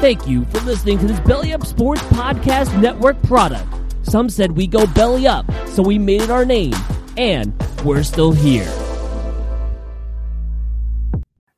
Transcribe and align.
Thank 0.00 0.28
you 0.28 0.44
for 0.44 0.60
listening 0.60 0.96
to 1.00 1.08
this 1.08 1.18
Belly 1.18 1.52
Up 1.52 1.66
Sports 1.66 2.02
Podcast 2.02 2.80
Network 2.80 3.20
product. 3.24 3.66
Some 4.04 4.30
said 4.30 4.52
we 4.52 4.68
go 4.68 4.86
belly 4.86 5.26
up, 5.26 5.44
so 5.66 5.82
we 5.82 5.98
made 5.98 6.22
it 6.22 6.30
our 6.30 6.44
name, 6.44 6.72
and 7.16 7.52
we're 7.84 8.04
still 8.04 8.30
here. 8.30 8.72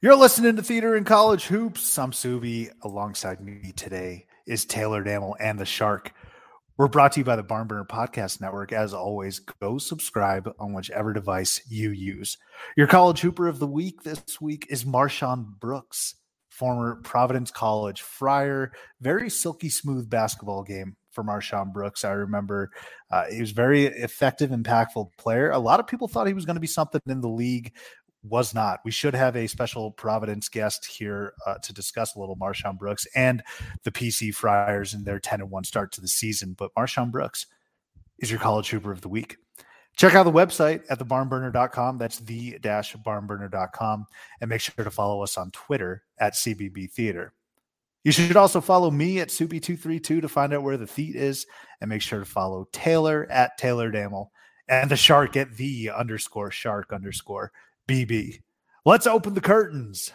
You're 0.00 0.16
listening 0.16 0.56
to 0.56 0.62
Theater 0.62 0.96
in 0.96 1.04
College 1.04 1.48
Hoops. 1.48 1.98
I'm 1.98 2.12
Subi. 2.12 2.70
Alongside 2.82 3.42
me 3.42 3.74
today 3.76 4.24
is 4.46 4.64
Taylor 4.64 5.04
Damel 5.04 5.36
and 5.38 5.58
the 5.58 5.66
Shark. 5.66 6.14
We're 6.78 6.88
brought 6.88 7.12
to 7.12 7.20
you 7.20 7.24
by 7.24 7.36
the 7.36 7.44
Barnburner 7.44 7.86
Podcast 7.86 8.40
Network. 8.40 8.72
As 8.72 8.94
always, 8.94 9.38
go 9.38 9.76
subscribe 9.76 10.50
on 10.58 10.72
whichever 10.72 11.12
device 11.12 11.60
you 11.68 11.90
use. 11.90 12.38
Your 12.74 12.86
college 12.86 13.20
hooper 13.20 13.48
of 13.48 13.58
the 13.58 13.66
week 13.66 14.02
this 14.02 14.40
week 14.40 14.66
is 14.70 14.86
MarShon 14.86 15.60
Brooks, 15.60 16.14
former 16.60 16.96
Providence 16.96 17.50
College 17.50 18.02
Friar. 18.02 18.72
Very 19.00 19.30
silky 19.30 19.70
smooth 19.70 20.10
basketball 20.10 20.62
game 20.62 20.94
for 21.10 21.24
MarShon 21.24 21.72
Brooks. 21.72 22.04
I 22.04 22.10
remember 22.10 22.70
uh, 23.10 23.24
he 23.30 23.40
was 23.40 23.52
very 23.52 23.86
effective, 23.86 24.50
impactful 24.50 25.16
player. 25.16 25.52
A 25.52 25.58
lot 25.58 25.80
of 25.80 25.86
people 25.86 26.06
thought 26.06 26.26
he 26.26 26.34
was 26.34 26.44
going 26.44 26.56
to 26.56 26.60
be 26.60 26.66
something 26.66 27.00
in 27.06 27.22
the 27.22 27.30
league 27.30 27.72
was 28.22 28.52
not. 28.54 28.80
We 28.84 28.90
should 28.90 29.14
have 29.14 29.36
a 29.36 29.46
special 29.46 29.90
Providence 29.90 30.50
guest 30.50 30.84
here 30.84 31.32
uh, 31.46 31.54
to 31.62 31.72
discuss 31.72 32.14
a 32.14 32.20
little 32.20 32.36
MarShon 32.36 32.76
Brooks 32.76 33.06
and 33.14 33.42
the 33.84 33.90
PC 33.90 34.34
Friars 34.34 34.92
and 34.92 35.06
their 35.06 35.18
10 35.18 35.40
and 35.40 35.50
1 35.50 35.64
start 35.64 35.92
to 35.92 36.02
the 36.02 36.08
season. 36.08 36.54
But 36.58 36.74
MarShon 36.78 37.10
Brooks 37.10 37.46
is 38.18 38.30
your 38.30 38.38
college 38.38 38.68
hooper 38.68 38.92
of 38.92 39.00
the 39.00 39.08
week. 39.08 39.38
Check 39.96 40.14
out 40.14 40.24
the 40.24 40.32
website 40.32 40.82
at 40.88 40.98
thebarnburner.com. 40.98 41.98
That's 41.98 42.20
the 42.20 42.58
dash 42.60 42.96
barnburner.com. 42.96 44.06
And 44.40 44.48
make 44.48 44.60
sure 44.60 44.84
to 44.84 44.90
follow 44.90 45.22
us 45.22 45.36
on 45.36 45.50
Twitter 45.50 46.04
at 46.18 46.34
CBB 46.34 46.90
Theater. 46.90 47.32
You 48.02 48.12
should 48.12 48.36
also 48.36 48.62
follow 48.62 48.90
me 48.90 49.20
at 49.20 49.28
Subi232 49.28 50.22
to 50.22 50.28
find 50.28 50.54
out 50.54 50.62
where 50.62 50.78
the 50.78 50.86
feet 50.86 51.16
is. 51.16 51.46
And 51.80 51.90
make 51.90 52.02
sure 52.02 52.20
to 52.20 52.24
follow 52.24 52.66
Taylor 52.72 53.26
at 53.30 53.58
Taylor 53.58 53.90
Damel 53.90 54.32
and 54.68 54.90
the 54.90 54.96
shark 54.96 55.36
at 55.36 55.56
the 55.56 55.90
underscore 55.90 56.50
shark 56.50 56.92
underscore 56.92 57.52
BB. 57.86 58.40
Let's 58.86 59.06
open 59.06 59.34
the 59.34 59.40
curtains. 59.42 60.12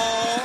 Shark. 0.00 0.40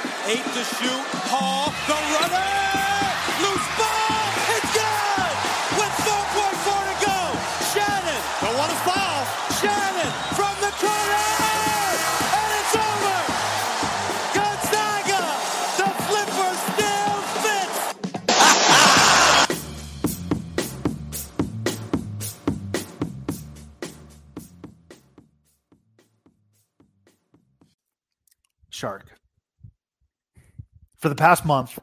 Past 31.26 31.44
month, 31.44 31.80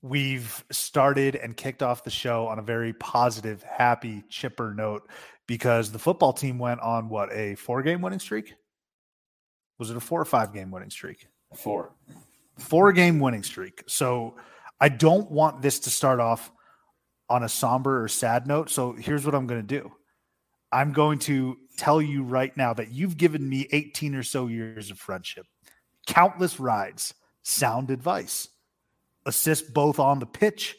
we've 0.00 0.64
started 0.70 1.36
and 1.36 1.54
kicked 1.54 1.82
off 1.82 2.02
the 2.02 2.08
show 2.08 2.46
on 2.46 2.58
a 2.58 2.62
very 2.62 2.94
positive, 2.94 3.62
happy, 3.62 4.24
chipper 4.30 4.72
note 4.72 5.06
because 5.46 5.92
the 5.92 5.98
football 5.98 6.32
team 6.32 6.58
went 6.58 6.80
on 6.80 7.10
what 7.10 7.30
a 7.30 7.56
four 7.56 7.82
game 7.82 8.00
winning 8.00 8.18
streak? 8.18 8.54
Was 9.78 9.90
it 9.90 9.98
a 9.98 10.00
four 10.00 10.18
or 10.18 10.24
five 10.24 10.54
game 10.54 10.70
winning 10.70 10.88
streak? 10.88 11.26
Four. 11.54 11.92
Four 12.58 12.92
game 12.92 13.20
winning 13.20 13.42
streak. 13.42 13.84
So 13.86 14.36
I 14.80 14.88
don't 14.88 15.30
want 15.30 15.60
this 15.60 15.80
to 15.80 15.90
start 15.90 16.18
off 16.18 16.50
on 17.28 17.42
a 17.42 17.50
somber 17.50 18.02
or 18.02 18.08
sad 18.08 18.46
note. 18.46 18.70
So 18.70 18.92
here's 18.92 19.26
what 19.26 19.34
I'm 19.34 19.46
going 19.46 19.60
to 19.60 19.80
do 19.80 19.92
I'm 20.72 20.94
going 20.94 21.18
to 21.18 21.58
tell 21.76 22.00
you 22.00 22.22
right 22.22 22.56
now 22.56 22.72
that 22.72 22.92
you've 22.92 23.18
given 23.18 23.46
me 23.46 23.68
18 23.72 24.14
or 24.14 24.22
so 24.22 24.46
years 24.46 24.90
of 24.90 24.98
friendship 24.98 25.44
countless 26.06 26.58
rides, 26.58 27.12
sound 27.42 27.90
advice, 27.90 28.48
assist 29.26 29.72
both 29.72 29.98
on 29.98 30.18
the 30.18 30.26
pitch. 30.26 30.76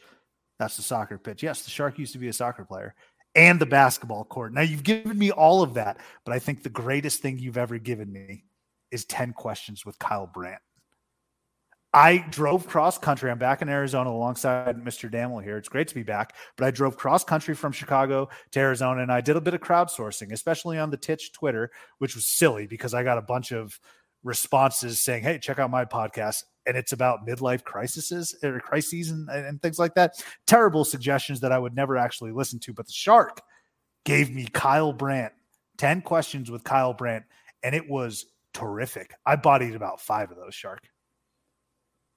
That's 0.59 0.77
the 0.77 0.83
soccer 0.83 1.17
pitch. 1.17 1.43
Yes, 1.43 1.63
the 1.63 1.71
Shark 1.71 1.97
used 1.97 2.13
to 2.13 2.19
be 2.19 2.27
a 2.27 2.33
soccer 2.33 2.65
player 2.65 2.95
and 3.35 3.59
the 3.59 3.65
basketball 3.65 4.25
court. 4.25 4.53
Now 4.53 4.61
you've 4.61 4.83
given 4.83 5.17
me 5.17 5.31
all 5.31 5.63
of 5.63 5.75
that, 5.75 5.97
but 6.25 6.33
I 6.33 6.39
think 6.39 6.63
the 6.63 6.69
greatest 6.69 7.21
thing 7.21 7.39
you've 7.39 7.57
ever 7.57 7.77
given 7.77 8.11
me 8.11 8.43
is 8.91 9.05
10 9.05 9.33
questions 9.33 9.85
with 9.85 9.97
Kyle 9.99 10.27
Brandt. 10.27 10.61
I 11.93 12.19
drove 12.29 12.67
cross 12.67 12.97
country. 12.97 13.29
I'm 13.29 13.37
back 13.37 13.61
in 13.61 13.67
Arizona 13.67 14.09
alongside 14.09 14.77
Mr. 14.77 15.11
Damel 15.11 15.39
here. 15.39 15.57
It's 15.57 15.67
great 15.67 15.89
to 15.89 15.95
be 15.95 16.03
back, 16.03 16.35
but 16.55 16.65
I 16.65 16.71
drove 16.71 16.95
cross 16.95 17.25
country 17.25 17.53
from 17.53 17.73
Chicago 17.73 18.29
to 18.51 18.59
Arizona 18.59 19.01
and 19.01 19.11
I 19.11 19.19
did 19.19 19.35
a 19.35 19.41
bit 19.41 19.53
of 19.53 19.61
crowdsourcing, 19.61 20.31
especially 20.31 20.77
on 20.77 20.89
the 20.89 20.95
Titch 20.97 21.33
Twitter, 21.33 21.69
which 21.97 22.15
was 22.15 22.27
silly 22.27 22.65
because 22.65 22.93
I 22.93 23.03
got 23.03 23.17
a 23.17 23.21
bunch 23.21 23.51
of 23.51 23.77
responses 24.23 25.01
saying, 25.01 25.23
"Hey, 25.23 25.37
check 25.39 25.59
out 25.59 25.69
my 25.69 25.83
podcast." 25.83 26.43
And 26.65 26.77
it's 26.77 26.91
about 26.91 27.27
midlife 27.27 27.63
crises 27.63 28.35
or 28.43 28.59
crises 28.59 29.09
and, 29.09 29.29
and 29.29 29.61
things 29.61 29.79
like 29.79 29.95
that. 29.95 30.23
Terrible 30.45 30.85
suggestions 30.85 31.39
that 31.39 31.51
I 31.51 31.57
would 31.57 31.75
never 31.75 31.97
actually 31.97 32.31
listen 32.31 32.59
to. 32.59 32.73
But 32.73 32.85
the 32.87 32.93
shark 32.93 33.41
gave 34.05 34.33
me 34.33 34.45
Kyle 34.45 34.93
Brandt, 34.93 35.33
10 35.77 36.01
questions 36.01 36.51
with 36.51 36.63
Kyle 36.63 36.93
Brandt, 36.93 37.25
and 37.63 37.75
it 37.75 37.89
was 37.89 38.25
terrific. 38.53 39.13
I 39.25 39.35
bodied 39.35 39.75
about 39.75 40.01
five 40.01 40.31
of 40.31 40.37
those, 40.37 40.55
Shark. 40.55 40.81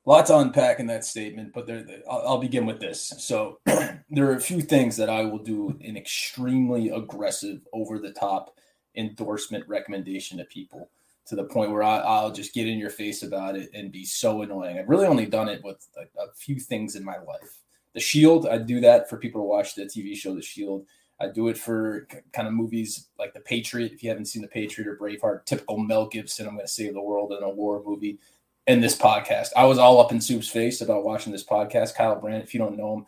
Lots 0.06 0.28
to 0.28 0.38
unpack 0.38 0.80
in 0.80 0.86
that 0.88 1.04
statement, 1.04 1.52
but 1.54 1.66
there, 1.66 1.86
I'll, 2.10 2.22
I'll 2.26 2.38
begin 2.38 2.66
with 2.66 2.78
this. 2.78 3.14
So, 3.18 3.58
there 3.64 4.30
are 4.30 4.36
a 4.36 4.40
few 4.40 4.60
things 4.60 4.98
that 4.98 5.08
I 5.08 5.22
will 5.24 5.38
do 5.38 5.78
an 5.82 5.96
extremely 5.96 6.90
aggressive, 6.90 7.60
over 7.72 7.98
the 7.98 8.12
top 8.12 8.54
endorsement 8.96 9.66
recommendation 9.66 10.38
to 10.38 10.44
people 10.44 10.90
to 11.26 11.36
the 11.36 11.44
point 11.44 11.70
where 11.70 11.82
I, 11.82 12.22
will 12.22 12.32
just 12.32 12.52
get 12.52 12.68
in 12.68 12.78
your 12.78 12.90
face 12.90 13.22
about 13.22 13.56
it 13.56 13.70
and 13.72 13.90
be 13.90 14.04
so 14.04 14.42
annoying. 14.42 14.78
I've 14.78 14.88
really 14.88 15.06
only 15.06 15.26
done 15.26 15.48
it 15.48 15.62
with 15.64 15.86
a, 15.96 16.02
a, 16.22 16.32
few 16.34 16.60
things 16.60 16.96
in 16.96 17.04
my 17.04 17.16
life. 17.18 17.60
The 17.94 18.00
Shield, 18.00 18.46
I 18.46 18.58
do 18.58 18.80
that 18.80 19.08
for 19.08 19.16
people 19.16 19.40
to 19.40 19.46
watch 19.46 19.74
the 19.74 19.84
TV 19.84 20.14
show 20.14 20.34
The 20.34 20.42
Shield. 20.42 20.84
I 21.20 21.28
do 21.28 21.48
it 21.48 21.56
for 21.56 22.06
kind 22.32 22.46
of 22.46 22.54
movies 22.54 23.08
like 23.18 23.32
The 23.32 23.40
Patriot. 23.40 23.92
If 23.92 24.02
you 24.02 24.10
haven't 24.10 24.26
seen 24.26 24.42
The 24.42 24.48
Patriot 24.48 24.88
or 24.88 24.98
Braveheart, 24.98 25.46
typical 25.46 25.78
Mel 25.78 26.08
Gibson, 26.08 26.46
I'm 26.46 26.54
going 26.54 26.66
to 26.66 26.72
save 26.72 26.92
the 26.92 27.00
world 27.00 27.32
in 27.32 27.42
a 27.42 27.48
war 27.48 27.82
movie. 27.84 28.18
In 28.66 28.80
this 28.80 28.96
podcast, 28.96 29.50
I 29.56 29.64
was 29.66 29.78
all 29.78 30.00
up 30.00 30.10
in 30.10 30.20
Soup's 30.20 30.48
face 30.48 30.80
about 30.80 31.04
watching 31.04 31.32
this 31.32 31.44
podcast. 31.44 31.94
Kyle 31.94 32.18
Brandt, 32.18 32.44
if 32.44 32.54
you 32.54 32.58
don't 32.58 32.78
know 32.78 32.94
him, 32.94 33.06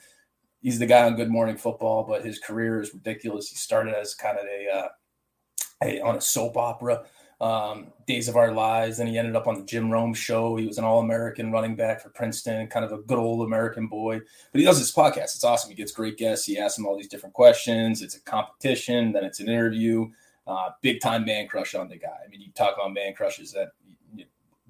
he's 0.60 0.78
the 0.78 0.86
guy 0.86 1.04
on 1.04 1.16
Good 1.16 1.30
Morning 1.30 1.56
Football, 1.56 2.04
but 2.04 2.24
his 2.24 2.38
career 2.38 2.80
is 2.80 2.92
ridiculous. 2.92 3.48
He 3.48 3.56
started 3.56 3.94
as 3.94 4.14
kind 4.14 4.38
of 4.38 4.44
a, 4.44 4.68
uh, 4.70 6.06
on 6.06 6.16
a 6.16 6.20
soap 6.20 6.58
opera 6.58 7.04
um, 7.40 7.92
Days 8.06 8.28
of 8.28 8.36
Our 8.36 8.52
Lives. 8.52 8.98
Then 8.98 9.06
he 9.06 9.18
ended 9.18 9.36
up 9.36 9.46
on 9.46 9.56
the 9.56 9.64
Jim 9.64 9.90
Rome 9.90 10.14
show. 10.14 10.56
He 10.56 10.66
was 10.66 10.78
an 10.78 10.84
All 10.84 11.00
American 11.00 11.52
running 11.52 11.76
back 11.76 12.00
for 12.00 12.08
Princeton, 12.10 12.66
kind 12.68 12.84
of 12.84 12.92
a 12.92 12.98
good 12.98 13.18
old 13.18 13.46
American 13.46 13.86
boy. 13.88 14.20
But 14.52 14.58
he 14.58 14.64
does 14.64 14.78
this 14.78 14.92
podcast. 14.92 15.34
It's 15.34 15.44
awesome. 15.44 15.70
He 15.70 15.76
gets 15.76 15.92
great 15.92 16.16
guests. 16.16 16.46
He 16.46 16.58
asks 16.58 16.76
them 16.76 16.86
all 16.86 16.96
these 16.96 17.08
different 17.08 17.34
questions. 17.34 18.02
It's 18.02 18.16
a 18.16 18.20
competition, 18.22 19.12
then 19.12 19.24
it's 19.24 19.40
an 19.40 19.48
interview. 19.48 20.08
Uh, 20.46 20.70
big 20.80 21.00
time 21.00 21.24
man 21.24 21.48
crush 21.48 21.74
on 21.74 21.88
the 21.88 21.96
guy. 21.96 22.18
I 22.24 22.28
mean, 22.28 22.40
you 22.40 22.52
talk 22.52 22.74
about 22.74 22.94
man 22.94 23.14
crushes 23.14 23.52
that 23.52 23.70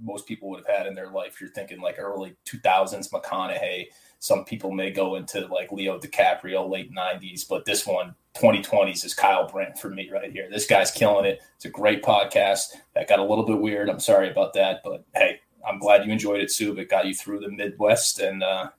most 0.03 0.27
people 0.27 0.49
would 0.51 0.63
have 0.67 0.77
had 0.77 0.87
in 0.87 0.95
their 0.95 1.11
life. 1.11 1.41
You're 1.41 1.51
thinking 1.51 1.81
like 1.81 1.99
early 1.99 2.37
2000s 2.47 3.11
McConaughey. 3.11 3.87
Some 4.19 4.45
people 4.45 4.71
may 4.71 4.91
go 4.91 5.17
into 5.17 5.47
like 5.47 5.73
Leo 5.73 5.99
DiCaprio, 5.99 6.69
late 6.69 6.93
90s, 6.93 7.47
but 7.49 7.65
this 7.65 7.87
one, 7.87 8.15
2020s, 8.37 9.05
is 9.05 9.15
Kyle 9.15 9.49
Brandt 9.49 9.79
for 9.79 9.91
me 9.91 10.11
right 10.11 10.33
here. 10.33 10.49
This 10.51 10.67
guy's 10.67 10.91
killing 10.91 11.27
it. 11.27 11.41
It's 11.57 11.65
a 11.65 11.71
great 11.71 12.03
podcast. 12.03 12.75
That 12.95 13.09
got 13.09 13.19
a 13.19 13.25
little 13.25 13.45
bit 13.45 13.61
weird. 13.61 13.89
I'm 13.89 14.01
sorry 14.01 14.31
about 14.31 14.55
that, 14.55 14.81
but 14.83 15.05
hey, 15.15 15.41
I'm 15.67 15.79
glad 15.79 16.07
you 16.07 16.13
enjoyed 16.13 16.41
it, 16.41 16.51
Sue. 16.51 16.77
It 16.79 16.89
got 16.89 17.07
you 17.07 17.15
through 17.15 17.41
the 17.41 17.51
Midwest, 17.51 18.21
and 18.21 18.43
uh, 18.43 18.71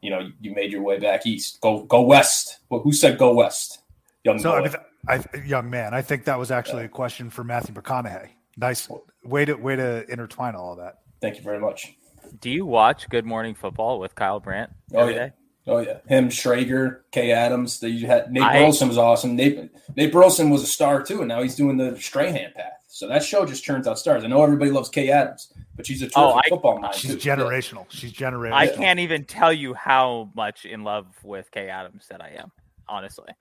you 0.00 0.10
know 0.10 0.30
you 0.40 0.54
made 0.54 0.72
your 0.72 0.82
way 0.82 0.98
back 0.98 1.26
east. 1.26 1.60
Go 1.60 1.84
go 1.84 2.02
west. 2.02 2.58
Well, 2.68 2.80
who 2.80 2.92
said 2.92 3.18
go 3.18 3.34
west? 3.34 3.80
Young 4.24 4.38
so. 4.38 4.66
I, 5.08 5.16
I, 5.16 5.24
young 5.46 5.70
man. 5.70 5.94
I 5.94 6.02
think 6.02 6.24
that 6.24 6.38
was 6.38 6.50
actually 6.50 6.84
a 6.84 6.88
question 6.88 7.30
for 7.30 7.44
Matthew 7.44 7.74
McConaughey. 7.74 8.28
Nice 8.56 8.88
way 9.24 9.44
to 9.44 9.54
way 9.54 9.76
to 9.76 10.10
intertwine 10.10 10.54
all 10.54 10.72
of 10.72 10.78
that. 10.78 11.00
Thank 11.20 11.36
you 11.36 11.42
very 11.42 11.60
much. 11.60 11.94
Do 12.38 12.50
you 12.50 12.64
watch 12.64 13.08
Good 13.08 13.24
Morning 13.24 13.54
Football 13.54 14.00
with 14.00 14.14
Kyle 14.14 14.40
Brandt? 14.40 14.70
Oh 14.94 15.08
yeah. 15.08 15.14
Day? 15.14 15.32
Oh 15.66 15.78
yeah, 15.78 15.98
him, 16.08 16.30
Schrager, 16.30 17.00
Kay 17.12 17.32
Adams. 17.32 17.80
That 17.80 17.90
you 17.90 18.06
had 18.06 18.32
Nate 18.32 18.42
I, 18.42 18.58
Burleson 18.58 18.88
was 18.88 18.98
awesome. 18.98 19.36
Nate 19.36 19.70
Nate 19.94 20.10
Burleson 20.10 20.50
was 20.50 20.62
a 20.62 20.66
star 20.66 21.02
too, 21.02 21.20
and 21.20 21.28
now 21.28 21.42
he's 21.42 21.54
doing 21.54 21.76
the 21.76 21.98
Strahan 22.00 22.52
path. 22.56 22.72
So 22.88 23.06
that 23.08 23.22
show 23.22 23.46
just 23.46 23.64
turns 23.64 23.86
out 23.86 23.98
stars. 23.98 24.24
I 24.24 24.26
know 24.26 24.42
everybody 24.42 24.70
loves 24.70 24.88
Kay 24.88 25.10
Adams, 25.10 25.52
but 25.76 25.86
she's 25.86 26.02
a 26.02 26.06
oh, 26.06 26.08
terrific 26.08 26.34
oh, 26.34 26.38
I, 26.38 26.48
football 26.48 26.78
mind. 26.80 26.94
She's 26.94 27.12
too. 27.12 27.18
generational. 27.18 27.86
She's 27.88 28.12
generational. 28.12 28.54
I 28.54 28.68
can't 28.68 28.98
even 28.98 29.24
tell 29.24 29.52
you 29.52 29.74
how 29.74 30.30
much 30.34 30.64
in 30.64 30.82
love 30.82 31.06
with 31.22 31.50
Kay 31.50 31.68
Adams 31.68 32.06
that 32.08 32.20
I 32.20 32.30
am. 32.38 32.50
Honestly, 32.88 33.32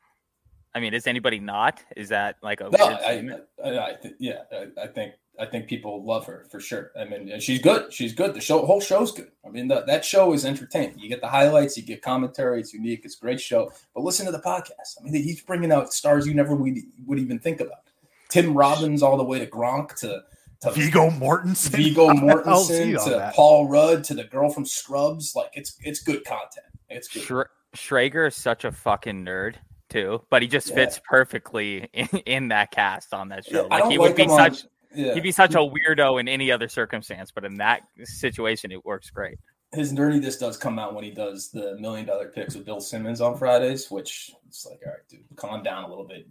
I 0.76 0.80
mean, 0.80 0.94
is 0.94 1.08
anybody 1.08 1.40
not? 1.40 1.84
Is 1.96 2.10
that 2.10 2.36
like 2.44 2.62
a 2.62 2.70
no? 2.70 2.86
I, 2.86 3.24
I, 3.64 3.92
I 3.92 3.94
th- 3.94 4.16
yeah, 4.20 4.44
I, 4.80 4.88
think 4.88 5.14
I 5.40 5.46
think 5.46 5.68
people 5.68 6.04
love 6.04 6.26
her 6.26 6.46
for 6.52 6.60
sure. 6.60 6.92
I 7.00 7.06
mean, 7.06 7.40
she's 7.40 7.62
good. 7.62 7.94
She's 7.94 8.14
good. 8.14 8.34
The 8.34 8.42
show, 8.42 8.66
whole 8.66 8.82
show's 8.82 9.12
good. 9.12 9.32
I 9.46 9.50
mean, 9.50 9.68
the, 9.70 9.84
that 9.88 10.04
show 10.04 10.34
is 10.34 10.46
entertaining. 10.46 11.00
You 11.00 11.08
get 11.08 11.22
the 11.22 11.28
highlights, 11.28 11.78
you 11.78 11.84
get 11.84 12.02
commentary. 12.02 12.60
It's 12.60 12.74
unique. 12.74 13.02
It's 13.06 13.16
a 13.16 13.20
great 13.20 13.40
show. 13.40 13.72
But 13.96 14.04
listen 14.04 14.26
to 14.26 14.32
the 14.32 14.40
podcast. 14.40 14.98
I 15.00 15.04
mean, 15.04 15.14
he's 15.14 15.42
bringing 15.42 15.72
out 15.72 15.94
stars 15.94 16.28
you 16.28 16.34
never 16.34 16.56
would, 16.56 16.78
would 17.06 17.20
even 17.20 17.40
think 17.40 17.62
about. 17.62 17.80
Tim 18.28 18.54
Robbins 18.54 19.02
all 19.02 19.18
the 19.18 19.24
way 19.24 19.40
to 19.40 19.48
Gronk 19.48 19.96
to, 20.00 20.24
to 20.62 20.72
Viggo 20.72 21.10
Mortensen, 21.10 21.72
Viggo 21.72 22.08
Mortensen 22.10 23.04
to 23.04 23.10
that. 23.12 23.34
Paul 23.34 23.68
Rudd 23.68 24.04
to 24.06 24.14
the 24.14 24.26
girl 24.26 24.50
from 24.50 24.66
Scrubs. 24.66 25.36
Like 25.36 25.52
it's 25.54 25.78
it's 25.82 26.02
good 26.02 26.24
content. 26.26 26.68
It's 26.90 27.08
good. 27.08 27.24
Sh- 27.24 27.78
Schrager 27.78 28.28
is 28.28 28.36
such 28.36 28.66
a 28.66 28.72
fucking 28.72 29.26
nerd 29.26 29.56
too, 29.90 30.22
but 30.30 30.42
he 30.42 30.48
just 30.48 30.70
yeah. 30.70 30.76
fits 30.76 31.02
perfectly 31.10 31.90
in, 31.94 32.08
in, 32.26 32.48
that 32.50 32.72
cast 32.72 33.14
on 33.14 33.30
that 33.30 33.46
show. 33.46 33.64
Yeah, 33.64 33.78
like 33.78 33.92
he 33.92 33.98
would 33.98 34.16
be 34.16 34.28
such 34.28 34.64
on, 34.64 34.70
yeah. 34.94 35.14
he'd 35.14 35.24
be 35.24 35.32
such 35.32 35.56
a 35.56 35.58
weirdo 35.58 36.20
in 36.20 36.28
any 36.28 36.52
other 36.52 36.68
circumstance, 36.68 37.32
but 37.32 37.46
in 37.46 37.56
that 37.58 37.82
situation, 38.04 38.72
it 38.72 38.84
works 38.86 39.10
great. 39.10 39.38
His 39.72 39.94
nerdiness 39.94 40.40
does 40.40 40.58
come 40.58 40.80
out 40.80 40.96
when 40.96 41.04
he 41.04 41.12
does 41.12 41.52
the 41.52 41.78
million 41.80 42.06
dollar 42.06 42.30
picks 42.30 42.56
with 42.56 42.66
Bill 42.66 42.80
Simmons 42.80 43.22
on 43.22 43.38
Fridays, 43.38 43.92
which 43.92 44.32
it's 44.48 44.66
like, 44.66 44.80
all 44.86 44.92
right, 44.92 45.08
dude, 45.08 45.24
calm 45.36 45.62
down 45.62 45.84
a 45.84 45.90
little 45.90 46.08
bit. 46.08 46.28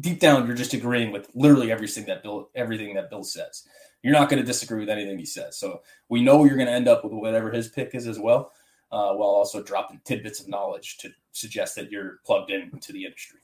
Deep 0.00 0.18
down, 0.18 0.46
you're 0.46 0.56
just 0.56 0.74
agreeing 0.74 1.12
with 1.12 1.28
literally 1.34 1.70
everything 1.70 2.04
that 2.06 2.22
Bill 2.22 2.50
everything 2.56 2.94
that 2.94 3.10
Bill 3.10 3.22
says. 3.22 3.64
You're 4.02 4.12
not 4.12 4.28
going 4.28 4.42
to 4.42 4.46
disagree 4.46 4.80
with 4.80 4.90
anything 4.90 5.18
he 5.18 5.24
says. 5.24 5.56
So 5.56 5.82
we 6.08 6.20
know 6.20 6.44
you're 6.44 6.56
going 6.56 6.66
to 6.66 6.74
end 6.74 6.88
up 6.88 7.04
with 7.04 7.12
whatever 7.12 7.50
his 7.52 7.68
pick 7.68 7.94
is 7.94 8.08
as 8.08 8.18
well 8.18 8.52
uh, 8.90 9.12
while 9.14 9.28
also 9.28 9.62
dropping 9.62 10.00
tidbits 10.04 10.40
of 10.40 10.48
knowledge 10.48 10.98
to 10.98 11.10
suggest 11.32 11.74
that 11.76 11.90
you're 11.90 12.20
plugged 12.26 12.50
into 12.50 12.92
the 12.92 13.04
industry. 13.04 13.40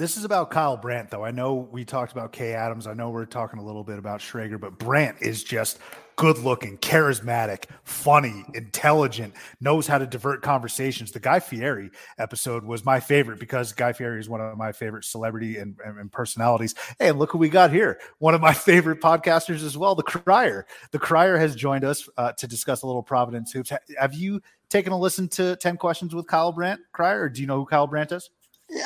This 0.00 0.16
is 0.16 0.24
about 0.24 0.50
Kyle 0.50 0.78
Brandt, 0.78 1.10
though. 1.10 1.26
I 1.26 1.30
know 1.30 1.68
we 1.70 1.84
talked 1.84 2.12
about 2.12 2.32
Kay 2.32 2.54
Adams. 2.54 2.86
I 2.86 2.94
know 2.94 3.10
we're 3.10 3.26
talking 3.26 3.58
a 3.58 3.62
little 3.62 3.84
bit 3.84 3.98
about 3.98 4.20
Schrager, 4.20 4.58
but 4.58 4.78
Brandt 4.78 5.18
is 5.20 5.44
just 5.44 5.78
good 6.16 6.38
looking, 6.38 6.78
charismatic, 6.78 7.64
funny, 7.84 8.42
intelligent, 8.54 9.34
knows 9.60 9.86
how 9.86 9.98
to 9.98 10.06
divert 10.06 10.40
conversations. 10.40 11.12
The 11.12 11.20
Guy 11.20 11.38
Fieri 11.38 11.90
episode 12.16 12.64
was 12.64 12.82
my 12.82 12.98
favorite 12.98 13.38
because 13.38 13.74
Guy 13.74 13.92
Fieri 13.92 14.18
is 14.18 14.26
one 14.26 14.40
of 14.40 14.56
my 14.56 14.72
favorite 14.72 15.04
celebrity 15.04 15.58
and, 15.58 15.76
and, 15.84 15.98
and 15.98 16.10
personalities. 16.10 16.74
Hey, 16.98 17.10
and 17.10 17.18
look 17.18 17.32
who 17.32 17.38
we 17.38 17.50
got 17.50 17.70
here. 17.70 18.00
One 18.20 18.34
of 18.34 18.40
my 18.40 18.54
favorite 18.54 19.02
podcasters 19.02 19.62
as 19.62 19.76
well, 19.76 19.94
The 19.94 20.02
Crier. 20.02 20.66
The 20.92 20.98
Crier 20.98 21.36
has 21.36 21.54
joined 21.54 21.84
us 21.84 22.08
uh, 22.16 22.32
to 22.38 22.46
discuss 22.46 22.80
a 22.80 22.86
little 22.86 23.02
Providence 23.02 23.52
hoops. 23.52 23.70
Have 23.98 24.14
you 24.14 24.40
taken 24.70 24.94
a 24.94 24.98
listen 24.98 25.28
to 25.28 25.56
10 25.56 25.76
questions 25.76 26.14
with 26.14 26.26
Kyle 26.26 26.52
Brandt, 26.52 26.80
Crier, 26.92 27.24
or 27.24 27.28
do 27.28 27.42
you 27.42 27.46
know 27.46 27.58
who 27.58 27.66
Kyle 27.66 27.86
Brandt 27.86 28.12
is? 28.12 28.30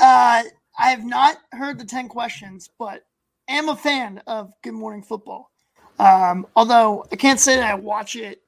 Uh, 0.00 0.42
I 0.78 0.90
have 0.90 1.04
not 1.04 1.36
heard 1.52 1.78
the 1.78 1.84
10 1.84 2.08
questions, 2.08 2.68
but 2.78 3.02
am 3.48 3.68
a 3.68 3.76
fan 3.76 4.22
of 4.26 4.52
Good 4.62 4.74
Morning 4.74 5.02
Football. 5.02 5.50
Um, 5.98 6.46
although 6.56 7.06
I 7.12 7.16
can't 7.16 7.38
say 7.38 7.56
that 7.56 7.70
I 7.70 7.74
watch 7.74 8.16
it 8.16 8.42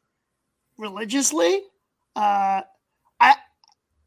religiously. 0.78 1.62
Uh, 2.14 2.62
I 3.20 3.34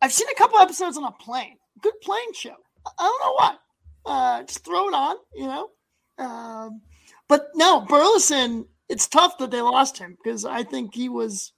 I've 0.01 0.11
seen 0.11 0.27
a 0.29 0.35
couple 0.35 0.59
episodes 0.59 0.97
on 0.97 1.05
a 1.05 1.11
plane. 1.11 1.57
Good 1.81 1.99
plane 2.01 2.33
show. 2.33 2.55
I 2.85 2.91
don't 2.97 3.21
know 3.21 3.33
why. 3.33 3.55
Uh, 4.05 4.43
just 4.43 4.65
throw 4.65 4.87
it 4.89 4.93
on, 4.93 5.15
you 5.33 5.47
know. 5.47 5.69
Um, 6.17 6.81
but 7.27 7.47
no, 7.55 7.81
Burleson. 7.81 8.65
It's 8.89 9.07
tough 9.07 9.37
that 9.37 9.51
they 9.51 9.61
lost 9.61 9.99
him 9.99 10.17
because 10.21 10.45
I 10.45 10.63
think 10.63 10.95
he 10.95 11.09
was. 11.09 11.53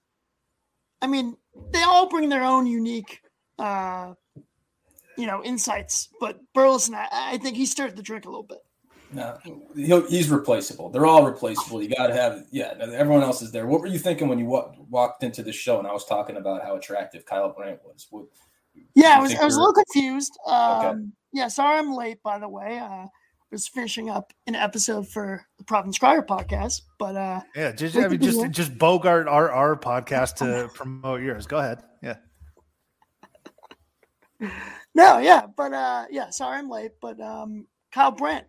I 1.01 1.07
mean, 1.07 1.37
they 1.71 1.81
all 1.81 2.09
bring 2.09 2.29
their 2.29 2.43
own 2.43 2.67
unique, 2.67 3.21
uh, 3.57 4.13
you 5.21 5.27
know, 5.27 5.43
insights. 5.43 6.09
But 6.19 6.39
Burleson, 6.55 6.95
I, 6.95 7.07
I 7.11 7.37
think 7.37 7.55
he 7.55 7.67
started 7.67 7.95
the 7.95 8.01
drink 8.01 8.25
a 8.25 8.29
little 8.29 8.41
bit. 8.41 8.57
No, 9.13 9.37
he's 10.07 10.29
replaceable. 10.29 10.89
They're 10.89 11.05
all 11.05 11.25
replaceable. 11.25 11.83
You 11.83 11.89
got 11.89 12.07
to 12.07 12.13
have, 12.15 12.45
yeah. 12.49 12.73
Everyone 12.79 13.21
else 13.21 13.43
is 13.43 13.51
there. 13.51 13.67
What 13.67 13.81
were 13.81 13.87
you 13.87 13.99
thinking 13.99 14.29
when 14.29 14.39
you 14.39 14.45
wa- 14.45 14.71
walked 14.89 15.23
into 15.23 15.43
the 15.43 15.51
show 15.51 15.77
and 15.77 15.87
I 15.87 15.91
was 15.91 16.05
talking 16.05 16.37
about 16.37 16.63
how 16.63 16.75
attractive 16.75 17.23
Kyle 17.25 17.53
Brandt 17.53 17.81
was? 17.85 18.07
What, 18.09 18.25
yeah, 18.95 19.17
I 19.17 19.21
was. 19.21 19.35
I 19.35 19.45
was 19.45 19.55
a 19.55 19.59
little 19.59 19.73
confused. 19.73 20.35
Um, 20.47 20.85
okay. 20.85 20.99
Yeah, 21.33 21.49
sorry 21.49 21.77
I'm 21.77 21.93
late. 21.93 22.23
By 22.23 22.39
the 22.39 22.49
way, 22.49 22.79
uh, 22.79 23.05
was 23.51 23.67
finishing 23.67 24.09
up 24.09 24.31
an 24.47 24.55
episode 24.55 25.07
for 25.07 25.45
the 25.57 25.65
Providence 25.65 25.99
Crier 25.99 26.23
podcast, 26.23 26.81
but 26.97 27.15
uh, 27.15 27.41
yeah, 27.53 27.73
just 27.73 27.97
I 27.97 28.07
mean, 28.07 28.21
just 28.21 28.49
just 28.51 28.77
bogart 28.77 29.27
our 29.27 29.51
our 29.51 29.75
podcast 29.75 30.35
to 30.37 30.69
promote 30.73 31.21
yours. 31.21 31.45
Go 31.45 31.57
ahead. 31.57 31.83
Yeah. 32.01 32.15
No, 34.93 35.19
yeah, 35.19 35.45
but 35.55 35.73
uh, 35.73 36.05
yeah, 36.09 36.29
sorry 36.29 36.57
I'm 36.57 36.69
late, 36.69 36.91
but 37.01 37.19
um, 37.21 37.67
Kyle 37.91 38.11
Brandt 38.11 38.45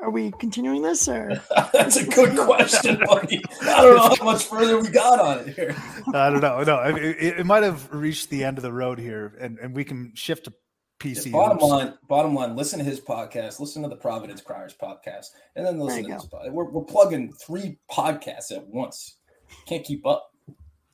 are 0.00 0.10
we 0.10 0.32
continuing 0.38 0.82
this 0.82 1.08
or? 1.08 1.40
That's 1.72 1.96
a 1.96 2.06
good 2.06 2.36
question 2.38 3.00
buddy 3.06 3.42
i 3.62 3.82
don't 3.82 3.96
know 3.96 4.16
how 4.18 4.24
much 4.24 4.44
further 4.44 4.80
we 4.80 4.88
got 4.88 5.20
on 5.20 5.40
it 5.40 5.54
here. 5.54 5.76
I 6.14 6.30
don't 6.30 6.40
know. 6.40 6.62
No 6.62 6.96
it, 6.96 7.38
it, 7.38 7.46
might 7.46 7.62
have 7.62 7.92
reached 7.92 8.30
the 8.30 8.44
end 8.44 8.58
of 8.58 8.62
the 8.62 8.72
road 8.72 8.98
here 8.98 9.36
and, 9.40 9.58
and 9.58 9.74
we 9.74 9.84
can 9.84 10.12
shift 10.14 10.44
to 10.44 10.52
pc 11.00 11.26
yeah, 11.26 11.32
bottom 11.32 11.58
line 11.58 11.94
bottom 12.08 12.34
line 12.34 12.56
listen 12.56 12.78
to 12.78 12.84
his 12.84 13.00
podcast 13.00 13.58
listen 13.60 13.82
to 13.82 13.88
the 13.88 13.96
providence 13.96 14.40
criers 14.40 14.74
podcast 14.80 15.26
and 15.56 15.66
then 15.66 15.78
listen 15.78 16.04
to 16.04 16.10
this 16.10 16.26
podcast. 16.26 16.52
we're, 16.52 16.70
we're 16.70 16.84
plugging 16.84 17.32
three 17.32 17.78
podcasts 17.90 18.52
at 18.52 18.66
once. 18.66 19.16
Can't 19.66 19.84
keep 19.84 20.06
up 20.06 20.30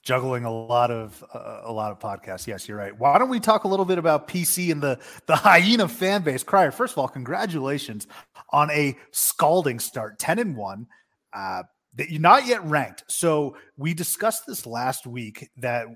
juggling 0.06 0.44
a 0.44 0.52
lot 0.52 0.90
of 0.90 1.22
uh, 1.34 1.62
a 1.64 1.72
lot 1.72 1.90
of 1.90 1.98
podcasts. 1.98 2.46
Yes, 2.46 2.68
you're 2.68 2.78
right. 2.78 2.96
Why 2.96 3.18
don't 3.18 3.28
we 3.28 3.40
talk 3.40 3.64
a 3.64 3.68
little 3.68 3.84
bit 3.84 3.98
about 3.98 4.28
PC 4.28 4.70
and 4.70 4.80
the 4.80 4.98
the 5.26 5.36
hyena 5.36 5.88
fan 5.88 6.22
base? 6.22 6.42
Crier, 6.42 6.70
first 6.70 6.94
of 6.94 6.98
all, 6.98 7.08
congratulations 7.08 8.06
on 8.50 8.70
a 8.70 8.96
scalding 9.10 9.80
start, 9.80 10.18
ten 10.18 10.38
and 10.38 10.56
one. 10.56 10.86
Uh, 11.32 11.64
that 11.96 12.10
you're 12.10 12.20
not 12.20 12.46
yet 12.46 12.64
ranked. 12.64 13.04
So 13.08 13.56
we 13.76 13.94
discussed 13.94 14.46
this 14.46 14.66
last 14.66 15.06
week 15.06 15.48
that 15.56 15.86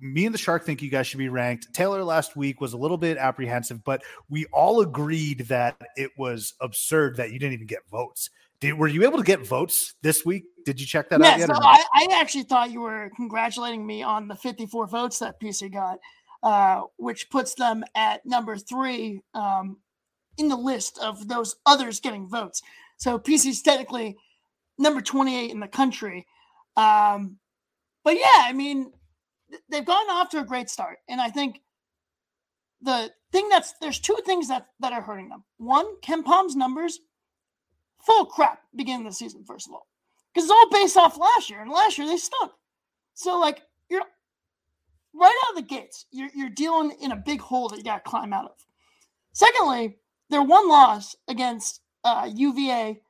me 0.00 0.26
and 0.26 0.34
the 0.34 0.38
shark 0.38 0.64
think 0.64 0.82
you 0.82 0.90
guys 0.90 1.06
should 1.06 1.18
be 1.18 1.28
ranked. 1.28 1.72
Taylor 1.72 2.02
last 2.02 2.36
week 2.36 2.60
was 2.60 2.72
a 2.72 2.76
little 2.76 2.96
bit 2.96 3.16
apprehensive, 3.16 3.84
but 3.84 4.02
we 4.28 4.46
all 4.46 4.80
agreed 4.80 5.46
that 5.48 5.80
it 5.96 6.10
was 6.18 6.54
absurd 6.60 7.16
that 7.16 7.32
you 7.32 7.38
didn't 7.38 7.54
even 7.54 7.68
get 7.68 7.88
votes. 7.88 8.30
Did, 8.60 8.74
were 8.74 8.88
you 8.88 9.04
able 9.04 9.18
to 9.18 9.24
get 9.24 9.46
votes 9.46 9.94
this 10.02 10.24
week? 10.24 10.44
Did 10.64 10.80
you 10.80 10.86
check 10.86 11.08
that 11.10 11.20
yeah, 11.20 11.32
out 11.32 11.38
yet? 11.38 11.48
So 11.48 11.54
I, 11.54 11.84
I, 11.94 12.08
actually 12.12 12.44
thought 12.44 12.70
you 12.70 12.80
were 12.80 13.10
congratulating 13.16 13.86
me 13.86 14.02
on 14.02 14.28
the 14.28 14.34
54 14.34 14.86
votes 14.86 15.18
that 15.18 15.40
PC 15.40 15.72
got, 15.72 15.98
uh, 16.42 16.82
which 16.96 17.28
puts 17.30 17.54
them 17.54 17.84
at 17.94 18.24
number 18.24 18.56
three 18.56 19.20
um, 19.34 19.78
in 20.38 20.48
the 20.48 20.56
list 20.56 20.98
of 20.98 21.28
those 21.28 21.56
others 21.66 22.00
getting 22.00 22.28
votes. 22.28 22.62
So 22.96 23.18
PC 23.18 23.46
is 23.46 23.62
technically 23.62 24.16
number 24.78 25.00
28 25.00 25.50
in 25.50 25.60
the 25.60 25.68
country. 25.68 26.26
Um, 26.76 27.38
but 28.02 28.14
yeah, 28.14 28.42
I 28.44 28.52
mean, 28.52 28.92
they've 29.70 29.84
gone 29.84 30.10
off 30.10 30.30
to 30.30 30.40
a 30.40 30.44
great 30.44 30.70
start. 30.70 30.98
And 31.08 31.20
I 31.20 31.28
think 31.28 31.60
the 32.80 33.10
thing 33.32 33.48
that's 33.48 33.74
there's 33.80 33.98
two 33.98 34.18
things 34.24 34.48
that, 34.48 34.66
that 34.80 34.92
are 34.92 35.02
hurting 35.02 35.28
them. 35.28 35.44
One, 35.58 35.86
KenPom's 36.00 36.56
numbers, 36.56 37.00
full 38.04 38.26
crap 38.26 38.60
beginning 38.74 39.06
of 39.06 39.12
the 39.12 39.16
season, 39.16 39.44
first 39.46 39.68
of 39.68 39.74
all 39.74 39.86
because 40.34 40.48
it's 40.48 40.50
all 40.50 40.70
based 40.70 40.96
off 40.96 41.18
last 41.18 41.48
year, 41.48 41.60
and 41.60 41.70
last 41.70 41.96
year 41.96 42.06
they 42.06 42.16
stunk. 42.16 42.52
So 43.14 43.38
like 43.38 43.62
you're 43.88 44.02
right 45.14 45.34
out 45.46 45.56
of 45.56 45.56
the 45.56 45.74
gates, 45.74 46.06
you're 46.10 46.30
you're 46.34 46.50
dealing 46.50 46.96
in 47.00 47.12
a 47.12 47.16
big 47.16 47.40
hole 47.40 47.68
that 47.68 47.78
you 47.78 47.84
got 47.84 48.04
to 48.04 48.10
climb 48.10 48.32
out 48.32 48.46
of. 48.46 48.66
Secondly, 49.32 49.98
their 50.30 50.42
one 50.42 50.68
loss 50.68 51.16
against 51.28 51.80
uh, 52.04 52.28
UVA 52.32 53.00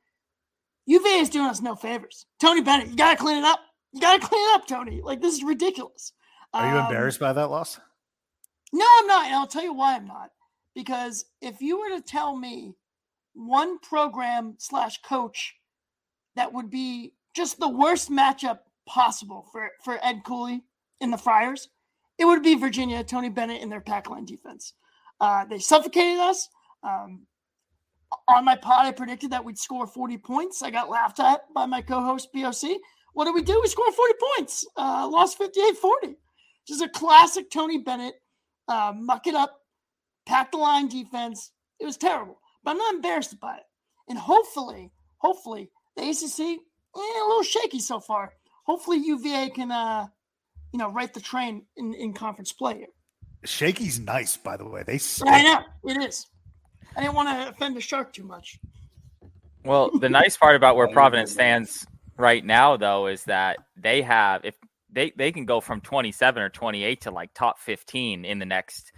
UVA 0.85 1.19
is 1.19 1.29
doing 1.29 1.47
us 1.47 1.61
no 1.61 1.75
favors. 1.75 2.25
Tony 2.39 2.61
Bennett, 2.61 2.89
you 2.89 2.95
got 2.95 3.11
to 3.11 3.17
clean 3.17 3.37
it 3.37 3.43
up. 3.43 3.59
You 3.91 4.01
got 4.01 4.21
to 4.21 4.27
clean 4.27 4.49
it 4.49 4.55
up, 4.55 4.67
Tony. 4.67 5.01
Like, 5.03 5.21
this 5.21 5.33
is 5.33 5.43
ridiculous. 5.43 6.13
Are 6.53 6.71
you 6.71 6.79
um, 6.79 6.85
embarrassed 6.85 7.19
by 7.19 7.33
that 7.33 7.49
loss? 7.49 7.79
No, 8.71 8.85
I'm 8.99 9.07
not. 9.07 9.25
And 9.25 9.35
I'll 9.35 9.47
tell 9.47 9.63
you 9.63 9.73
why 9.73 9.95
I'm 9.95 10.07
not. 10.07 10.31
Because 10.75 11.25
if 11.41 11.61
you 11.61 11.79
were 11.79 11.89
to 11.97 12.01
tell 12.01 12.35
me 12.35 12.75
one 13.33 13.79
program 13.79 14.55
slash 14.59 15.01
coach 15.01 15.55
that 16.35 16.53
would 16.53 16.69
be 16.69 17.13
just 17.35 17.59
the 17.59 17.69
worst 17.69 18.09
matchup 18.09 18.59
possible 18.87 19.45
for, 19.51 19.69
for 19.83 19.99
Ed 20.01 20.21
Cooley 20.25 20.63
in 21.01 21.11
the 21.11 21.17
Friars, 21.17 21.69
it 22.17 22.25
would 22.25 22.43
be 22.43 22.55
Virginia, 22.55 23.03
Tony 23.03 23.29
Bennett, 23.29 23.61
and 23.61 23.71
their 23.71 23.81
pack 23.81 24.09
line 24.09 24.25
defense. 24.25 24.73
Uh, 25.19 25.45
they 25.45 25.59
suffocated 25.59 26.19
us. 26.19 26.49
Um, 26.83 27.25
on 28.27 28.45
my 28.45 28.55
pod, 28.55 28.85
I 28.85 28.91
predicted 28.91 29.31
that 29.31 29.43
we'd 29.43 29.57
score 29.57 29.87
40 29.87 30.17
points. 30.19 30.61
I 30.61 30.71
got 30.71 30.89
laughed 30.89 31.19
at 31.19 31.41
by 31.53 31.65
my 31.65 31.81
co 31.81 32.01
host, 32.01 32.29
BOC. 32.33 32.77
What 33.13 33.25
did 33.25 33.35
we 33.35 33.41
do? 33.41 33.59
We 33.61 33.67
scored 33.67 33.93
40 33.93 34.13
points, 34.37 34.65
uh, 34.77 35.07
lost 35.11 35.37
58 35.37 35.77
40. 35.77 36.15
Just 36.67 36.81
a 36.81 36.89
classic 36.89 37.49
Tony 37.49 37.77
Bennett, 37.77 38.15
uh, 38.67 38.93
muck 38.95 39.27
it 39.27 39.35
up, 39.35 39.61
pack 40.25 40.51
the 40.51 40.57
line 40.57 40.87
defense. 40.87 41.51
It 41.79 41.85
was 41.85 41.97
terrible, 41.97 42.39
but 42.63 42.71
I'm 42.71 42.77
not 42.77 42.95
embarrassed 42.95 43.39
by 43.39 43.55
it. 43.57 43.63
And 44.09 44.17
hopefully, 44.17 44.91
hopefully, 45.17 45.69
the 45.95 46.09
ACC, 46.09 46.59
eh, 46.95 46.99
a 46.99 47.27
little 47.27 47.43
shaky 47.43 47.79
so 47.79 47.99
far. 47.99 48.33
Hopefully, 48.63 48.97
UVA 48.97 49.49
can, 49.49 49.71
uh, 49.71 50.07
you 50.71 50.79
know, 50.79 50.89
right 50.91 51.13
the 51.13 51.21
train 51.21 51.63
in, 51.77 51.93
in 51.93 52.13
conference 52.13 52.51
play 52.51 52.77
here. 52.77 52.87
Shaky's 53.43 53.99
nice, 53.99 54.37
by 54.37 54.57
the 54.57 54.65
way. 54.65 54.83
They 54.85 54.99
I 55.25 55.43
know 55.43 55.63
it 55.91 56.03
is. 56.03 56.27
I 56.97 57.01
didn't 57.01 57.15
want 57.15 57.29
to 57.29 57.49
offend 57.49 57.75
the 57.75 57.81
shark 57.81 58.13
too 58.13 58.23
much. 58.23 58.59
Well, 59.63 59.91
the 59.91 60.09
nice 60.09 60.37
part 60.37 60.55
about 60.55 60.75
where 60.75 60.87
Providence 60.91 61.31
stands 61.31 61.85
right 62.17 62.43
now, 62.43 62.77
though, 62.77 63.07
is 63.07 63.23
that 63.25 63.57
they 63.77 64.01
have 64.01 64.45
if 64.45 64.55
they 64.91 65.11
they 65.15 65.31
can 65.31 65.45
go 65.45 65.61
from 65.61 65.81
27 65.81 66.41
or 66.41 66.49
28 66.49 67.01
to 67.01 67.11
like 67.11 67.33
top 67.33 67.59
15 67.59 68.25
in 68.25 68.39
the 68.39 68.45
next 68.45 68.91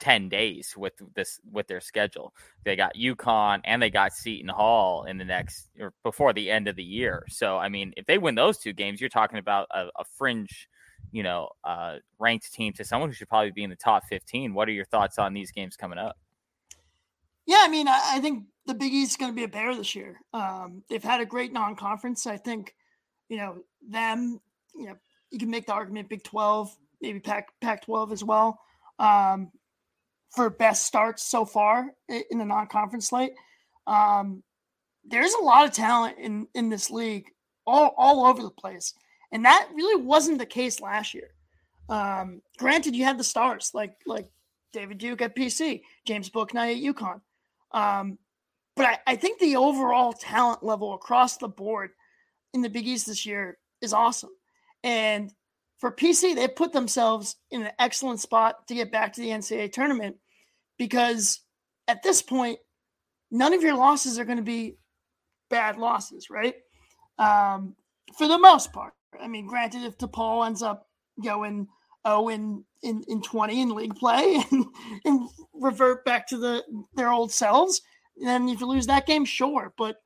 10 0.00 0.28
days 0.28 0.74
with 0.76 0.94
this 1.14 1.40
with 1.50 1.66
their 1.66 1.80
schedule. 1.80 2.34
They 2.64 2.76
got 2.76 2.94
UConn 2.94 3.60
and 3.64 3.80
they 3.80 3.90
got 3.90 4.12
Seton 4.12 4.48
Hall 4.48 5.04
in 5.04 5.18
the 5.18 5.24
next 5.24 5.70
or 5.78 5.92
before 6.02 6.32
the 6.32 6.50
end 6.50 6.68
of 6.68 6.76
the 6.76 6.84
year. 6.84 7.24
So 7.28 7.56
I 7.56 7.68
mean, 7.68 7.92
if 7.96 8.06
they 8.06 8.18
win 8.18 8.34
those 8.34 8.58
two 8.58 8.72
games, 8.72 9.00
you're 9.00 9.10
talking 9.10 9.38
about 9.38 9.68
a, 9.70 9.86
a 9.96 10.04
fringe, 10.04 10.68
you 11.12 11.22
know, 11.22 11.48
uh, 11.62 11.96
ranked 12.18 12.52
team 12.52 12.72
to 12.74 12.84
someone 12.84 13.08
who 13.08 13.14
should 13.14 13.28
probably 13.28 13.52
be 13.52 13.62
in 13.62 13.70
the 13.70 13.76
top 13.76 14.04
15. 14.08 14.54
What 14.54 14.68
are 14.68 14.72
your 14.72 14.84
thoughts 14.84 15.18
on 15.18 15.32
these 15.32 15.52
games 15.52 15.76
coming 15.76 15.98
up? 15.98 16.16
Yeah, 17.46 17.60
I 17.60 17.68
mean, 17.68 17.88
I, 17.88 18.00
I 18.14 18.20
think 18.20 18.44
the 18.66 18.74
Big 18.74 18.92
East 18.92 19.12
is 19.12 19.16
going 19.16 19.30
to 19.30 19.36
be 19.36 19.44
a 19.44 19.48
bear 19.48 19.74
this 19.74 19.94
year. 19.94 20.18
Um, 20.32 20.82
they've 20.88 21.02
had 21.02 21.20
a 21.20 21.26
great 21.26 21.52
non-conference. 21.52 22.26
I 22.26 22.36
think, 22.36 22.74
you 23.28 23.36
know, 23.36 23.58
them. 23.86 24.40
You 24.74 24.86
know, 24.86 24.96
you 25.30 25.38
can 25.38 25.50
make 25.50 25.66
the 25.66 25.72
argument 25.72 26.08
Big 26.08 26.24
Twelve, 26.24 26.74
maybe 27.00 27.20
Pac 27.20 27.48
Pac 27.60 27.84
twelve 27.84 28.12
as 28.12 28.24
well, 28.24 28.58
um, 28.98 29.52
for 30.34 30.50
best 30.50 30.86
starts 30.86 31.22
so 31.22 31.44
far 31.44 31.90
in 32.08 32.38
the 32.38 32.44
non-conference 32.44 33.08
slate. 33.08 33.32
Um, 33.86 34.42
there's 35.04 35.34
a 35.34 35.44
lot 35.44 35.66
of 35.66 35.72
talent 35.72 36.18
in 36.18 36.48
in 36.54 36.68
this 36.68 36.90
league, 36.90 37.30
all 37.66 37.94
all 37.96 38.26
over 38.26 38.42
the 38.42 38.50
place, 38.50 38.94
and 39.32 39.44
that 39.44 39.68
really 39.74 40.02
wasn't 40.02 40.38
the 40.38 40.46
case 40.46 40.80
last 40.80 41.14
year. 41.14 41.30
Um, 41.88 42.40
granted, 42.58 42.96
you 42.96 43.04
had 43.04 43.18
the 43.18 43.24
stars 43.24 43.70
like 43.74 43.96
like 44.06 44.28
David 44.72 44.98
Duke 44.98 45.22
at 45.22 45.36
PC, 45.36 45.82
James 46.06 46.30
Bouknight 46.30 46.76
at 46.76 46.94
UConn. 46.94 47.20
Um, 47.72 48.18
but 48.76 48.86
I, 48.86 48.98
I 49.06 49.16
think 49.16 49.38
the 49.38 49.56
overall 49.56 50.12
talent 50.12 50.62
level 50.62 50.94
across 50.94 51.36
the 51.36 51.48
board 51.48 51.90
in 52.52 52.62
the 52.62 52.70
Big 52.70 52.86
East 52.86 53.06
this 53.06 53.24
year 53.26 53.58
is 53.80 53.92
awesome. 53.92 54.30
And 54.82 55.32
for 55.78 55.92
PC, 55.92 56.34
they 56.34 56.48
put 56.48 56.72
themselves 56.72 57.36
in 57.50 57.62
an 57.62 57.72
excellent 57.78 58.20
spot 58.20 58.66
to 58.68 58.74
get 58.74 58.92
back 58.92 59.12
to 59.12 59.20
the 59.20 59.28
NCAA 59.28 59.72
tournament 59.72 60.16
because 60.78 61.40
at 61.88 62.02
this 62.02 62.22
point, 62.22 62.58
none 63.30 63.52
of 63.52 63.62
your 63.62 63.76
losses 63.76 64.18
are 64.18 64.24
going 64.24 64.38
to 64.38 64.42
be 64.42 64.76
bad 65.50 65.76
losses, 65.76 66.30
right? 66.30 66.54
Um, 67.18 67.74
for 68.16 68.28
the 68.28 68.38
most 68.38 68.72
part. 68.72 68.92
I 69.20 69.28
mean, 69.28 69.46
granted, 69.46 69.84
if 69.84 69.98
DePaul 69.98 70.46
ends 70.46 70.62
up 70.62 70.88
going 71.22 71.68
oh 72.04 72.28
in 72.28 72.64
in, 72.82 73.02
in 73.08 73.22
20 73.22 73.62
in 73.62 73.74
league 73.74 73.96
play 73.96 74.42
and, 74.50 74.66
and 75.04 75.28
revert 75.54 76.04
back 76.04 76.26
to 76.28 76.36
the 76.36 76.62
their 76.94 77.10
old 77.10 77.32
selves. 77.32 77.80
Then 78.16 78.48
if 78.48 78.60
you 78.60 78.66
lose 78.66 78.86
that 78.86 79.06
game, 79.06 79.24
sure. 79.24 79.72
But 79.76 79.96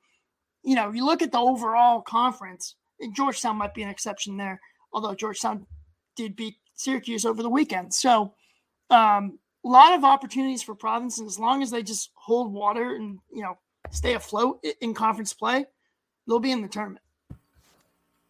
you 0.63 0.75
know, 0.75 0.91
you 0.93 1.05
look 1.05 1.23
at 1.23 1.33
the 1.33 1.39
overall 1.39 2.01
conference, 2.03 2.75
Georgetown 3.15 3.57
might 3.57 3.75
be 3.75 3.83
an 3.83 3.89
exception 3.89 4.37
there, 4.37 4.61
although 4.93 5.15
Georgetown 5.15 5.67
did 6.17 6.37
beat 6.37 6.57
Syracuse 6.75 7.25
over 7.25 7.43
the 7.43 7.51
weekend. 7.51 7.95
So 7.95 8.35
um, 8.91 9.39
a 9.65 9.69
lot 9.69 9.95
of 9.95 10.05
opportunities 10.05 10.63
for 10.63 10.75
Providence, 10.75 11.19
and 11.19 11.27
as 11.27 11.39
long 11.39 11.63
as 11.63 11.71
they 11.71 11.83
just 11.83 12.11
hold 12.15 12.53
water 12.53 12.95
and 12.95 13.19
you 13.33 13.43
know 13.43 13.59
stay 13.91 14.15
afloat 14.15 14.65
in 14.81 14.95
conference 14.95 15.33
play, 15.33 15.67
they'll 16.27 16.39
be 16.39 16.53
in 16.53 16.63
the 16.63 16.69
tournament. 16.69 17.05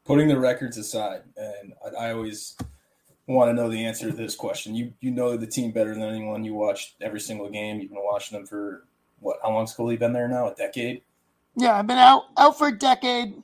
Putting 0.05 0.29
the 0.29 0.39
records 0.39 0.79
aside, 0.79 1.23
and 1.37 1.75
I, 1.85 2.07
I 2.07 2.13
always 2.13 2.57
want 3.27 3.51
to 3.51 3.53
know 3.53 3.69
the 3.69 3.85
answer 3.85 4.11
to 4.11 4.17
this 4.17 4.35
question. 4.35 4.75
You 4.75 4.93
you 5.01 5.11
know 5.11 5.37
the 5.37 5.47
team 5.47 5.71
better 5.71 5.95
than 5.95 6.03
anyone. 6.03 6.45
You 6.45 6.55
watched 6.55 6.97
every 7.01 7.21
single 7.21 7.51
game. 7.51 7.81
You've 7.81 7.91
been 7.91 8.03
watching 8.03 8.39
them 8.39 8.47
for 8.47 8.85
what? 9.21 9.39
How 9.43 9.51
long's 9.51 9.75
Cooley 9.75 9.97
been 9.97 10.13
there 10.13 10.29
now? 10.29 10.49
A 10.49 10.55
decade. 10.55 11.03
Yeah, 11.57 11.79
I've 11.79 11.87
been 11.87 11.99
out 11.99 12.25
out 12.39 12.57
for 12.57 12.69
a 12.69 12.79
decade. 12.79 13.35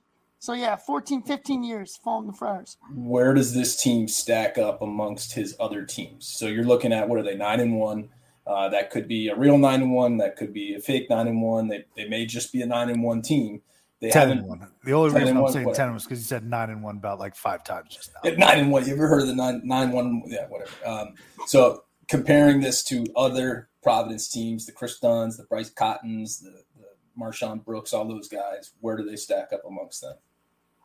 So 0.44 0.52
yeah, 0.52 0.76
14, 0.76 1.22
15 1.22 1.64
years 1.64 1.96
following 1.96 2.26
the 2.26 2.34
Friars. 2.34 2.76
Where 2.94 3.32
does 3.32 3.54
this 3.54 3.82
team 3.82 4.06
stack 4.06 4.58
up 4.58 4.82
amongst 4.82 5.32
his 5.32 5.56
other 5.58 5.86
teams? 5.86 6.28
So 6.28 6.48
you're 6.48 6.64
looking 6.66 6.92
at 6.92 7.08
what 7.08 7.18
are 7.18 7.22
they 7.22 7.34
nine 7.34 7.60
and 7.60 7.76
one? 7.78 8.10
Uh, 8.46 8.68
that 8.68 8.90
could 8.90 9.08
be 9.08 9.28
a 9.28 9.34
real 9.34 9.56
nine 9.56 9.80
and 9.80 9.94
one. 9.94 10.18
That 10.18 10.36
could 10.36 10.52
be 10.52 10.74
a 10.74 10.80
fake 10.80 11.08
nine 11.08 11.28
and 11.28 11.40
one. 11.40 11.68
They 11.68 11.86
they 11.96 12.06
may 12.06 12.26
just 12.26 12.52
be 12.52 12.60
a 12.60 12.66
nine 12.66 12.90
and 12.90 13.02
one 13.02 13.22
team. 13.22 13.62
They 14.02 14.10
ten 14.10 14.32
and 14.32 14.46
one. 14.46 14.70
The 14.84 14.92
only 14.92 15.18
reason 15.18 15.38
I'm 15.38 15.44
one, 15.44 15.52
saying 15.54 15.72
ten 15.72 15.94
was 15.94 16.04
because 16.04 16.18
you 16.18 16.26
said 16.26 16.44
nine 16.44 16.68
and 16.68 16.82
one 16.82 16.98
about 16.98 17.18
like 17.18 17.36
five 17.36 17.64
times 17.64 17.94
just 17.94 18.10
now. 18.22 18.30
Nine 18.32 18.58
and 18.58 18.70
one. 18.70 18.86
You 18.86 18.92
ever 18.92 19.08
heard 19.08 19.22
of 19.22 19.28
the 19.28 19.34
nine 19.34 19.62
nine 19.64 19.92
one? 19.92 20.24
Yeah, 20.26 20.46
whatever. 20.48 20.72
Um, 20.84 21.14
so 21.46 21.84
comparing 22.06 22.60
this 22.60 22.84
to 22.84 23.06
other 23.16 23.70
Providence 23.82 24.28
teams, 24.28 24.66
the 24.66 24.72
Kris 24.72 24.98
Dunns, 24.98 25.38
the 25.38 25.44
Bryce 25.44 25.70
Cottons, 25.70 26.40
the, 26.40 26.50
the 26.78 26.84
MarShon 27.18 27.64
Brooks, 27.64 27.94
all 27.94 28.06
those 28.06 28.28
guys, 28.28 28.72
where 28.80 28.98
do 28.98 29.06
they 29.06 29.16
stack 29.16 29.50
up 29.50 29.62
amongst 29.66 30.02
them? 30.02 30.16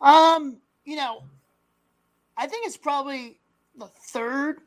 Um, 0.01 0.58
you 0.86 0.96
know, 0.96 1.24
I 2.38 2.48
think 2.48 2.65
it's 2.65 2.77
probably 2.77 3.38
the 3.77 3.88
third 3.88 4.60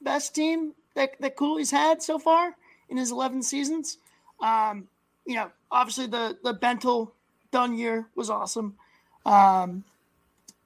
best 0.00 0.34
team 0.34 0.74
that, 0.94 1.20
that 1.20 1.36
Cooley's 1.36 1.70
had 1.70 2.02
so 2.02 2.18
far 2.18 2.56
in 2.88 2.96
his 2.96 3.10
11 3.10 3.42
seasons. 3.42 3.98
Um, 4.40 4.88
you 5.24 5.36
know, 5.36 5.50
obviously 5.70 6.06
the 6.06 6.36
the 6.42 6.54
Bentil 6.54 7.12
Dunn 7.50 7.78
year 7.78 8.06
was 8.14 8.30
awesome. 8.30 8.76
Um, 9.24 9.84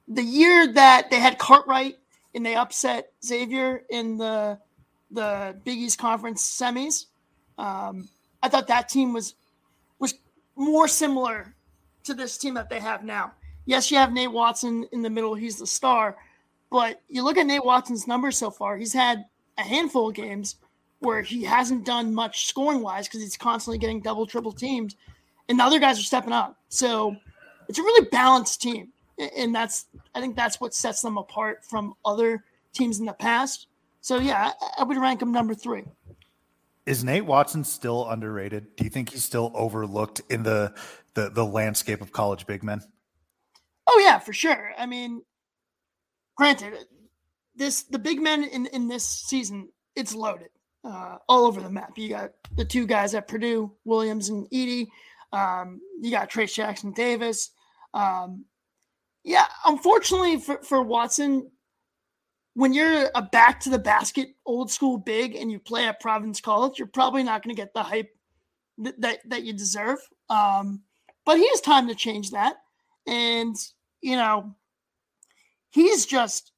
the 0.07 0.23
year 0.23 0.67
that 0.73 1.09
they 1.09 1.19
had 1.19 1.37
Cartwright 1.37 1.97
and 2.35 2.45
they 2.45 2.55
upset 2.55 3.11
Xavier 3.23 3.83
in 3.89 4.17
the 4.17 4.59
the 5.11 5.55
Big 5.63 5.79
East 5.79 5.97
Conference 5.97 6.43
semis, 6.43 7.05
um, 7.57 8.09
I 8.43 8.49
thought 8.49 8.67
that 8.67 8.89
team 8.89 9.13
was 9.13 9.35
was 9.97 10.15
more 10.55 10.87
similar 10.87 11.53
to 12.03 12.13
this 12.13 12.37
team 12.37 12.55
that 12.55 12.69
they 12.69 12.79
have 12.79 13.03
now. 13.03 13.33
Yes, 13.69 13.91
you 13.91 13.97
have 13.97 14.11
Nate 14.11 14.31
Watson 14.31 14.87
in 14.91 15.01
the 15.01 15.09
middle; 15.09 15.35
he's 15.35 15.57
the 15.57 15.67
star. 15.67 16.17
But 16.71 17.01
you 17.07 17.23
look 17.23 17.37
at 17.37 17.45
Nate 17.45 17.63
Watson's 17.63 18.07
numbers 18.07 18.37
so 18.37 18.49
far; 18.49 18.77
he's 18.77 18.93
had 18.93 19.25
a 19.57 19.63
handful 19.63 20.09
of 20.09 20.15
games 20.15 20.55
where 20.99 21.21
he 21.21 21.43
hasn't 21.43 21.85
done 21.85 22.13
much 22.13 22.47
scoring 22.47 22.81
wise 22.81 23.07
because 23.07 23.21
he's 23.21 23.37
constantly 23.37 23.77
getting 23.77 24.01
double, 24.01 24.25
triple 24.25 24.51
teams 24.51 24.95
and 25.49 25.59
the 25.59 25.63
other 25.63 25.79
guys 25.79 25.99
are 25.99 26.03
stepping 26.03 26.31
up. 26.31 26.57
So 26.69 27.15
it's 27.67 27.79
a 27.79 27.83
really 27.83 28.07
balanced 28.09 28.61
team, 28.61 28.93
and 29.35 29.53
that's 29.53 29.87
I 30.15 30.21
think 30.21 30.35
that's 30.35 30.61
what 30.61 30.73
sets 30.73 31.01
them 31.01 31.17
apart 31.17 31.65
from 31.65 31.95
other 32.05 32.45
teams 32.71 32.99
in 32.99 33.05
the 33.05 33.13
past. 33.13 33.67
So 34.01 34.17
yeah, 34.19 34.51
I, 34.77 34.83
would 34.83 34.97
rank 34.97 35.19
them 35.19 35.31
number 35.31 35.53
three. 35.53 35.83
Is 36.85 37.03
Nate 37.03 37.25
Watson 37.25 37.63
still 37.63 38.07
underrated? 38.07 38.75
Do 38.77 38.83
you 38.83 38.89
think 38.89 39.09
he's 39.09 39.23
still 39.23 39.51
overlooked 39.53 40.21
in 40.29 40.43
the 40.43 40.73
the, 41.15 41.29
the 41.29 41.45
landscape 41.45 42.01
of 42.01 42.11
college 42.11 42.45
big 42.45 42.63
men? 42.63 42.81
Oh 43.91 43.99
yeah, 44.05 44.19
for 44.19 44.33
sure. 44.33 44.71
I 44.77 44.85
mean, 44.85 45.23
granted, 46.37 46.73
this 47.55 47.83
the 47.83 47.99
big 47.99 48.21
men 48.21 48.43
in 48.43 48.67
in 48.67 48.87
this 48.87 49.03
season 49.03 49.69
it's 49.95 50.13
loaded 50.13 50.49
uh, 50.83 51.17
all 51.27 51.45
over 51.45 51.59
the 51.59 51.69
map. 51.69 51.97
You 51.97 52.09
got 52.09 52.31
the 52.55 52.65
two 52.65 52.85
guys 52.85 53.15
at 53.15 53.27
Purdue, 53.27 53.71
Williams 53.83 54.29
and 54.29 54.47
Edey. 54.51 54.87
Um, 55.33 55.81
you 56.01 56.11
got 56.11 56.29
Trayce 56.29 56.53
Jackson 56.53 56.91
Davis. 56.91 57.51
Um, 57.93 58.45
yeah, 59.23 59.45
unfortunately 59.65 60.37
for, 60.37 60.61
for 60.63 60.81
Watson, 60.81 61.51
when 62.53 62.73
you're 62.73 63.09
a 63.15 63.21
back 63.21 63.59
to 63.61 63.69
the 63.69 63.79
basket 63.79 64.29
old 64.45 64.71
school 64.71 64.97
big 64.97 65.35
and 65.35 65.51
you 65.51 65.59
play 65.59 65.85
at 65.85 65.99
Providence 65.99 66.41
College, 66.41 66.79
you're 66.79 66.87
probably 66.87 67.23
not 67.23 67.43
going 67.43 67.55
to 67.55 67.61
get 67.61 67.73
the 67.73 67.83
hype 67.83 68.09
that, 68.79 68.99
that, 69.01 69.19
that 69.27 69.43
you 69.43 69.53
deserve. 69.53 69.99
Um, 70.29 70.81
but 71.25 71.37
he 71.37 71.47
has 71.49 71.61
time 71.61 71.87
to 71.87 71.95
change 71.95 72.31
that. 72.31 72.55
And, 73.05 73.55
you 74.01 74.15
know, 74.15 74.55
he's 75.69 76.05
just 76.05 76.51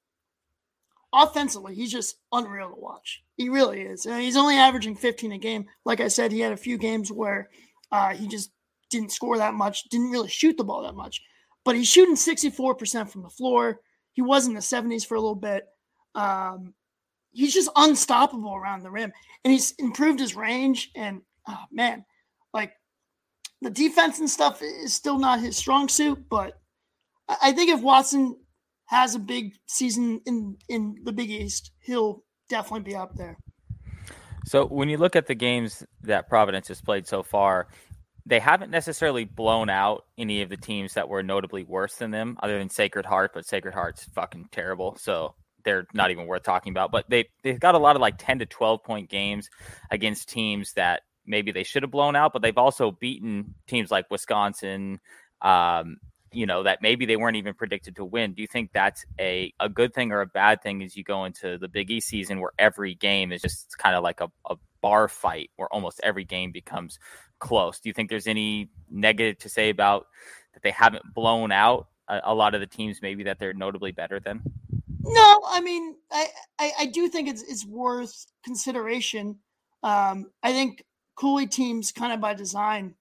offensively, 1.13 1.75
he's 1.75 1.91
just 1.91 2.17
unreal 2.31 2.69
to 2.69 2.79
watch. 2.79 3.23
He 3.37 3.49
really 3.49 3.81
is. 3.81 4.05
And 4.05 4.21
he's 4.21 4.37
only 4.37 4.55
averaging 4.55 4.95
15 4.95 5.31
a 5.31 5.37
game. 5.37 5.65
Like 5.85 5.99
I 5.99 6.07
said, 6.07 6.31
he 6.31 6.39
had 6.39 6.53
a 6.53 6.57
few 6.57 6.77
games 6.77 7.11
where 7.11 7.49
uh, 7.91 8.13
he 8.13 8.27
just 8.27 8.51
didn't 8.89 9.11
score 9.11 9.37
that 9.37 9.53
much, 9.53 9.85
didn't 9.85 10.11
really 10.11 10.29
shoot 10.29 10.57
the 10.57 10.63
ball 10.63 10.83
that 10.83 10.95
much. 10.95 11.21
But 11.63 11.75
he's 11.75 11.89
shooting 11.89 12.15
64% 12.15 13.09
from 13.09 13.23
the 13.23 13.29
floor. 13.29 13.81
He 14.13 14.21
was 14.21 14.47
in 14.47 14.53
the 14.53 14.59
70s 14.59 15.05
for 15.05 15.15
a 15.15 15.19
little 15.19 15.35
bit. 15.35 15.67
Um, 16.15 16.73
he's 17.31 17.53
just 17.53 17.69
unstoppable 17.75 18.55
around 18.55 18.83
the 18.83 18.91
rim. 18.91 19.11
And 19.43 19.51
he's 19.51 19.71
improved 19.79 20.19
his 20.19 20.35
range. 20.35 20.91
And 20.95 21.21
oh, 21.47 21.63
man, 21.71 22.05
like 22.53 22.73
the 23.61 23.69
defense 23.69 24.19
and 24.19 24.29
stuff 24.29 24.61
is 24.61 24.93
still 24.93 25.17
not 25.17 25.39
his 25.39 25.57
strong 25.57 25.87
suit. 25.89 26.23
But 26.29 26.60
I 27.41 27.51
think 27.51 27.69
if 27.69 27.81
Watson 27.81 28.37
has 28.85 29.15
a 29.15 29.19
big 29.19 29.53
season 29.67 30.21
in 30.25 30.57
in 30.67 30.95
the 31.03 31.13
Big 31.13 31.29
East, 31.29 31.71
he'll 31.79 32.23
definitely 32.49 32.91
be 32.91 32.95
up 32.95 33.15
there. 33.15 33.37
So 34.45 34.65
when 34.65 34.89
you 34.89 34.97
look 34.97 35.15
at 35.15 35.27
the 35.27 35.35
games 35.35 35.83
that 36.01 36.27
Providence 36.27 36.67
has 36.69 36.81
played 36.81 37.07
so 37.07 37.23
far, 37.23 37.67
they 38.25 38.39
haven't 38.39 38.71
necessarily 38.71 39.23
blown 39.23 39.69
out 39.69 40.05
any 40.17 40.41
of 40.41 40.49
the 40.49 40.57
teams 40.57 40.95
that 40.95 41.07
were 41.07 41.23
notably 41.23 41.63
worse 41.63 41.95
than 41.95 42.11
them, 42.11 42.37
other 42.41 42.57
than 42.57 42.69
Sacred 42.69 43.05
Heart. 43.05 43.31
But 43.33 43.45
Sacred 43.45 43.73
Heart's 43.73 44.03
fucking 44.15 44.49
terrible, 44.51 44.95
so 44.97 45.35
they're 45.63 45.85
not 45.93 46.11
even 46.11 46.27
worth 46.27 46.43
talking 46.43 46.71
about. 46.71 46.91
But 46.91 47.05
they 47.09 47.29
they've 47.43 47.59
got 47.59 47.75
a 47.75 47.79
lot 47.79 47.95
of 47.95 48.01
like 48.01 48.15
ten 48.17 48.39
to 48.39 48.45
twelve 48.45 48.83
point 48.83 49.09
games 49.09 49.49
against 49.89 50.29
teams 50.29 50.73
that 50.73 51.01
maybe 51.25 51.51
they 51.51 51.63
should 51.63 51.83
have 51.83 51.91
blown 51.91 52.15
out, 52.15 52.33
but 52.33 52.41
they've 52.41 52.57
also 52.57 52.91
beaten 52.91 53.53
teams 53.67 53.91
like 53.91 54.09
Wisconsin, 54.09 54.99
um, 55.41 55.97
you 56.31 56.45
know 56.45 56.63
that 56.63 56.81
maybe 56.81 57.05
they 57.05 57.17
weren't 57.17 57.37
even 57.37 57.53
predicted 57.53 57.95
to 57.97 58.05
win. 58.05 58.33
Do 58.33 58.41
you 58.41 58.47
think 58.47 58.71
that's 58.73 59.05
a, 59.19 59.53
a 59.59 59.67
good 59.69 59.93
thing 59.93 60.11
or 60.11 60.21
a 60.21 60.25
bad 60.25 60.61
thing 60.61 60.81
as 60.83 60.95
you 60.95 61.03
go 61.03 61.25
into 61.25 61.57
the 61.57 61.67
Big 61.67 61.91
East 61.91 62.07
season 62.07 62.39
where 62.39 62.51
every 62.57 62.95
game 62.95 63.31
is 63.31 63.41
just 63.41 63.77
kind 63.77 63.95
of 63.95 64.03
like 64.03 64.21
a, 64.21 64.31
a 64.49 64.55
bar 64.81 65.07
fight 65.07 65.49
where 65.55 65.67
almost 65.73 65.99
every 66.03 66.23
game 66.23 66.51
becomes 66.51 66.99
close? 67.39 67.79
Do 67.79 67.89
you 67.89 67.93
think 67.93 68.09
there's 68.09 68.27
any 68.27 68.69
negative 68.89 69.39
to 69.39 69.49
say 69.49 69.69
about 69.69 70.07
that 70.53 70.63
they 70.63 70.71
haven't 70.71 71.13
blown 71.13 71.51
out 71.51 71.87
a, 72.07 72.21
a 72.25 72.35
lot 72.35 72.55
of 72.55 72.61
the 72.61 72.67
teams 72.67 73.01
maybe 73.01 73.23
that 73.23 73.39
they're 73.39 73.53
notably 73.53 73.91
better 73.91 74.19
than? 74.19 74.41
No, 75.03 75.41
I 75.47 75.61
mean 75.61 75.95
I, 76.11 76.27
I, 76.59 76.71
I 76.79 76.85
do 76.85 77.09
think 77.09 77.27
it's 77.27 77.41
it's 77.41 77.65
worth 77.65 78.25
consideration. 78.43 79.39
Um, 79.83 80.31
I 80.43 80.53
think 80.53 80.85
Cooley 81.15 81.47
teams 81.47 81.91
kind 81.91 82.13
of 82.13 82.21
by 82.21 82.33
design, 82.33 82.95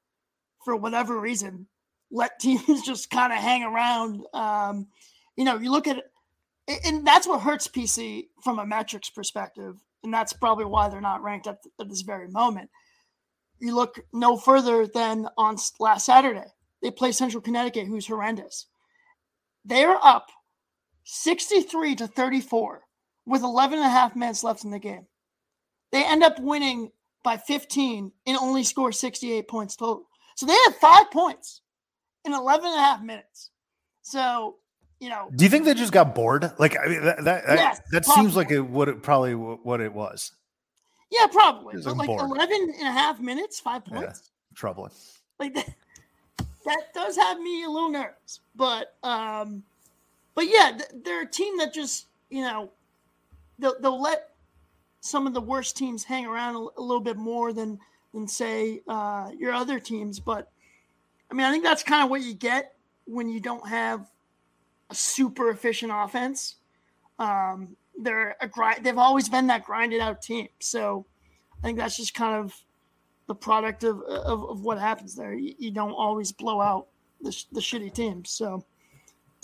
for 0.64 0.76
whatever 0.76 1.18
reason, 1.18 1.66
let 2.11 2.38
teams 2.40 2.83
just 2.87 3.11
kind 3.11 3.33
of 3.33 3.38
hang 3.38 3.62
around. 3.62 4.25
Um, 4.33 4.88
you 5.37 5.45
know, 5.45 5.59
you 5.59 5.71
look 5.71 5.87
at 5.87 5.99
it, 6.69 6.81
and 6.85 7.07
that's 7.07 7.26
what 7.26 7.40
hurts 7.40 7.69
PC 7.69 8.29
from 8.43 8.59
a 8.59 8.67
metrics 8.67 9.11
perspective, 9.11 9.76
and 10.05 10.12
that's 10.12 10.33
probably 10.33 10.64
why 10.64 10.88
they're 10.88 11.00
not 11.00 11.23
ranked 11.23 11.47
at, 11.47 11.59
at 11.81 11.88
this 11.88 12.02
very 12.02 12.29
moment. 12.29 12.71
You 13.59 13.75
look 13.75 14.00
no 14.12 14.37
further 14.37 14.87
than 14.87 15.29
on 15.37 15.57
last 15.79 16.07
Saturday, 16.07 16.47
they 16.83 16.90
play 16.90 17.12
Central 17.12 17.43
Connecticut, 17.43 17.87
who's 17.87 18.07
horrendous. 18.07 18.67
They're 19.64 19.99
up 20.02 20.29
63 21.05 21.97
to 21.97 22.07
34 22.07 22.83
with 23.26 23.43
11 23.43 23.79
and 23.79 23.87
a 23.87 23.90
half 23.90 24.17
minutes 24.17 24.43
left 24.43 24.64
in 24.64 24.71
the 24.71 24.79
game. 24.79 25.07
They 25.93 26.05
end 26.05 26.23
up 26.23 26.38
winning 26.38 26.90
by 27.23 27.37
15 27.37 28.12
and 28.26 28.37
only 28.38 28.64
score 28.64 28.93
68 28.93 29.49
points 29.49 29.76
total. 29.76 30.07
So 30.37 30.47
they 30.47 30.55
had 30.55 30.75
five 30.81 31.11
points 31.11 31.61
in 32.25 32.33
11 32.33 32.67
and 32.67 32.79
a 32.79 32.83
half 32.83 33.03
minutes. 33.03 33.50
So, 34.03 34.57
you 34.99 35.09
know. 35.09 35.31
Do 35.35 35.45
you 35.45 35.50
think 35.50 35.65
they 35.65 35.75
just 35.75 35.93
got 35.93 36.15
bored? 36.15 36.50
Like, 36.59 36.77
I 36.79 36.89
mean, 36.89 37.05
that, 37.05 37.25
that, 37.25 37.45
yes, 37.47 37.81
that 37.91 38.05
seems 38.05 38.37
like 38.37 38.50
it 38.50 38.61
would 38.61 38.89
it 38.89 39.03
probably 39.03 39.35
what 39.35 39.81
it 39.81 39.93
was. 39.93 40.33
Yeah, 41.11 41.27
probably. 41.27 41.75
But 41.83 41.97
like 41.97 42.07
bored. 42.07 42.31
11 42.31 42.75
and 42.79 42.89
a 42.89 42.93
half 42.93 43.21
minutes, 43.21 43.59
five 43.59 43.85
points. 43.85 44.31
Yeah, 44.31 44.55
troubling. 44.55 44.93
Like 45.39 45.55
that, 45.55 45.75
that 46.67 46.95
does 46.95 47.17
have 47.17 47.41
me 47.41 47.65
a 47.65 47.71
little 47.71 47.91
nervous. 47.91 48.41
But, 48.55 48.95
um, 49.03 49.65
but 50.35 50.47
yeah, 50.49 50.79
they're 51.05 51.23
a 51.23 51.27
team 51.27 51.59
that 51.59 51.75
just, 51.75 52.07
you 52.29 52.43
know, 52.43 52.71
they'll, 53.59 53.79
they'll 53.81 54.00
let 54.00 54.30
some 55.00 55.26
of 55.26 55.35
the 55.35 55.41
worst 55.41 55.76
teams 55.76 56.04
hang 56.04 56.26
around 56.26 56.56
a, 56.56 56.80
a 56.80 56.83
little 56.83 57.00
bit 57.00 57.17
more 57.17 57.52
than, 57.52 57.78
than 58.13 58.28
say, 58.28 58.83
uh, 58.87 59.30
your 59.37 59.52
other 59.52 59.80
teams. 59.80 60.21
But, 60.21 60.50
I 61.30 61.34
mean, 61.34 61.47
I 61.47 61.52
think 61.52 61.64
that's 61.64 61.82
kind 61.82 62.02
of 62.02 62.10
what 62.10 62.23
you 62.23 62.34
get 62.34 62.75
when 63.04 63.28
you 63.28 63.40
don't 63.40 63.66
have 63.69 64.10
a 64.90 64.95
super 64.95 65.50
efficient 65.50 65.93
offense. 65.95 66.56
Um, 67.19 67.76
they're 67.99 68.36
a 68.40 68.49
grind. 68.49 68.84
They've 68.84 68.99
always 68.99 69.28
been 69.28 69.47
that 69.49 69.64
grinded 69.64 70.00
out 70.00 70.23
team. 70.23 70.49
So 70.58 71.06
I 71.62 71.66
think 71.66 71.78
that's 71.78 71.97
just 71.97 72.14
kind 72.14 72.34
of 72.34 72.54
the 73.26 73.34
product 73.34 73.84
of 73.84 74.00
of, 74.02 74.49
of 74.49 74.62
what 74.62 74.78
happens 74.78 75.14
there. 75.14 75.34
You, 75.34 75.54
you, 75.58 75.71
don't 75.71 75.93
always 75.93 76.32
blow 76.32 76.60
out 76.60 76.88
the, 77.21 77.30
the 77.52 77.60
shitty 77.60 77.93
teams. 77.93 78.30
So 78.30 78.64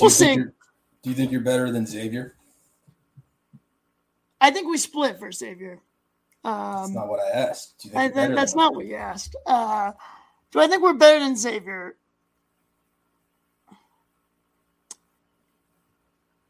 we'll 0.00 0.10
see. 0.10 0.36
Do 0.36 1.10
you 1.10 1.14
think 1.14 1.30
you're 1.30 1.40
better 1.40 1.70
than 1.70 1.86
Xavier? 1.86 2.34
I 4.40 4.50
think 4.50 4.68
we 4.68 4.78
split 4.78 5.18
for 5.18 5.30
Xavier. 5.30 5.80
Um, 6.44 6.82
that's 6.82 6.90
not 6.90 7.08
what 7.08 7.20
I 7.20 7.30
asked. 7.30 7.88
I, 7.94 8.08
that's 8.08 8.54
not 8.54 8.74
what 8.74 8.86
you 8.86 8.96
asked. 8.96 9.36
Uh, 9.46 9.92
do 10.52 10.60
I 10.60 10.66
think 10.66 10.82
we're 10.82 10.94
better 10.94 11.18
than 11.18 11.36
Xavier? 11.36 11.96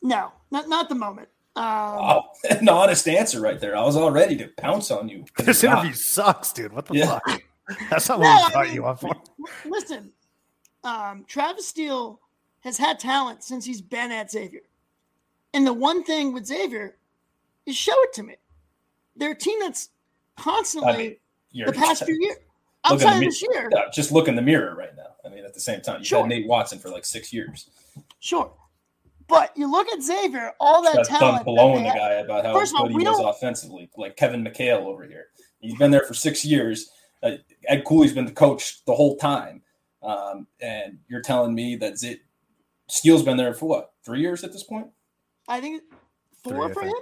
No, 0.02 0.32
not 0.50 0.68
not 0.68 0.88
the 0.88 0.94
moment. 0.94 1.28
Um, 1.56 1.64
oh, 1.64 2.22
an 2.50 2.68
honest 2.68 3.08
answer 3.08 3.40
right 3.40 3.58
there. 3.58 3.76
I 3.76 3.82
was 3.82 3.96
all 3.96 4.10
ready 4.10 4.36
to 4.36 4.48
pounce 4.56 4.90
on 4.90 5.08
you. 5.08 5.24
This 5.44 5.64
interview 5.64 5.90
not. 5.90 5.98
sucks, 5.98 6.52
dude. 6.52 6.72
What 6.72 6.86
the 6.86 6.94
yeah. 6.94 7.18
fuck? 7.26 7.42
That's 7.90 8.08
not 8.08 8.20
what 8.20 8.24
no, 8.24 8.46
we 8.46 8.52
brought 8.52 8.74
you 8.74 8.84
on 8.84 8.96
for. 8.96 9.16
Listen, 9.64 10.12
um, 10.84 11.24
Travis 11.26 11.66
Steele 11.66 12.20
has 12.60 12.78
had 12.78 13.00
talent 13.00 13.42
since 13.42 13.64
he's 13.64 13.80
been 13.80 14.12
at 14.12 14.30
Xavier. 14.30 14.60
And 15.54 15.66
the 15.66 15.72
one 15.72 16.04
thing 16.04 16.32
with 16.32 16.46
Xavier 16.46 16.96
is 17.64 17.76
show 17.76 18.00
it 18.02 18.12
to 18.14 18.22
me. 18.22 18.36
They're 19.16 19.32
a 19.32 19.36
team 19.36 19.58
that's 19.60 19.88
constantly 20.36 20.92
I 20.92 20.96
mean, 21.52 21.66
the 21.66 21.72
past 21.72 22.04
few 22.04 22.16
years 22.20 22.36
outside 22.90 23.16
of 23.16 23.20
this 23.20 23.42
year. 23.42 23.68
Yeah, 23.72 23.84
just 23.92 24.12
look 24.12 24.28
in 24.28 24.36
the 24.36 24.42
mirror 24.42 24.74
right 24.74 24.94
now. 24.96 25.14
I 25.24 25.28
mean, 25.28 25.44
at 25.44 25.54
the 25.54 25.60
same 25.60 25.80
time, 25.80 26.00
you 26.00 26.04
sure. 26.04 26.20
had 26.20 26.28
Nate 26.28 26.46
Watson 26.46 26.78
for 26.78 26.88
like 26.88 27.04
six 27.04 27.32
years. 27.32 27.70
Sure. 28.20 28.52
But 29.28 29.52
you 29.56 29.70
look 29.70 29.88
at 29.88 30.02
Xavier, 30.02 30.52
all 30.60 30.82
that 30.82 30.94
That's 30.94 31.08
talent. 31.08 31.44
Done 31.44 31.54
blowing 31.54 31.82
the 31.82 31.90
guy 31.90 32.12
about 32.14 32.44
how 32.44 32.54
First 32.54 32.72
good 32.72 32.82
all, 32.82 32.88
he 32.88 32.94
was 32.94 33.36
offensively, 33.36 33.90
like 33.96 34.16
Kevin 34.16 34.44
McHale 34.44 34.84
over 34.84 35.04
here. 35.04 35.26
He's 35.60 35.76
been 35.76 35.90
there 35.90 36.04
for 36.04 36.14
six 36.14 36.44
years. 36.44 36.90
Uh, 37.22 37.32
Ed 37.66 37.84
Cooley's 37.84 38.12
been 38.12 38.26
the 38.26 38.32
coach 38.32 38.84
the 38.84 38.94
whole 38.94 39.16
time. 39.16 39.62
Um, 40.02 40.46
and 40.60 40.98
you're 41.08 41.22
telling 41.22 41.54
me 41.54 41.74
that 41.76 41.98
Z- 41.98 42.20
Steele's 42.88 43.24
been 43.24 43.36
there 43.36 43.52
for 43.52 43.66
what, 43.66 43.94
three 44.04 44.20
years 44.20 44.44
at 44.44 44.52
this 44.52 44.62
point? 44.62 44.86
I 45.48 45.60
think 45.60 45.82
four 46.44 46.66
Three, 46.66 46.74
for 46.74 46.82
him. 46.82 46.94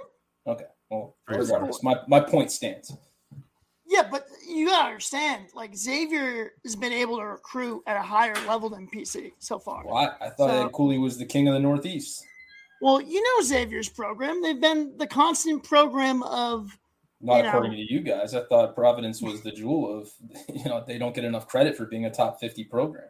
Okay. 0.47 0.65
Well, 0.89 1.15
regardless, 1.27 1.83
my, 1.83 1.97
my 2.07 2.19
point 2.19 2.51
stands. 2.51 2.95
Yeah, 3.85 4.07
but 4.09 4.25
you 4.55 4.67
gotta 4.67 4.87
understand, 4.87 5.45
like 5.53 5.75
Xavier 5.75 6.53
has 6.63 6.75
been 6.75 6.93
able 6.93 7.17
to 7.17 7.25
recruit 7.25 7.83
at 7.87 7.97
a 7.97 8.01
higher 8.01 8.35
level 8.47 8.69
than 8.69 8.87
PC 8.87 9.33
so 9.39 9.59
far. 9.59 9.85
Well, 9.85 9.95
I, 9.95 10.25
I 10.25 10.29
thought 10.29 10.49
so, 10.49 10.65
Ed 10.65 10.71
Cooley 10.71 10.97
was 10.97 11.17
the 11.17 11.25
king 11.25 11.47
of 11.47 11.53
the 11.53 11.59
Northeast. 11.59 12.25
Well, 12.81 13.01
you 13.01 13.21
know 13.21 13.43
Xavier's 13.43 13.89
program. 13.89 14.41
They've 14.41 14.59
been 14.59 14.97
the 14.97 15.07
constant 15.07 15.63
program 15.63 16.23
of. 16.23 16.77
Not 17.21 17.43
you 17.43 17.47
according 17.47 17.71
know, 17.71 17.77
to 17.77 17.93
you 17.93 18.01
guys. 18.01 18.35
I 18.35 18.43
thought 18.43 18.75
Providence 18.75 19.21
was 19.21 19.41
the 19.41 19.51
jewel 19.51 19.99
of, 19.99 20.11
you 20.53 20.65
know, 20.65 20.83
they 20.85 20.97
don't 20.97 21.15
get 21.15 21.23
enough 21.23 21.47
credit 21.47 21.75
for 21.75 21.85
being 21.85 22.05
a 22.05 22.11
top 22.11 22.39
50 22.39 22.65
program. 22.65 23.07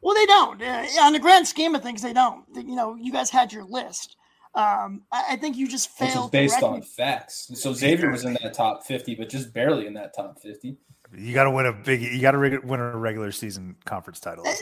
Well, 0.00 0.14
they 0.14 0.26
don't. 0.26 0.62
Uh, 0.62 0.86
on 1.02 1.12
the 1.12 1.18
grand 1.18 1.46
scheme 1.46 1.74
of 1.74 1.82
things, 1.82 2.00
they 2.00 2.12
don't. 2.12 2.44
You 2.54 2.74
know, 2.74 2.94
you 2.94 3.12
guys 3.12 3.28
had 3.28 3.52
your 3.52 3.64
list. 3.64 4.16
Um, 4.54 5.02
I, 5.12 5.24
I, 5.30 5.36
think 5.36 5.56
you 5.56 5.68
just 5.68 5.90
failed. 5.90 6.32
This 6.32 6.52
based 6.52 6.62
on 6.64 6.82
facts. 6.82 7.52
So 7.54 7.72
Xavier 7.72 8.10
was 8.10 8.24
in 8.24 8.36
that 8.42 8.52
top 8.52 8.84
fifty, 8.84 9.14
but 9.14 9.28
just 9.28 9.52
barely 9.52 9.86
in 9.86 9.94
that 9.94 10.14
top 10.14 10.40
fifty. 10.40 10.76
You 11.16 11.32
got 11.32 11.44
to 11.44 11.52
win 11.52 11.66
a 11.66 11.72
big. 11.72 12.02
You 12.02 12.20
got 12.20 12.32
to 12.32 12.38
win 12.38 12.80
a 12.80 12.96
regular 12.96 13.30
season 13.30 13.76
conference 13.84 14.18
title. 14.18 14.44
Uh, 14.46 14.52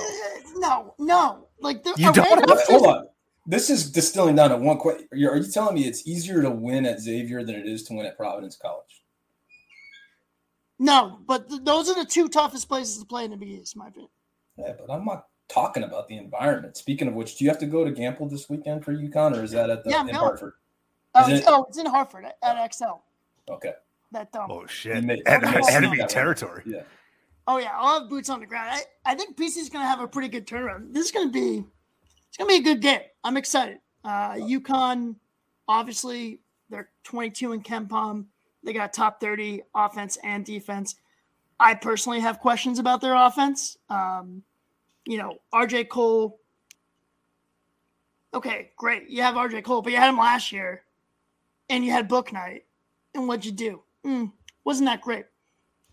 no, 0.57 0.95
no. 0.99 1.49
Like 1.61 1.85
the, 1.85 1.95
you 1.97 2.13
don't. 2.13 2.49
Have, 2.49 2.61
hold 2.67 2.87
on. 2.87 3.07
This 3.47 3.71
is 3.71 3.91
distilling 3.91 4.37
down 4.37 4.51
to 4.51 4.59
one 4.59 4.77
question. 4.77 5.09
Are 5.11 5.17
you 5.17 5.51
telling 5.51 5.75
me 5.75 5.87
it's 5.87 6.07
easier 6.07 6.43
to 6.43 6.51
win 6.51 6.85
at 6.85 7.01
Xavier 7.01 7.43
than 7.43 7.55
it 7.55 7.67
is 7.67 7.83
to 7.85 7.95
win 7.95 8.05
at 8.05 8.17
Providence 8.17 8.59
College? 8.61 9.05
No, 10.79 11.19
but 11.27 11.49
th- 11.49 11.63
those 11.65 11.89
are 11.89 11.95
the 11.95 12.05
two 12.05 12.29
toughest 12.29 12.69
places 12.69 12.99
to 12.99 13.07
play 13.07 13.25
in 13.25 13.31
the 13.31 13.39
Big 13.39 13.49
East, 13.49 13.75
my 13.75 13.89
opinion. 13.89 14.11
Yeah, 14.59 14.73
but 14.79 14.93
I'm 14.93 15.05
not 15.05 15.25
talking 15.49 15.83
about 15.83 16.09
the 16.09 16.17
environment. 16.17 16.77
Speaking 16.77 17.09
of 17.09 17.15
which, 17.15 17.37
do 17.37 17.45
you 17.45 17.51
have 17.51 17.59
to 17.59 17.67
go 17.67 17.85
to 17.85 17.91
Gampel 17.91 18.31
this 18.31 18.49
weekend 18.49 18.85
for 18.85 18.93
UConn, 18.93 19.37
or 19.37 19.45
is 19.45 19.51
that 19.53 19.71
at 19.71 19.85
the 19.85 19.91
yeah, 19.91 20.03
in 20.03 20.15
Hartford? 20.15 20.55
Oh, 21.15 21.31
it, 21.31 21.45
oh, 21.47 21.67
it's 21.69 21.79
in 21.79 21.87
Hartford 21.87 22.27
at, 22.27 22.37
at 22.43 22.75
XL. 22.75 23.01
Okay. 23.51 23.73
That 24.13 24.33
dumb. 24.33 24.51
Oh 24.51 24.67
shit! 24.67 25.05
Made, 25.05 25.23
enemy 25.27 25.99
territory. 26.09 26.63
Yeah. 26.65 26.83
Oh 27.47 27.59
yeah, 27.59 27.73
I'll 27.75 28.01
have 28.01 28.09
boots 28.09 28.31
on 28.31 28.41
the 28.41 28.47
ground. 28.47 28.71
I, 28.71 29.13
I 29.13 29.15
think 29.15 29.37
PC 29.37 29.59
is 29.59 29.69
going 29.69 29.85
to 29.85 29.89
have 29.89 30.01
a 30.01 30.09
pretty 30.09 30.29
good 30.29 30.47
turnaround. 30.47 30.93
This 30.93 31.07
is 31.07 31.13
going 31.13 31.29
to 31.29 31.33
be 31.33 31.65
it's 32.29 32.37
gonna 32.37 32.49
be 32.49 32.57
a 32.57 32.63
good 32.63 32.81
game. 32.81 33.01
I'm 33.25 33.37
excited. 33.37 33.79
Uh, 34.05 34.35
UConn, 34.35 35.17
obviously, 35.67 36.41
they're 36.71 36.91
22 37.05 37.53
in 37.53 37.63
KenPom. 37.63 38.27
They 38.63 38.73
got 38.73 38.93
top 38.93 39.21
30 39.21 39.63
offense 39.75 40.19
and 40.23 40.45
defense. 40.45 40.97
I 41.61 41.75
personally 41.75 42.21
have 42.21 42.39
questions 42.39 42.79
about 42.79 43.01
their 43.01 43.15
offense. 43.15 43.77
Um, 43.89 44.43
you 45.09 45.17
know, 45.17 45.39
RJ 45.55 45.89
Cole. 45.89 46.39
Okay, 48.35 48.73
great. 48.77 49.09
You 49.09 49.23
have 49.23 49.37
RJ 49.37 49.65
Cole, 49.65 49.81
but 49.81 49.91
you 49.91 49.99
had 49.99 50.11
him 50.11 50.19
last 50.19 50.53
year, 50.53 50.83
and 51.71 51.83
you 51.83 51.91
had 51.91 52.11
Bouknight. 52.11 52.63
And 53.15 53.27
what'd 53.27 53.47
you 53.47 53.53
do? 53.53 53.83
Mm, 54.05 54.31
wasn't 54.65 54.87
that 54.91 55.01
great? 55.01 55.25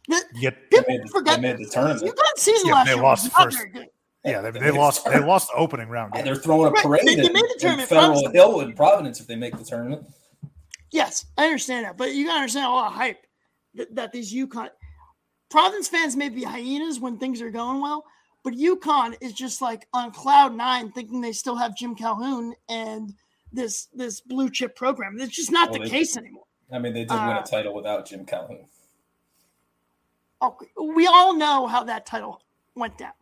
The, 0.09 0.21
yep, 0.35 0.69
people 0.69 0.83
they 0.85 0.97
made, 0.97 1.09
forget 1.09 1.41
they 1.41 1.53
made 1.53 1.59
the 1.59 1.71
tournament. 1.71 2.01
UConn 2.03 2.37
season 2.37 2.71
last 2.71 2.87
they 2.87 2.93
year 2.93 3.01
lost 3.01 3.23
was 3.23 3.31
not 3.33 3.53
first. 3.53 3.87
Yeah, 4.25 4.41
they, 4.41 4.51
they 4.51 4.71
lost. 4.71 5.05
They 5.05 5.19
lost 5.19 5.47
the 5.47 5.57
opening 5.57 5.87
round. 5.87 6.13
Game. 6.13 6.25
They're 6.25 6.35
throwing 6.35 6.67
a 6.67 6.81
parade. 6.81 7.03
Right. 7.05 7.15
They, 7.15 7.15
they 7.15 7.29
made 7.29 7.43
the 7.43 7.57
tournament. 7.57 7.87
Federal 7.87 8.29
Hill 8.31 8.59
and 8.59 8.75
Providence 8.75 9.21
if 9.21 9.27
they 9.27 9.37
make 9.37 9.57
the 9.57 9.63
tournament. 9.63 10.05
Yes, 10.91 11.25
I 11.37 11.45
understand 11.45 11.85
that, 11.85 11.95
but 11.95 12.13
you 12.13 12.25
gotta 12.25 12.39
understand 12.39 12.65
a 12.65 12.69
lot 12.69 12.87
of 12.87 12.93
hype 12.93 13.25
that, 13.75 13.95
that 13.95 14.11
these 14.11 14.33
UConn 14.33 14.69
Providence 15.49 15.87
fans 15.87 16.17
may 16.17 16.27
be 16.27 16.43
hyenas 16.43 16.99
when 16.99 17.17
things 17.17 17.41
are 17.41 17.49
going 17.49 17.81
well, 17.81 18.03
but 18.45 18.53
UConn 18.53 19.15
is 19.21 19.33
just 19.33 19.59
like 19.59 19.87
on 19.91 20.11
cloud 20.11 20.55
nine, 20.55 20.91
thinking 20.91 21.19
they 21.19 21.31
still 21.31 21.55
have 21.55 21.75
Jim 21.75 21.95
Calhoun 21.95 22.53
and 22.69 23.11
this 23.51 23.87
this 23.91 24.21
blue 24.21 24.51
chip 24.51 24.75
program. 24.75 25.17
It's 25.19 25.35
just 25.35 25.51
not 25.51 25.71
well, 25.71 25.81
the 25.81 25.89
case 25.89 26.15
anymore. 26.15 26.43
I 26.71 26.77
mean, 26.77 26.93
they 26.93 27.01
did 27.01 27.11
uh, 27.11 27.25
win 27.27 27.37
a 27.37 27.39
uh, 27.39 27.41
title 27.41 27.73
without 27.73 28.05
Jim 28.05 28.23
Calhoun. 28.23 28.67
Okay, 30.43 30.67
we 30.79 31.07
all 31.07 31.33
know 31.33 31.65
how 31.65 31.83
that 31.85 32.05
title 32.05 32.43
went 32.75 32.99
down. 32.99 33.13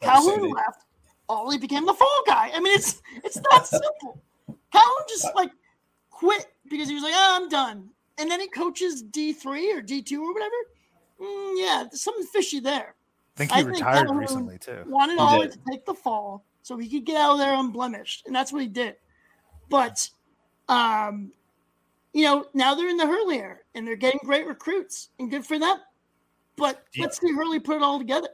Calhoun 0.00 0.48
left. 0.48 0.84
Ollie 1.28 1.58
became 1.58 1.84
the 1.84 1.92
fall 1.92 2.22
guy. 2.24 2.52
I 2.54 2.60
mean, 2.60 2.72
it's 2.72 3.02
it's 3.24 3.40
not 3.50 3.66
simple. 3.66 4.22
Calhoun 4.72 5.02
just 5.08 5.26
like 5.34 5.50
quit 6.08 6.46
because 6.70 6.88
he 6.88 6.94
was 6.94 7.02
like, 7.02 7.14
"Oh, 7.16 7.40
I'm 7.42 7.48
done," 7.48 7.90
and 8.16 8.30
then 8.30 8.40
he 8.40 8.46
coaches 8.46 9.02
D 9.02 9.32
three 9.32 9.72
or 9.72 9.82
D 9.82 10.02
two 10.02 10.22
or 10.22 10.32
whatever. 10.32 10.54
Mm, 11.20 11.54
yeah, 11.56 11.84
something 11.90 12.26
fishy 12.26 12.60
there. 12.60 12.94
I 13.38 13.46
think 13.46 13.52
he 13.52 13.60
I 13.60 13.62
retired 13.62 14.08
think 14.08 14.20
recently 14.20 14.58
too. 14.58 14.82
Wanted 14.86 15.18
Ollie 15.18 15.48
to 15.48 15.58
take 15.70 15.86
the 15.86 15.94
fall 15.94 16.44
so 16.62 16.76
he 16.76 16.88
could 16.88 17.04
get 17.04 17.16
out 17.16 17.34
of 17.34 17.38
there 17.38 17.54
unblemished, 17.54 18.26
and 18.26 18.34
that's 18.34 18.52
what 18.52 18.62
he 18.62 18.68
did. 18.68 18.96
But, 19.68 20.10
um, 20.68 21.30
you 22.12 22.24
know, 22.24 22.46
now 22.52 22.74
they're 22.74 22.88
in 22.88 22.96
the 22.96 23.06
Hurley 23.06 23.38
era 23.38 23.58
and 23.76 23.86
they're 23.86 23.96
getting 23.96 24.18
great 24.24 24.46
recruits, 24.46 25.10
and 25.20 25.30
good 25.30 25.46
for 25.46 25.58
them. 25.58 25.76
But 26.56 26.82
let's 26.98 27.20
see 27.20 27.32
Hurley 27.32 27.60
put 27.60 27.76
it 27.76 27.82
all 27.82 27.98
together. 27.98 28.28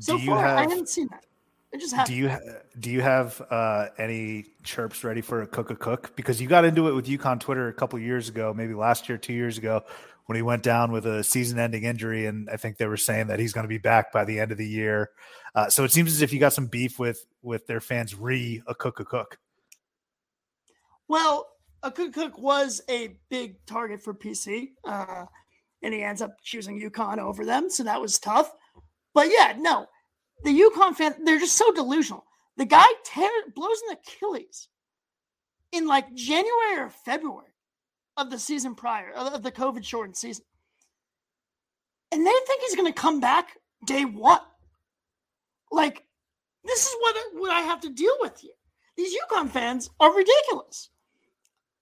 So 0.00 0.18
far, 0.18 0.46
have, 0.46 0.58
I 0.58 0.62
haven't 0.62 0.90
seen 0.90 1.08
that. 1.10 1.24
I 1.74 1.78
just 1.78 1.94
have 1.94 2.06
Do 2.06 2.14
you 2.14 2.30
do 2.80 2.90
you 2.90 3.00
have 3.00 3.40
uh, 3.48 3.86
any 3.96 4.44
chirps 4.62 5.04
ready 5.04 5.22
for 5.22 5.46
Akok 5.46 5.74
Akok? 5.74 6.14
Because 6.14 6.42
you 6.42 6.46
got 6.46 6.66
into 6.66 6.88
it 6.88 6.94
with 6.94 7.06
UConn 7.06 7.40
Twitter 7.40 7.68
a 7.68 7.72
couple 7.72 7.98
years 7.98 8.28
ago, 8.28 8.52
maybe 8.54 8.74
last 8.74 9.08
year, 9.08 9.16
two 9.16 9.32
years 9.32 9.56
ago, 9.56 9.82
when 10.32 10.36
he 10.38 10.42
went 10.42 10.62
down 10.62 10.90
with 10.92 11.04
a 11.04 11.22
season-ending 11.22 11.84
injury, 11.84 12.24
and 12.24 12.48
I 12.48 12.56
think 12.56 12.78
they 12.78 12.86
were 12.86 12.96
saying 12.96 13.26
that 13.26 13.38
he's 13.38 13.52
going 13.52 13.64
to 13.64 13.68
be 13.68 13.76
back 13.76 14.10
by 14.12 14.24
the 14.24 14.40
end 14.40 14.50
of 14.50 14.56
the 14.56 14.66
year. 14.66 15.10
Uh, 15.54 15.68
so 15.68 15.84
it 15.84 15.92
seems 15.92 16.10
as 16.10 16.22
if 16.22 16.32
you 16.32 16.40
got 16.40 16.54
some 16.54 16.68
beef 16.68 16.98
with 16.98 17.26
with 17.42 17.66
their 17.66 17.82
fans. 17.82 18.14
Re 18.14 18.62
Akok 18.66 18.94
Akok. 18.94 19.34
Well, 21.06 21.48
Akok 21.84 22.14
Akok 22.14 22.38
was 22.38 22.80
a 22.88 23.18
big 23.28 23.56
target 23.66 24.02
for 24.02 24.14
PC, 24.14 24.70
uh, 24.86 25.26
and 25.82 25.92
he 25.92 26.02
ends 26.02 26.22
up 26.22 26.30
choosing 26.42 26.80
UConn 26.80 27.18
over 27.18 27.44
them, 27.44 27.68
so 27.68 27.82
that 27.82 28.00
was 28.00 28.18
tough. 28.18 28.50
But 29.12 29.28
yeah, 29.28 29.52
no, 29.58 29.84
the 30.44 30.58
UConn 30.58 30.94
fan, 30.94 31.26
they're 31.26 31.40
just 31.40 31.56
so 31.56 31.70
delusional. 31.74 32.24
The 32.56 32.64
guy 32.64 32.86
tear, 33.04 33.28
blows 33.54 33.82
an 33.90 33.98
Achilles 33.98 34.68
in 35.72 35.86
like 35.86 36.14
January 36.14 36.78
or 36.78 36.88
February 36.88 37.51
of 38.16 38.30
the 38.30 38.38
season 38.38 38.74
prior, 38.74 39.12
of 39.12 39.42
the 39.42 39.52
COVID 39.52 39.84
shortened 39.84 40.16
season. 40.16 40.44
And 42.10 42.26
they 42.26 42.30
think 42.46 42.62
he's 42.62 42.76
going 42.76 42.92
to 42.92 43.00
come 43.00 43.20
back 43.20 43.56
day 43.86 44.04
one. 44.04 44.40
Like, 45.70 46.04
this 46.64 46.86
is 46.86 46.94
what, 47.00 47.16
what 47.34 47.50
I 47.50 47.60
have 47.60 47.80
to 47.80 47.90
deal 47.90 48.14
with 48.20 48.38
here. 48.40 48.52
These 48.96 49.16
UConn 49.16 49.48
fans 49.48 49.88
are 49.98 50.14
ridiculous. 50.14 50.90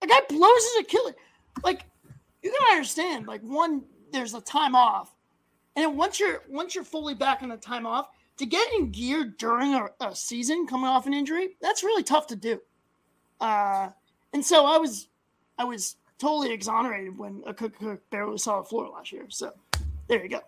A 0.03 0.07
guy 0.07 0.21
blows 0.29 0.65
his 0.75 0.85
Achilles. 0.85 1.15
Like, 1.65 1.85
you 2.43 2.53
gotta 2.53 2.73
understand, 2.73 3.27
like, 3.27 3.43
one, 3.43 3.83
there's 4.13 4.35
a 4.35 4.41
time 4.41 4.75
off. 4.75 5.15
And 5.77 5.85
then 5.85 5.97
once 5.97 6.19
you're 6.19 6.43
once 6.49 6.75
you're 6.75 6.85
fully 6.85 7.15
back 7.15 7.43
on 7.43 7.49
the 7.49 7.57
time 7.57 7.87
off, 7.87 8.09
to 8.39 8.47
get 8.47 8.73
in 8.75 8.91
gear 8.91 9.35
during 9.39 9.75
a, 9.75 9.89
a 10.01 10.17
season 10.17 10.67
coming 10.67 10.87
off 10.87 11.07
an 11.07 11.15
injury, 11.15 11.51
that's 11.61 11.85
really 11.85 12.03
tough 12.03 12.27
to 12.29 12.37
do. 12.37 12.61
Uh, 13.41 13.89
and 14.33 14.45
so 14.45 14.67
I 14.67 14.79
was 14.79 15.09
I 15.59 15.65
was 15.65 15.97
totally 16.21 16.53
exonerated 16.53 17.19
when 17.19 17.43
Akok, 17.43 17.75
Akok 17.81 17.99
barely 18.11 18.39
saw 18.39 18.61
the 18.61 18.69
floor 18.69 18.89
last 18.91 19.11
year. 19.11 19.25
So 19.29 19.53
there 20.07 20.23
you 20.23 20.29
go. 20.29 20.41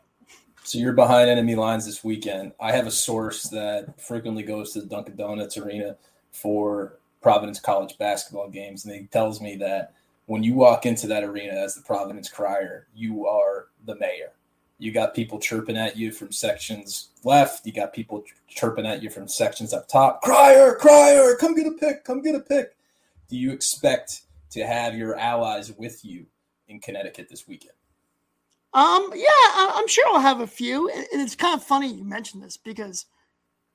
So 0.65 0.79
you're 0.79 0.93
behind 0.93 1.29
enemy 1.29 1.57
lines 1.57 1.87
this 1.87 2.05
weekend. 2.05 2.53
I 2.61 2.73
have 2.73 2.87
a 2.87 2.91
source 2.93 3.45
that 3.45 4.01
frequently 4.01 4.45
goes 4.45 4.73
to 4.73 4.81
the 4.81 4.87
Dunkin' 4.87 5.17
Donuts 5.17 5.57
arena 5.57 5.97
for 6.31 6.99
Providence 7.21 7.59
College 7.59 7.99
basketball 7.99 8.49
games, 8.49 8.85
and 8.85 8.95
he 8.95 9.07
tells 9.07 9.41
me 9.41 9.57
that 9.57 9.95
when 10.27 10.45
you 10.45 10.55
walk 10.55 10.87
into 10.87 11.09
that 11.09 11.25
arena 11.25 11.55
as 11.55 11.75
the 11.75 11.83
Providence 11.83 12.29
Crier, 12.29 12.87
you 12.95 13.27
are 13.27 13.67
the 13.87 13.97
mayor. 13.97 14.31
You 14.79 14.93
got 14.93 15.15
people 15.15 15.39
chirping 15.39 15.77
at 15.77 15.97
you 15.97 16.13
from 16.13 16.33
sections 16.33 17.09
left. 17.25 17.67
You 17.67 17.73
got 17.73 17.93
people 17.93 18.25
chirping 18.49 18.87
at 18.87 19.03
you 19.03 19.11
from 19.11 19.29
sections 19.29 19.73
up 19.73 19.89
top. 19.89 20.23
Crier, 20.23 20.77
crier, 20.77 21.37
come 21.37 21.55
get 21.55 21.67
a 21.67 21.73
pick, 21.73 22.05
come 22.05 22.23
get 22.23 22.35
a 22.35 22.41
pick. 22.41 22.75
Do 23.29 23.37
you 23.37 23.53
expect 23.53 24.23
to 24.53 24.67
have 24.67 24.97
your 24.97 25.19
allies 25.19 25.73
with 25.73 26.05
you 26.05 26.27
in 26.69 26.81
Connecticut 26.81 27.29
this 27.29 27.47
weekend? 27.47 27.75
Um, 28.75 29.11
yeah, 29.15 29.27
I'm 29.55 29.89
sure 29.89 30.07
I'll 30.09 30.21
have 30.21 30.41
a 30.41 30.47
few. 30.47 30.89
And 30.89 31.07
it's 31.13 31.37
kind 31.37 31.55
of 31.55 31.65
funny 31.65 31.93
you 31.93 32.05
mentioned 32.05 32.43
this 32.43 32.57
because, 32.57 33.07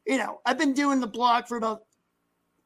you 0.05 0.17
know, 0.17 0.41
I've 0.45 0.57
been 0.57 0.73
doing 0.73 0.99
the 0.99 1.07
blog 1.07 1.47
for 1.47 1.57
about 1.57 1.81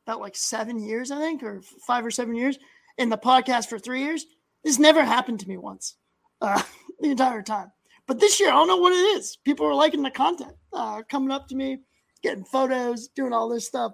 about 0.07 0.21
like 0.21 0.35
seven 0.35 0.79
years, 0.79 1.11
I 1.11 1.19
think, 1.19 1.43
or 1.43 1.61
five 1.85 2.05
or 2.05 2.11
seven 2.11 2.35
years, 2.35 2.57
and 2.97 3.11
the 3.11 3.17
podcast 3.17 3.67
for 3.67 3.77
three 3.77 4.03
years. 4.03 4.25
This 4.63 4.79
never 4.79 5.03
happened 5.03 5.39
to 5.41 5.49
me 5.49 5.57
once, 5.57 5.95
uh, 6.41 6.61
the 6.99 7.11
entire 7.11 7.41
time. 7.41 7.71
But 8.07 8.19
this 8.19 8.39
year, 8.39 8.49
I 8.49 8.53
don't 8.53 8.67
know 8.67 8.77
what 8.77 8.93
it 8.93 9.17
is. 9.17 9.37
People 9.43 9.65
are 9.67 9.75
liking 9.75 10.01
the 10.01 10.11
content, 10.11 10.53
uh, 10.73 11.03
coming 11.09 11.31
up 11.31 11.47
to 11.49 11.55
me, 11.55 11.79
getting 12.23 12.43
photos, 12.43 13.07
doing 13.09 13.33
all 13.33 13.49
this 13.49 13.67
stuff. 13.67 13.93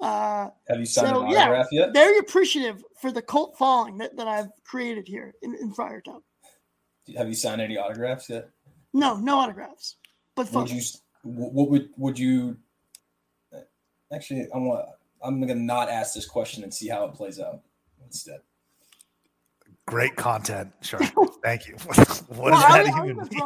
Uh, 0.00 0.50
Have 0.68 0.78
you 0.78 0.86
signed 0.86 1.08
so, 1.08 1.22
an 1.22 1.28
autograph 1.28 1.68
yeah, 1.72 1.80
yet? 1.80 1.94
Very 1.94 2.18
appreciative 2.18 2.82
for 3.00 3.10
the 3.10 3.22
cult 3.22 3.56
following 3.56 3.96
that, 3.98 4.16
that 4.16 4.28
I've 4.28 4.50
created 4.64 5.08
here 5.08 5.34
in, 5.42 5.54
in 5.54 5.72
Friartown. 5.72 6.20
Have 7.16 7.28
you 7.28 7.34
signed 7.34 7.60
any 7.60 7.78
autographs 7.78 8.28
yet? 8.28 8.50
No, 8.92 9.16
no 9.16 9.38
autographs. 9.38 9.96
But 10.34 10.52
would 10.52 10.70
you? 10.70 10.82
What 11.22 11.70
would 11.70 11.88
would 11.96 12.18
you? 12.18 12.56
Actually, 14.12 14.46
I 14.54 14.58
want. 14.58 14.86
I'm 15.22 15.40
gonna 15.40 15.54
not 15.54 15.88
ask 15.88 16.14
this 16.14 16.26
question 16.26 16.62
and 16.62 16.72
see 16.72 16.88
how 16.88 17.04
it 17.04 17.14
plays 17.14 17.40
out 17.40 17.62
instead. 18.04 18.40
Great 19.86 20.16
content, 20.16 20.72
sure. 20.80 20.98
Thank 21.44 21.68
you. 21.68 21.74
what 21.84 21.96
well, 22.28 22.50
does 22.50 22.62
that 22.62 22.86
I, 22.86 23.06
even 23.06 23.16
mean? 23.16 23.40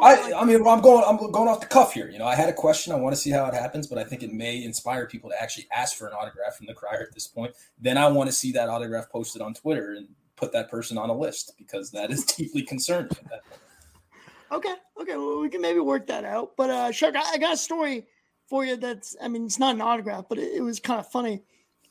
I, 0.00 0.32
I 0.36 0.44
mean, 0.44 0.64
I'm 0.64 0.80
going. 0.80 1.04
I'm 1.04 1.16
going 1.32 1.48
off 1.48 1.58
the 1.58 1.66
cuff 1.66 1.92
here. 1.92 2.08
You 2.08 2.20
know, 2.20 2.26
I 2.26 2.36
had 2.36 2.48
a 2.48 2.52
question. 2.52 2.92
I 2.92 2.96
want 2.96 3.16
to 3.16 3.20
see 3.20 3.30
how 3.30 3.46
it 3.46 3.54
happens, 3.54 3.88
but 3.88 3.98
I 3.98 4.04
think 4.04 4.22
it 4.22 4.32
may 4.32 4.62
inspire 4.62 5.06
people 5.06 5.28
to 5.30 5.42
actually 5.42 5.66
ask 5.72 5.96
for 5.96 6.06
an 6.06 6.12
autograph 6.12 6.54
from 6.54 6.66
the 6.66 6.74
crier 6.74 7.04
at 7.08 7.12
this 7.14 7.26
point. 7.26 7.54
Then 7.80 7.98
I 7.98 8.06
want 8.06 8.28
to 8.28 8.32
see 8.32 8.52
that 8.52 8.68
autograph 8.68 9.10
posted 9.10 9.42
on 9.42 9.54
Twitter 9.54 9.94
and 9.94 10.06
put 10.36 10.52
that 10.52 10.70
person 10.70 10.98
on 10.98 11.10
a 11.10 11.16
list 11.16 11.54
because 11.58 11.90
that 11.90 12.12
is 12.12 12.24
deeply 12.36 12.62
concerning. 12.62 13.10
Okay. 14.52 14.74
Okay. 15.00 15.16
Well, 15.16 15.40
we 15.40 15.48
can 15.48 15.60
maybe 15.60 15.80
work 15.80 16.06
that 16.06 16.24
out. 16.24 16.52
But 16.56 16.70
uh, 16.70 16.92
Shark, 16.92 17.16
I, 17.16 17.22
I 17.32 17.38
got 17.38 17.54
a 17.54 17.56
story 17.56 18.06
for 18.46 18.64
you. 18.64 18.76
That's. 18.76 19.16
I 19.20 19.26
mean, 19.26 19.46
it's 19.46 19.58
not 19.58 19.74
an 19.74 19.80
autograph, 19.80 20.26
but 20.28 20.38
it, 20.38 20.52
it 20.58 20.60
was 20.60 20.78
kind 20.78 21.00
of 21.00 21.10
funny 21.10 21.42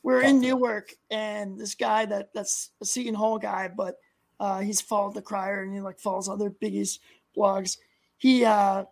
we 0.02 0.14
are 0.14 0.22
in 0.22 0.40
Newark, 0.40 0.92
and 1.10 1.58
this 1.58 1.74
guy 1.74 2.06
that 2.06 2.34
that's 2.34 2.70
a 2.80 2.84
Seton 2.84 3.14
Hall 3.14 3.38
guy, 3.38 3.68
but 3.68 3.96
uh, 4.40 4.60
he's 4.60 4.80
followed 4.80 5.14
the 5.14 5.22
Crier 5.22 5.62
and 5.62 5.72
he 5.72 5.80
like 5.80 6.00
follows 6.00 6.28
other 6.28 6.50
biggies 6.50 6.98
blogs. 7.36 7.78
He 8.18 8.44
uh, 8.44 8.84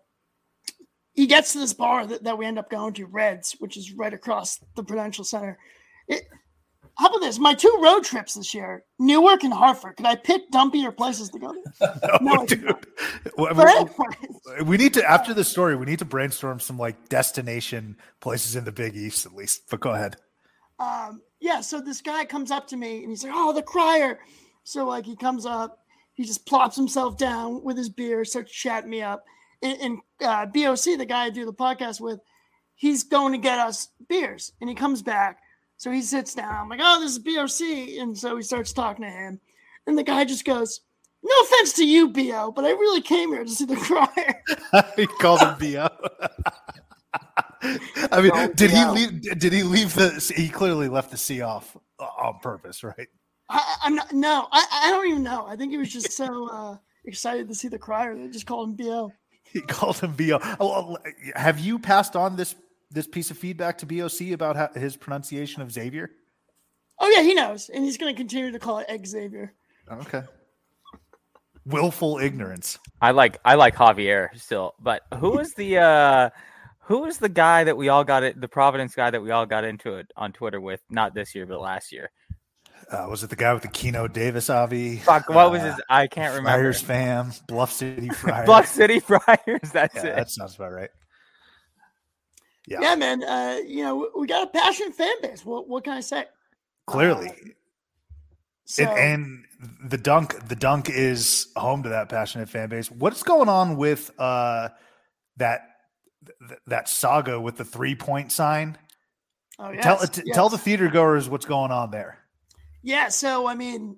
he 1.12 1.26
gets 1.26 1.52
to 1.52 1.58
this 1.58 1.72
bar 1.72 2.06
that, 2.06 2.24
that 2.24 2.38
we 2.38 2.46
end 2.46 2.58
up 2.58 2.70
going 2.70 2.94
to, 2.94 3.06
Reds, 3.06 3.56
which 3.58 3.76
is 3.76 3.92
right 3.92 4.14
across 4.14 4.60
the 4.76 4.84
Prudential 4.84 5.24
Center. 5.24 5.58
It, 6.06 6.28
how 6.96 7.08
about 7.08 7.20
this? 7.20 7.38
My 7.38 7.54
two 7.54 7.80
road 7.82 8.04
trips 8.04 8.34
this 8.34 8.54
year, 8.54 8.84
Newark 8.98 9.42
and 9.42 9.52
Hartford. 9.52 9.96
Could 9.96 10.06
I 10.06 10.16
pick 10.16 10.50
dumpier 10.52 10.94
places 10.96 11.30
to 11.30 11.38
go 11.38 11.52
to? 11.52 11.60
no, 12.20 12.34
no 12.34 12.46
dude. 12.46 12.74
Well, 13.36 13.88
we 14.64 14.76
need 14.76 14.94
to 14.94 15.10
after 15.10 15.34
the 15.34 15.44
story, 15.44 15.74
we 15.76 15.86
need 15.86 15.98
to 16.00 16.04
brainstorm 16.04 16.60
some 16.60 16.78
like 16.78 17.08
destination 17.08 17.96
places 18.20 18.54
in 18.54 18.64
the 18.64 18.72
Big 18.72 18.94
East 18.96 19.26
at 19.26 19.34
least. 19.34 19.62
But 19.70 19.80
go 19.80 19.90
ahead 19.92 20.16
um, 20.80 21.22
yeah, 21.40 21.60
so 21.60 21.80
this 21.80 22.00
guy 22.00 22.24
comes 22.24 22.50
up 22.50 22.66
to 22.68 22.76
me 22.76 23.02
and 23.02 23.10
he's 23.10 23.22
like, 23.22 23.32
"Oh, 23.34 23.52
the 23.52 23.62
crier." 23.62 24.18
So 24.64 24.86
like 24.86 25.06
he 25.06 25.14
comes 25.14 25.46
up, 25.46 25.78
he 26.14 26.24
just 26.24 26.46
plops 26.46 26.76
himself 26.76 27.16
down 27.16 27.62
with 27.62 27.76
his 27.76 27.88
beer, 27.88 28.24
starts 28.24 28.52
chatting 28.52 28.90
me 28.90 29.02
up. 29.02 29.24
And, 29.62 29.80
and 29.80 29.98
uh, 30.22 30.46
BOC, 30.46 30.98
the 30.98 31.06
guy 31.06 31.24
I 31.24 31.30
do 31.30 31.44
the 31.44 31.52
podcast 31.52 32.00
with, 32.00 32.20
he's 32.74 33.02
going 33.02 33.32
to 33.32 33.38
get 33.38 33.58
us 33.58 33.88
beers, 34.08 34.52
and 34.60 34.68
he 34.68 34.74
comes 34.74 35.02
back 35.02 35.38
So 35.76 35.90
he 35.90 36.02
sits 36.02 36.34
down. 36.34 36.54
I'm 36.54 36.68
like, 36.68 36.80
oh, 36.82 37.00
this 37.00 37.12
is 37.12 37.18
BOC. 37.18 38.00
And 38.00 38.16
so 38.16 38.36
he 38.36 38.42
starts 38.42 38.72
talking 38.72 39.04
to 39.04 39.10
him. 39.10 39.40
And 39.86 39.96
the 39.96 40.02
guy 40.02 40.24
just 40.24 40.44
goes, 40.44 40.80
no 41.22 41.34
offense 41.42 41.74
to 41.74 41.86
you, 41.86 42.08
BO, 42.08 42.52
but 42.52 42.64
I 42.64 42.70
really 42.70 43.02
came 43.02 43.32
here 43.32 43.44
to 43.44 43.50
see 43.50 43.66
the 43.66 43.76
crier. 43.76 44.42
he 44.96 45.06
called 45.06 45.40
him 45.40 45.56
BO. 45.58 45.88
I 47.62 48.20
mean, 48.22 48.52
did 48.54 48.70
he 48.70 48.84
leave? 48.84 49.38
Did 49.38 49.52
he 49.52 49.62
leave 49.62 49.94
the? 49.94 50.32
He 50.34 50.48
clearly 50.48 50.88
left 50.88 51.10
the 51.10 51.16
C 51.16 51.42
off 51.42 51.76
on 51.98 52.38
purpose, 52.40 52.82
right? 52.82 53.08
I, 53.48 53.76
am 53.84 53.96
not. 53.96 54.12
No, 54.12 54.48
I, 54.50 54.66
I 54.84 54.90
don't 54.90 55.08
even 55.08 55.22
know. 55.22 55.44
I 55.46 55.56
think 55.56 55.72
he 55.72 55.78
was 55.78 55.92
just 55.92 56.12
so 56.12 56.48
uh, 56.50 56.76
excited 57.04 57.48
to 57.48 57.54
see 57.54 57.68
the 57.68 57.78
crier 57.78 58.16
that 58.16 58.32
just 58.32 58.46
called 58.46 58.70
him 58.70 58.76
BO. 58.76 59.12
He 59.52 59.62
called 59.62 59.98
him 59.98 60.12
BO. 60.12 60.38
Oh, 60.60 60.96
have 61.34 61.58
you 61.58 61.80
passed 61.80 62.14
on 62.14 62.36
this 62.36 62.54
this 62.92 63.08
piece 63.08 63.32
of 63.32 63.38
feedback 63.38 63.78
to 63.78 63.86
BOC 63.86 64.30
about 64.32 64.54
how, 64.54 64.68
his 64.78 64.96
pronunciation 64.96 65.60
of 65.60 65.72
Xavier? 65.72 66.08
Oh 67.00 67.08
yeah, 67.08 67.22
he 67.22 67.34
knows, 67.34 67.68
and 67.68 67.84
he's 67.84 67.98
going 67.98 68.14
to 68.14 68.16
continue 68.16 68.52
to 68.52 68.60
call 68.60 68.78
it 68.78 69.06
Xavier. 69.06 69.52
Okay. 69.90 70.22
Willful 71.66 72.18
ignorance. 72.18 72.78
I 73.00 73.10
like 73.10 73.38
I 73.44 73.56
like 73.56 73.74
Javier 73.74 74.28
still, 74.38 74.74
but 74.78 75.02
who 75.18 75.30
was 75.30 75.52
the 75.54 75.78
uh 75.78 76.30
who 76.90 77.02
was 77.02 77.18
the 77.18 77.28
guy 77.28 77.62
that 77.62 77.76
we 77.76 77.88
all 77.88 78.02
got 78.02 78.24
it 78.24 78.40
the 78.40 78.48
Providence 78.48 78.96
guy 78.96 79.10
that 79.10 79.22
we 79.22 79.30
all 79.30 79.46
got 79.46 79.62
into 79.62 79.94
it 79.94 80.10
on 80.16 80.32
Twitter 80.32 80.60
with 80.60 80.80
not 80.90 81.14
this 81.14 81.36
year 81.36 81.46
but 81.46 81.60
last 81.60 81.92
year? 81.92 82.10
Uh, 82.90 83.06
was 83.08 83.22
it 83.22 83.30
the 83.30 83.36
guy 83.36 83.54
with 83.54 83.62
the 83.62 83.68
Keno 83.68 84.08
Davis 84.08 84.50
Avi? 84.50 84.96
Fuck, 84.96 85.28
what 85.28 85.46
uh, 85.46 85.50
was 85.50 85.62
his? 85.62 85.74
I 85.88 86.08
can't 86.08 86.34
remember. 86.34 86.58
Friars 86.58 86.80
fam, 86.80 87.32
Bluff 87.46 87.70
City 87.70 88.08
Friars. 88.14 88.44
Bluff 88.44 88.66
City 88.66 88.98
Friars. 88.98 89.28
That's 89.72 89.94
yeah, 89.94 90.06
it. 90.06 90.16
That 90.16 90.30
sounds 90.30 90.56
about 90.56 90.72
right. 90.72 90.90
Yeah, 92.66 92.78
yeah, 92.82 92.96
man. 92.96 93.22
Uh, 93.22 93.58
you 93.64 93.84
know, 93.84 94.10
we 94.18 94.26
got 94.26 94.48
a 94.48 94.50
passionate 94.50 94.94
fan 94.94 95.14
base. 95.22 95.44
What 95.44 95.68
what 95.68 95.84
can 95.84 95.92
I 95.92 96.00
say? 96.00 96.24
Clearly, 96.88 97.28
uh, 97.28 97.34
so, 98.64 98.82
and, 98.82 99.44
and, 99.62 99.90
the 99.90 99.98
dunk, 99.98 100.48
the 100.48 100.56
dunk 100.56 100.90
is 100.90 101.52
home 101.54 101.84
to 101.84 101.90
that 101.90 102.08
passionate 102.08 102.48
fan 102.48 102.68
base. 102.68 102.90
What's 102.90 103.22
going 103.22 103.48
on 103.48 103.76
with 103.76 104.10
uh 104.18 104.70
that 105.36 105.68
th- 106.46 106.60
that 106.66 106.88
saga 106.88 107.40
with 107.40 107.56
the 107.56 107.64
three 107.64 107.94
point 107.94 108.32
sign? 108.32 108.76
Oh, 109.58 109.70
yes, 109.70 109.82
tell 109.82 109.98
yes. 110.00 110.34
tell 110.34 110.48
the 110.48 110.58
theater 110.58 110.88
goers 110.88 111.28
what's 111.28 111.46
going 111.46 111.70
on 111.70 111.90
there. 111.90 112.18
Yeah, 112.82 113.08
so 113.08 113.46
I 113.46 113.54
mean, 113.54 113.96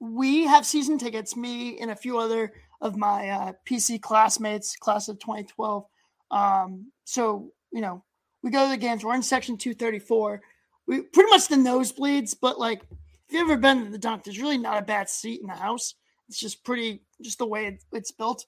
we 0.00 0.44
have 0.44 0.64
season 0.64 0.98
tickets. 0.98 1.36
Me 1.36 1.78
and 1.78 1.90
a 1.90 1.96
few 1.96 2.18
other 2.18 2.52
of 2.80 2.96
my 2.96 3.28
uh, 3.28 3.52
PC 3.68 4.00
classmates, 4.00 4.76
class 4.76 5.08
of 5.08 5.18
2012. 5.18 5.84
Um, 6.30 6.90
so 7.04 7.52
you 7.72 7.80
know, 7.80 8.02
we 8.42 8.50
go 8.50 8.64
to 8.64 8.70
the 8.70 8.76
games. 8.76 9.04
We're 9.04 9.14
in 9.14 9.22
section 9.22 9.56
234. 9.56 10.40
We 10.86 11.02
pretty 11.02 11.30
much 11.30 11.48
the 11.48 11.56
nosebleeds, 11.56 12.34
but 12.40 12.58
like 12.58 12.82
if 13.28 13.34
you've 13.34 13.50
ever 13.50 13.60
been 13.60 13.84
to 13.84 13.90
the 13.90 13.98
dunk, 13.98 14.24
there's 14.24 14.40
really 14.40 14.58
not 14.58 14.78
a 14.78 14.86
bad 14.86 15.08
seat 15.08 15.40
in 15.40 15.48
the 15.48 15.54
house. 15.54 15.94
It's 16.28 16.38
just 16.38 16.64
pretty, 16.64 17.02
just 17.20 17.38
the 17.38 17.46
way 17.46 17.66
it, 17.66 17.84
it's 17.92 18.12
built. 18.12 18.46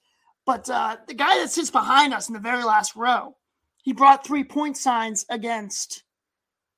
But 0.49 0.67
uh, 0.67 0.97
the 1.07 1.13
guy 1.13 1.37
that 1.37 1.51
sits 1.51 1.69
behind 1.69 2.11
us 2.11 2.27
in 2.27 2.33
the 2.33 2.39
very 2.39 2.63
last 2.63 2.95
row, 2.95 3.35
he 3.83 3.93
brought 3.93 4.25
three 4.25 4.43
point 4.43 4.77
signs 4.77 5.23
against. 5.29 6.01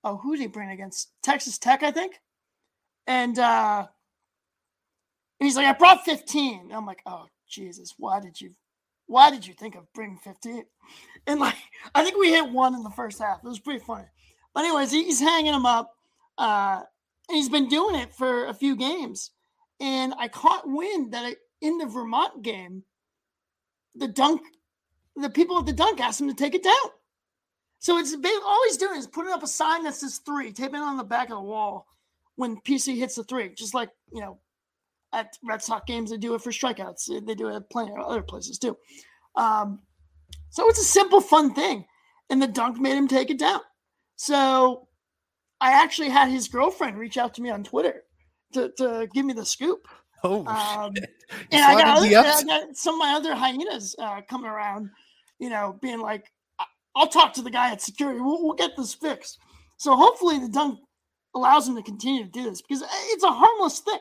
Oh, 0.04 0.18
who 0.18 0.36
did 0.36 0.42
he 0.42 0.48
bring 0.48 0.72
against? 0.72 1.14
Texas 1.24 1.58
Tech, 1.58 1.82
I 1.82 1.92
think. 1.92 2.20
And 3.08 3.40
uh, 3.40 3.88
he's 5.40 5.56
like, 5.56 5.68
I 5.68 5.72
brought 5.72 6.04
15. 6.04 6.64
And 6.64 6.74
I'm 6.74 6.86
like, 6.86 7.02
oh 7.06 7.28
Jesus, 7.48 7.94
why 7.98 8.20
did 8.20 8.42
you 8.42 8.50
why 9.08 9.32
did 9.32 9.48
you 9.48 9.54
think 9.54 9.76
of 9.76 9.86
bringing 9.94 10.18
15? 10.18 10.66
And 11.26 11.40
like, 11.40 11.56
I 11.96 12.04
think 12.04 12.18
we 12.18 12.30
hit 12.30 12.52
one 12.52 12.76
in 12.76 12.84
the 12.84 12.90
first 12.90 13.20
half. 13.20 13.40
It 13.42 13.48
was 13.48 13.60
pretty 13.60 13.86
funny. 13.86 14.08
But 14.54 14.66
anyways, 14.66 14.92
he's 14.92 15.22
hanging 15.22 15.54
them 15.54 15.66
up. 15.66 15.94
Uh, 16.38 16.82
and 17.30 17.38
he's 17.38 17.48
been 17.48 17.70
doing 17.70 17.96
it 17.96 18.14
for 18.14 18.48
a 18.48 18.54
few 18.54 18.76
games. 18.76 19.32
And 19.80 20.14
I 20.20 20.28
caught 20.28 20.68
wind 20.68 21.14
that 21.14 21.38
in 21.62 21.78
the 21.78 21.86
Vermont 21.86 22.42
game, 22.44 22.84
the 23.96 24.08
dunk, 24.08 24.42
the 25.16 25.30
people 25.30 25.60
at 25.60 25.66
the 25.66 25.74
dunk 25.74 26.00
asked 26.00 26.22
him 26.22 26.28
to 26.28 26.34
take 26.34 26.56
it 26.56 26.64
down. 26.64 26.92
So 27.80 27.98
it's 27.98 28.14
all 28.14 28.62
he's 28.68 28.78
doing 28.78 29.00
is 29.00 29.08
putting 29.08 29.34
up 29.34 29.44
a 29.44 29.48
sign 29.48 29.84
that 29.84 29.96
says 29.96 30.22
three, 30.26 30.52
taping 30.52 30.82
it 30.82 30.84
on 30.84 30.98
the 30.98 31.04
back 31.04 31.30
of 31.30 31.38
the 31.38 31.42
wall 31.42 31.88
when 32.36 32.58
PC 32.62 32.98
hits 32.98 33.16
the 33.16 33.24
three, 33.24 33.50
just 33.56 33.74
like 33.74 33.90
you 34.14 34.22
know 34.22 34.40
at 35.14 35.38
Red 35.44 35.62
Sox 35.62 35.84
games, 35.86 36.10
they 36.10 36.18
do 36.18 36.36
it 36.36 36.42
for 36.42 36.52
strikeouts. 36.52 37.26
They 37.26 37.36
do 37.36 37.50
it 37.50 37.56
at 37.56 37.70
plenty 37.70 37.92
of 37.92 38.00
other 38.00 38.22
places 38.22 38.58
too. 38.58 38.78
Um, 39.36 39.80
so 40.50 40.68
it's 40.70 40.80
a 40.80 40.86
simple, 40.86 41.22
fun 41.22 41.54
thing. 41.54 41.86
And 42.30 42.42
the 42.42 42.48
dunk 42.48 42.80
made 42.80 42.98
him 42.98 43.08
take 43.08 43.30
it 43.30 43.40
down. 43.40 43.60
So 44.16 44.88
I 45.60 45.84
actually 45.84 46.10
had 46.10 46.30
his 46.30 46.48
girlfriend 46.48 46.98
reach 46.98 47.18
out 47.18 47.34
to 47.36 47.42
me 47.42 47.50
on 47.50 47.64
Twitter 47.64 48.04
to, 48.54 48.72
to 48.78 49.08
give 49.14 49.26
me 49.26 49.34
the 49.34 49.46
scoop. 49.46 49.88
Oh, 50.24 50.46
um, 50.46 50.94
and 51.52 51.64
I 51.64 51.74
got, 51.76 51.98
other, 51.98 52.08
I 52.08 52.44
got, 52.44 52.76
some 52.76 52.96
of 52.96 53.00
my 53.00 53.14
other 53.14 53.36
hyenas 53.36 53.96
uh, 54.00 54.22
coming 54.30 54.50
around, 54.50 54.90
you 55.40 55.50
know, 55.50 55.78
being 55.82 56.00
like, 56.00 56.32
I'll 56.96 57.08
talk 57.08 57.34
to 57.34 57.42
the 57.42 57.52
guy 57.52 57.72
at 57.72 57.82
security. 57.82 58.20
We'll, 58.20 58.44
we'll 58.44 58.56
get 58.56 58.72
this 58.76 58.94
fixed. 58.94 59.40
So 59.78 59.96
hopefully 59.96 60.40
the 60.40 60.50
dunk 60.50 60.80
allows 61.34 61.68
him 61.68 61.76
to 61.76 61.82
continue 61.82 62.24
to 62.24 62.30
do 62.30 62.44
this 62.44 62.62
because 62.62 62.84
it's 63.08 63.24
a 63.24 63.32
harmless 63.32 63.80
thing. 63.80 64.00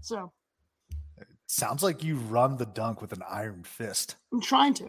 So 0.00 0.32
Sounds 1.50 1.82
like 1.82 2.04
you 2.04 2.14
run 2.14 2.56
the 2.56 2.66
dunk 2.66 3.02
with 3.02 3.12
an 3.12 3.24
iron 3.28 3.64
fist. 3.64 4.14
I'm 4.32 4.40
trying 4.40 4.72
to. 4.74 4.88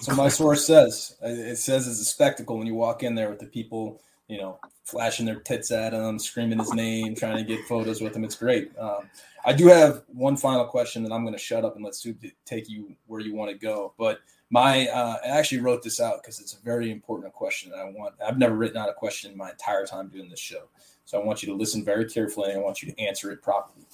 So 0.00 0.14
my 0.14 0.28
source 0.28 0.66
says 0.66 1.16
it 1.20 1.58
says 1.58 1.86
it's 1.86 2.00
a 2.00 2.04
spectacle 2.04 2.56
when 2.56 2.66
you 2.66 2.74
walk 2.74 3.02
in 3.02 3.14
there 3.14 3.28
with 3.28 3.40
the 3.40 3.46
people, 3.46 4.00
you 4.28 4.38
know, 4.38 4.58
flashing 4.84 5.26
their 5.26 5.40
tits 5.40 5.70
at 5.70 5.92
him, 5.92 6.18
screaming 6.18 6.58
his 6.58 6.74
name, 6.74 7.14
trying 7.14 7.36
to 7.36 7.44
get 7.44 7.64
photos 7.66 8.00
with 8.00 8.16
him. 8.16 8.24
It's 8.24 8.34
great. 8.34 8.76
Um, 8.78 9.08
I 9.44 9.52
do 9.52 9.66
have 9.68 10.02
one 10.08 10.36
final 10.36 10.64
question, 10.64 11.02
that 11.04 11.12
I'm 11.12 11.22
going 11.22 11.34
to 11.34 11.38
shut 11.38 11.64
up 11.64 11.76
and 11.76 11.84
let 11.84 11.94
Soup 11.94 12.16
take 12.44 12.68
you 12.68 12.94
where 13.06 13.20
you 13.20 13.34
want 13.34 13.50
to 13.50 13.56
go. 13.56 13.94
But 13.96 14.20
my, 14.50 14.88
uh, 14.88 15.18
I 15.24 15.28
actually 15.28 15.60
wrote 15.60 15.82
this 15.82 16.00
out 16.00 16.22
because 16.22 16.40
it's 16.40 16.54
a 16.54 16.60
very 16.62 16.90
important 16.90 17.32
question. 17.32 17.72
I 17.76 17.84
want. 17.84 18.14
I've 18.24 18.38
never 18.38 18.54
written 18.54 18.76
out 18.76 18.88
a 18.88 18.94
question 18.94 19.32
in 19.32 19.38
my 19.38 19.50
entire 19.50 19.86
time 19.86 20.08
doing 20.08 20.28
this 20.28 20.40
show, 20.40 20.64
so 21.04 21.20
I 21.20 21.24
want 21.24 21.42
you 21.42 21.48
to 21.48 21.54
listen 21.54 21.84
very 21.84 22.04
carefully 22.04 22.50
and 22.50 22.60
I 22.60 22.62
want 22.62 22.82
you 22.82 22.90
to 22.92 23.00
answer 23.00 23.30
it 23.30 23.42
properly 23.42 23.86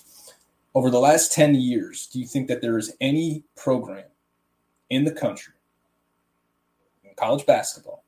over 0.74 0.90
the 0.90 1.00
last 1.00 1.32
10 1.32 1.54
years, 1.54 2.06
do 2.06 2.18
you 2.18 2.26
think 2.26 2.48
that 2.48 2.60
there 2.60 2.78
is 2.78 2.94
any 3.00 3.44
program 3.56 4.04
in 4.90 5.04
the 5.04 5.12
country 5.12 5.54
in 7.04 7.10
college 7.16 7.44
basketball 7.46 8.01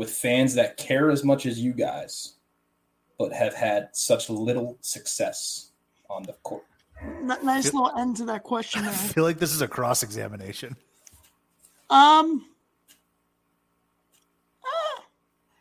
with 0.00 0.10
fans 0.10 0.54
that 0.54 0.78
care 0.78 1.10
as 1.10 1.24
much 1.24 1.44
as 1.44 1.60
you 1.60 1.74
guys, 1.74 2.36
but 3.18 3.34
have 3.34 3.52
had 3.52 3.90
such 3.92 4.30
little 4.30 4.78
success 4.80 5.72
on 6.08 6.22
the 6.22 6.32
court? 6.42 6.64
Nice 7.42 7.66
little 7.66 7.92
end 7.98 8.16
to 8.16 8.24
that 8.24 8.42
question. 8.42 8.80
There. 8.80 8.90
I 8.90 8.94
feel 8.94 9.24
like 9.24 9.38
this 9.38 9.52
is 9.52 9.60
a 9.60 9.68
cross 9.68 10.02
examination. 10.02 10.74
Um, 11.90 12.46
uh, 14.64 15.02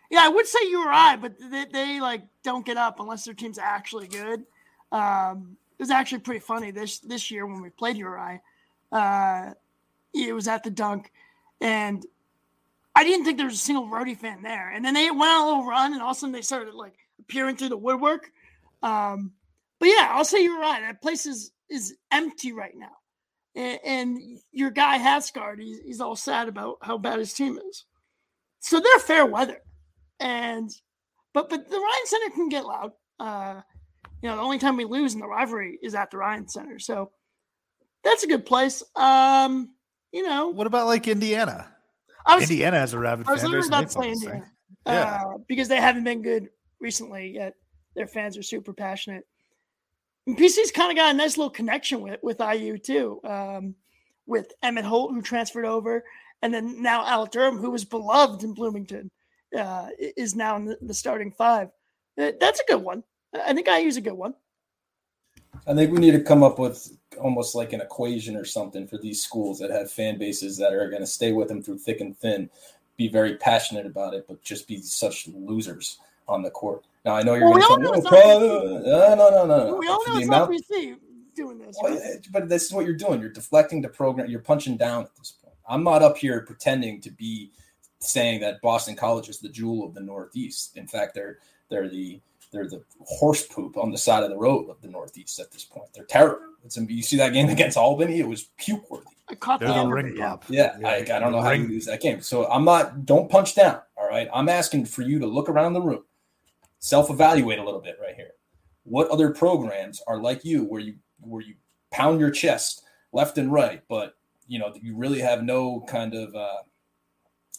yeah, 0.10 0.22
I 0.22 0.30
would 0.30 0.48
say 0.48 0.60
you 0.70 0.86
or 0.86 0.90
I, 0.90 1.18
but 1.18 1.34
they, 1.38 1.66
they 1.66 2.00
like 2.00 2.24
don't 2.42 2.66
get 2.66 2.78
up 2.78 3.02
unless 3.02 3.26
their 3.26 3.34
team's 3.34 3.58
actually 3.58 4.08
good. 4.08 4.46
Um, 4.94 5.58
it 5.78 5.84
was 5.84 5.92
actually 5.92 6.20
pretty 6.20 6.40
funny 6.40 6.72
this 6.72 7.00
this 7.00 7.30
year 7.30 7.46
when 7.46 7.62
we 7.62 7.72
played 7.72 7.98
you 7.98 8.06
URI. 8.06 8.40
Uh, 8.90 9.52
it 10.14 10.34
was 10.34 10.48
at 10.48 10.64
the 10.64 10.72
dunk, 10.72 11.12
and 11.60 12.06
I 13.00 13.06
didn't 13.06 13.24
think 13.24 13.38
there 13.38 13.46
was 13.46 13.56
a 13.56 13.58
single 13.58 13.88
Rhody 13.88 14.14
fan 14.14 14.42
there. 14.42 14.72
And 14.72 14.84
then 14.84 14.94
they 14.94 15.10
went 15.10 15.24
on 15.24 15.42
a 15.42 15.46
little 15.46 15.66
run, 15.66 15.94
and 15.94 16.02
all 16.02 16.12
of 16.12 16.18
a 16.18 16.20
sudden 16.20 16.34
they 16.34 16.42
started 16.42 16.74
like 16.74 16.96
appearing 17.18 17.56
through 17.56 17.70
the 17.70 17.78
woodwork. 17.78 18.30
Um, 18.84 19.32
but 19.80 19.88
yeah, 19.88 20.10
I'll 20.12 20.26
say 20.26 20.44
you're 20.44 20.60
right. 20.60 20.82
That 20.82 21.02
place 21.02 21.26
is 21.26 21.54
is 21.70 21.96
empty 22.12 22.52
right 22.52 22.74
now, 22.76 22.92
and, 23.56 23.80
and 23.86 24.20
your 24.52 24.70
guy 24.70 24.98
Hatsgard, 24.98 25.62
he's, 25.62 25.80
he's 25.80 26.02
all 26.02 26.18
sad 26.18 26.50
about 26.50 26.80
how 26.82 26.98
bad 26.98 27.20
his 27.20 27.34
team 27.34 27.58
is. 27.70 27.86
So 28.60 28.82
they're 28.82 29.00
fair 29.00 29.26
weather, 29.26 29.62
and 30.20 30.70
but 31.34 31.50
but 31.50 31.70
the 31.70 31.78
Ryan 31.78 32.06
Center 32.06 32.36
can 32.36 32.50
get 32.50 32.66
loud. 32.66 32.92
Uh, 33.18 33.62
you 34.22 34.28
know, 34.28 34.36
the 34.36 34.42
only 34.42 34.60
time 34.60 34.76
we 34.76 34.84
lose 34.84 35.14
in 35.14 35.22
the 35.22 35.28
rivalry 35.28 35.80
is 35.82 35.96
at 35.96 36.12
the 36.12 36.18
Ryan 36.18 36.50
Center. 36.50 36.80
So 36.80 37.12
that's 38.04 38.24
a 38.24 38.28
good 38.28 38.46
place. 38.46 38.84
Um, 38.98 39.70
you 40.12 40.28
know, 40.28 40.50
what 40.50 40.68
about 40.68 40.88
like 40.88 41.08
Indiana? 41.08 41.74
Was, 42.28 42.44
Indiana 42.44 42.80
has 42.80 42.94
a 42.94 43.00
rabid 43.00 43.28
I 43.28 43.32
was 43.34 43.42
fan. 43.42 43.54
About 43.54 43.92
say 43.92 44.12
Indiana, 44.12 44.52
yeah. 44.86 45.22
Uh, 45.26 45.38
because 45.48 45.68
they 45.68 45.78
haven't 45.78 46.04
been 46.04 46.22
good 46.22 46.50
recently 46.80 47.34
yet. 47.34 47.56
Their 47.96 48.08
fans 48.08 48.38
are 48.38 48.44
super 48.44 48.74
passionate. 48.74 49.26
And 50.28 50.38
PC's 50.38 50.72
kind 50.72 50.92
of 50.92 50.98
got 50.98 51.14
a 51.14 51.18
nice 51.18 51.38
little 51.38 51.50
connection 51.50 52.02
with 52.02 52.20
with 52.22 52.40
IU 52.40 52.78
too, 52.78 53.20
um, 53.24 53.76
with 54.26 54.52
Emmitt 54.64 54.84
Holt 54.84 55.14
who 55.14 55.22
transferred 55.22 55.66
over, 55.66 56.04
and 56.42 56.54
then 56.54 56.82
now 56.82 57.06
Al 57.06 57.26
Durham, 57.26 57.58
who 57.58 57.72
was 57.72 57.86
beloved 57.86 58.44
in 58.44 58.54
Bloomington, 58.54 59.10
uh, 59.58 59.88
is 59.98 60.36
now 60.36 60.56
in 60.56 60.66
the, 60.66 60.78
the 60.82 60.94
starting 60.94 61.32
five. 61.32 61.70
That's 62.16 62.60
a 62.60 62.66
good 62.68 62.84
one. 62.84 63.04
I 63.34 63.54
think 63.54 63.68
I 63.68 63.80
use 63.80 63.98
a 63.98 64.02
good 64.02 64.14
one. 64.14 64.34
I 65.68 65.74
think 65.74 65.92
we 65.92 66.00
need 66.00 66.12
to 66.12 66.22
come 66.22 66.44
up 66.44 66.60
with 66.60 66.98
almost 67.20 67.56
like 67.56 67.74
an 67.74 67.82
equation 67.82 68.36
or 68.36 68.46
something 68.46 68.88
for 68.88 68.98
these 68.98 69.22
schools 69.22 69.60
that 69.60 69.72
have 69.72 69.92
fan 69.92 70.18
bases 70.18 70.58
that 70.58 70.74
are 70.74 70.90
going 70.90 71.02
to 71.02 71.08
stay 71.08 71.32
with 71.32 71.48
them 71.48 71.62
through 71.62 71.78
thick 71.80 72.02
and 72.02 72.18
thin, 72.18 72.50
be 72.98 73.08
very 73.08 73.36
passionate 73.36 73.86
about 73.86 74.14
it, 74.14 74.26
but 74.28 74.42
just 74.42 74.68
be 74.68 74.82
such 74.82 75.28
losers. 75.28 76.00
on 76.30 76.44
the 76.44 76.52
court. 76.52 76.86
Now 77.04 77.16
I 77.16 77.24
know 77.24 77.34
you're 77.34 77.50
well, 77.50 77.78
going 77.78 78.02
to 78.02 78.10
say, 78.10 78.22
oh, 78.24 78.78
uh, 78.78 79.16
no, 79.16 79.30
no, 79.30 79.46
no, 79.46 79.68
no. 79.68 79.76
We 79.76 79.88
all 79.88 80.04
know 80.08 80.48
PC 80.48 80.98
doing 81.36 81.58
this. 81.58 81.78
Right? 81.84 82.00
But 82.32 82.50
this 82.50 82.66
is 82.66 82.72
what 82.72 82.86
you're 82.86 82.96
doing. 82.96 83.20
You're 83.20 83.32
deflecting 83.32 83.82
the 83.82 83.90
program. 83.90 84.30
You're 84.30 84.40
punching 84.40 84.78
down 84.78 85.04
at 85.04 85.16
this 85.16 85.32
point. 85.32 85.56
I'm 85.68 85.84
not 85.84 86.04
up 86.04 86.18
here 86.18 86.42
pretending 86.42 87.02
to 87.02 87.12
be 87.12 87.52
saying 88.00 88.42
that 88.42 88.62
Boston 88.62 88.96
College 88.96 89.30
is 89.30 89.40
the 89.40 89.50
jewel 89.50 89.86
of 89.86 89.94
the 89.94 90.02
Northeast. 90.02 90.78
In 90.78 90.88
fact, 90.88 91.16
they're 91.16 91.40
they're 91.70 91.90
the 91.90 92.20
they're 92.52 92.68
the 92.68 92.84
horse 93.02 93.46
poop 93.46 93.78
on 93.78 93.92
the 93.92 93.98
side 93.98 94.24
of 94.24 94.30
the 94.30 94.38
road 94.38 94.70
of 94.70 94.82
the 94.82 94.88
Northeast 94.88 95.40
at 95.40 95.52
this 95.52 95.64
point. 95.64 95.88
They're 95.94 96.06
terrible. 96.06 96.46
It's, 96.64 96.78
you 96.78 97.02
see 97.04 97.18
that 97.18 97.34
game 97.34 97.50
against 97.50 97.78
Albany? 97.78 98.20
It 98.20 98.28
was 98.28 98.50
puke 98.58 98.90
worthy. 98.90 99.06
I 99.30 99.36
caught 99.36 99.60
the 99.60 99.88
ring 99.88 100.16
pop. 100.18 100.44
Yeah, 100.50 100.76
yeah 100.80 100.88
I, 100.88 100.96
I, 100.96 101.20
don't 101.20 101.32
know 101.32 101.42
how 101.42 101.52
you 101.52 101.68
lose 101.68 101.86
that 101.86 102.02
game. 102.02 102.22
So 102.22 102.50
I'm 102.50 102.66
not. 102.66 103.06
Don't 103.06 103.30
punch 103.30 103.56
down. 103.56 103.80
All 103.96 104.08
right. 104.08 104.28
I'm 104.34 104.50
asking 104.50 104.86
for 104.86 105.04
you 105.04 105.20
to 105.20 105.28
look 105.28 105.50
around 105.50 105.74
the 105.74 105.82
room, 105.82 106.04
self 106.80 107.12
evaluate 107.12 107.60
a 107.60 107.64
little 107.64 107.80
bit 107.80 107.98
right 108.02 108.16
here. 108.16 108.32
What 108.84 109.08
other 109.10 109.30
programs 109.30 110.02
are 110.08 110.20
like 110.20 110.44
you, 110.44 110.64
where 110.64 110.82
you 110.82 110.96
where 111.22 111.44
you 111.44 111.54
pound 111.92 112.20
your 112.20 112.32
chest 112.32 112.84
left 113.14 113.38
and 113.38 113.52
right, 113.52 113.84
but 113.88 114.16
you 114.48 114.58
know 114.58 114.74
you 114.82 114.96
really 114.96 115.20
have 115.20 115.44
no 115.44 115.82
kind 115.88 116.16
of 116.16 116.36
uh, 116.36 116.64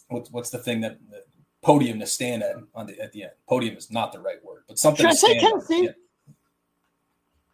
what's 0.08 0.30
what's 0.32 0.50
the 0.50 0.58
thing 0.58 0.80
that, 0.80 0.98
that 1.10 1.26
podium 1.62 1.98
to 2.00 2.06
stand 2.06 2.42
at 2.42 2.56
on 2.74 2.86
the, 2.86 2.98
at 3.00 3.12
the 3.12 3.24
end. 3.24 3.32
Podium 3.48 3.76
is 3.76 3.90
not 3.90 4.12
the 4.12 4.20
right 4.20 4.42
word, 4.44 4.64
but 4.68 4.78
something. 4.78 5.04
Should 5.04 5.10
I 5.10 5.14
say 5.14 5.38
Tennessee? 5.38 5.90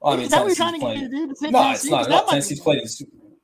Well, 0.00 0.12
I 0.12 0.16
mean, 0.16 0.26
is 0.26 0.30
that 0.30 0.40
what 0.40 0.46
you're 0.48 0.56
trying 0.56 0.74
to 0.74 0.86
get 0.86 0.94
to 0.94 1.08
do? 1.08 1.26
No, 1.50 1.62
Tennessee? 1.62 1.88
it's 1.88 2.08
not. 2.08 2.28
Tennessee's 2.28 2.60
played. 2.60 2.82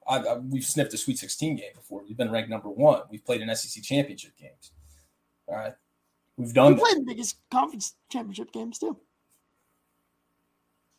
I, 0.06 0.18
I, 0.18 0.38
we've 0.38 0.64
sniffed 0.64 0.92
a 0.94 0.98
Sweet 0.98 1.18
16 1.18 1.56
game 1.56 1.66
before. 1.74 2.02
We've 2.06 2.16
been 2.16 2.30
ranked 2.30 2.50
number 2.50 2.68
one. 2.68 3.02
We've 3.10 3.24
played 3.24 3.40
in 3.40 3.54
SEC 3.54 3.82
championship 3.82 4.36
games. 4.36 4.72
All 5.46 5.56
right, 5.56 5.74
we've 6.36 6.52
done. 6.52 6.74
We 6.74 6.80
played 6.80 6.96
the 6.98 7.04
biggest 7.06 7.36
conference 7.50 7.94
championship 8.10 8.52
games 8.52 8.78
too. 8.78 8.96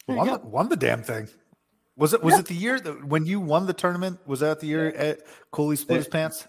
won, 0.08 0.28
the, 0.28 0.40
won 0.40 0.70
the 0.70 0.76
damn 0.76 1.04
thing. 1.04 1.28
Was 1.96 2.14
it 2.14 2.24
was 2.24 2.34
yeah. 2.34 2.40
it 2.40 2.46
the 2.48 2.56
year 2.56 2.80
that 2.80 3.06
when 3.06 3.26
you 3.26 3.40
won 3.40 3.68
the 3.68 3.74
tournament? 3.74 4.20
Was 4.26 4.40
that 4.40 4.60
the 4.60 4.68
year 4.68 4.88
at 4.90 5.20
Cooley 5.52 5.76
split 5.76 5.98
his 5.98 6.08
pants? 6.08 6.48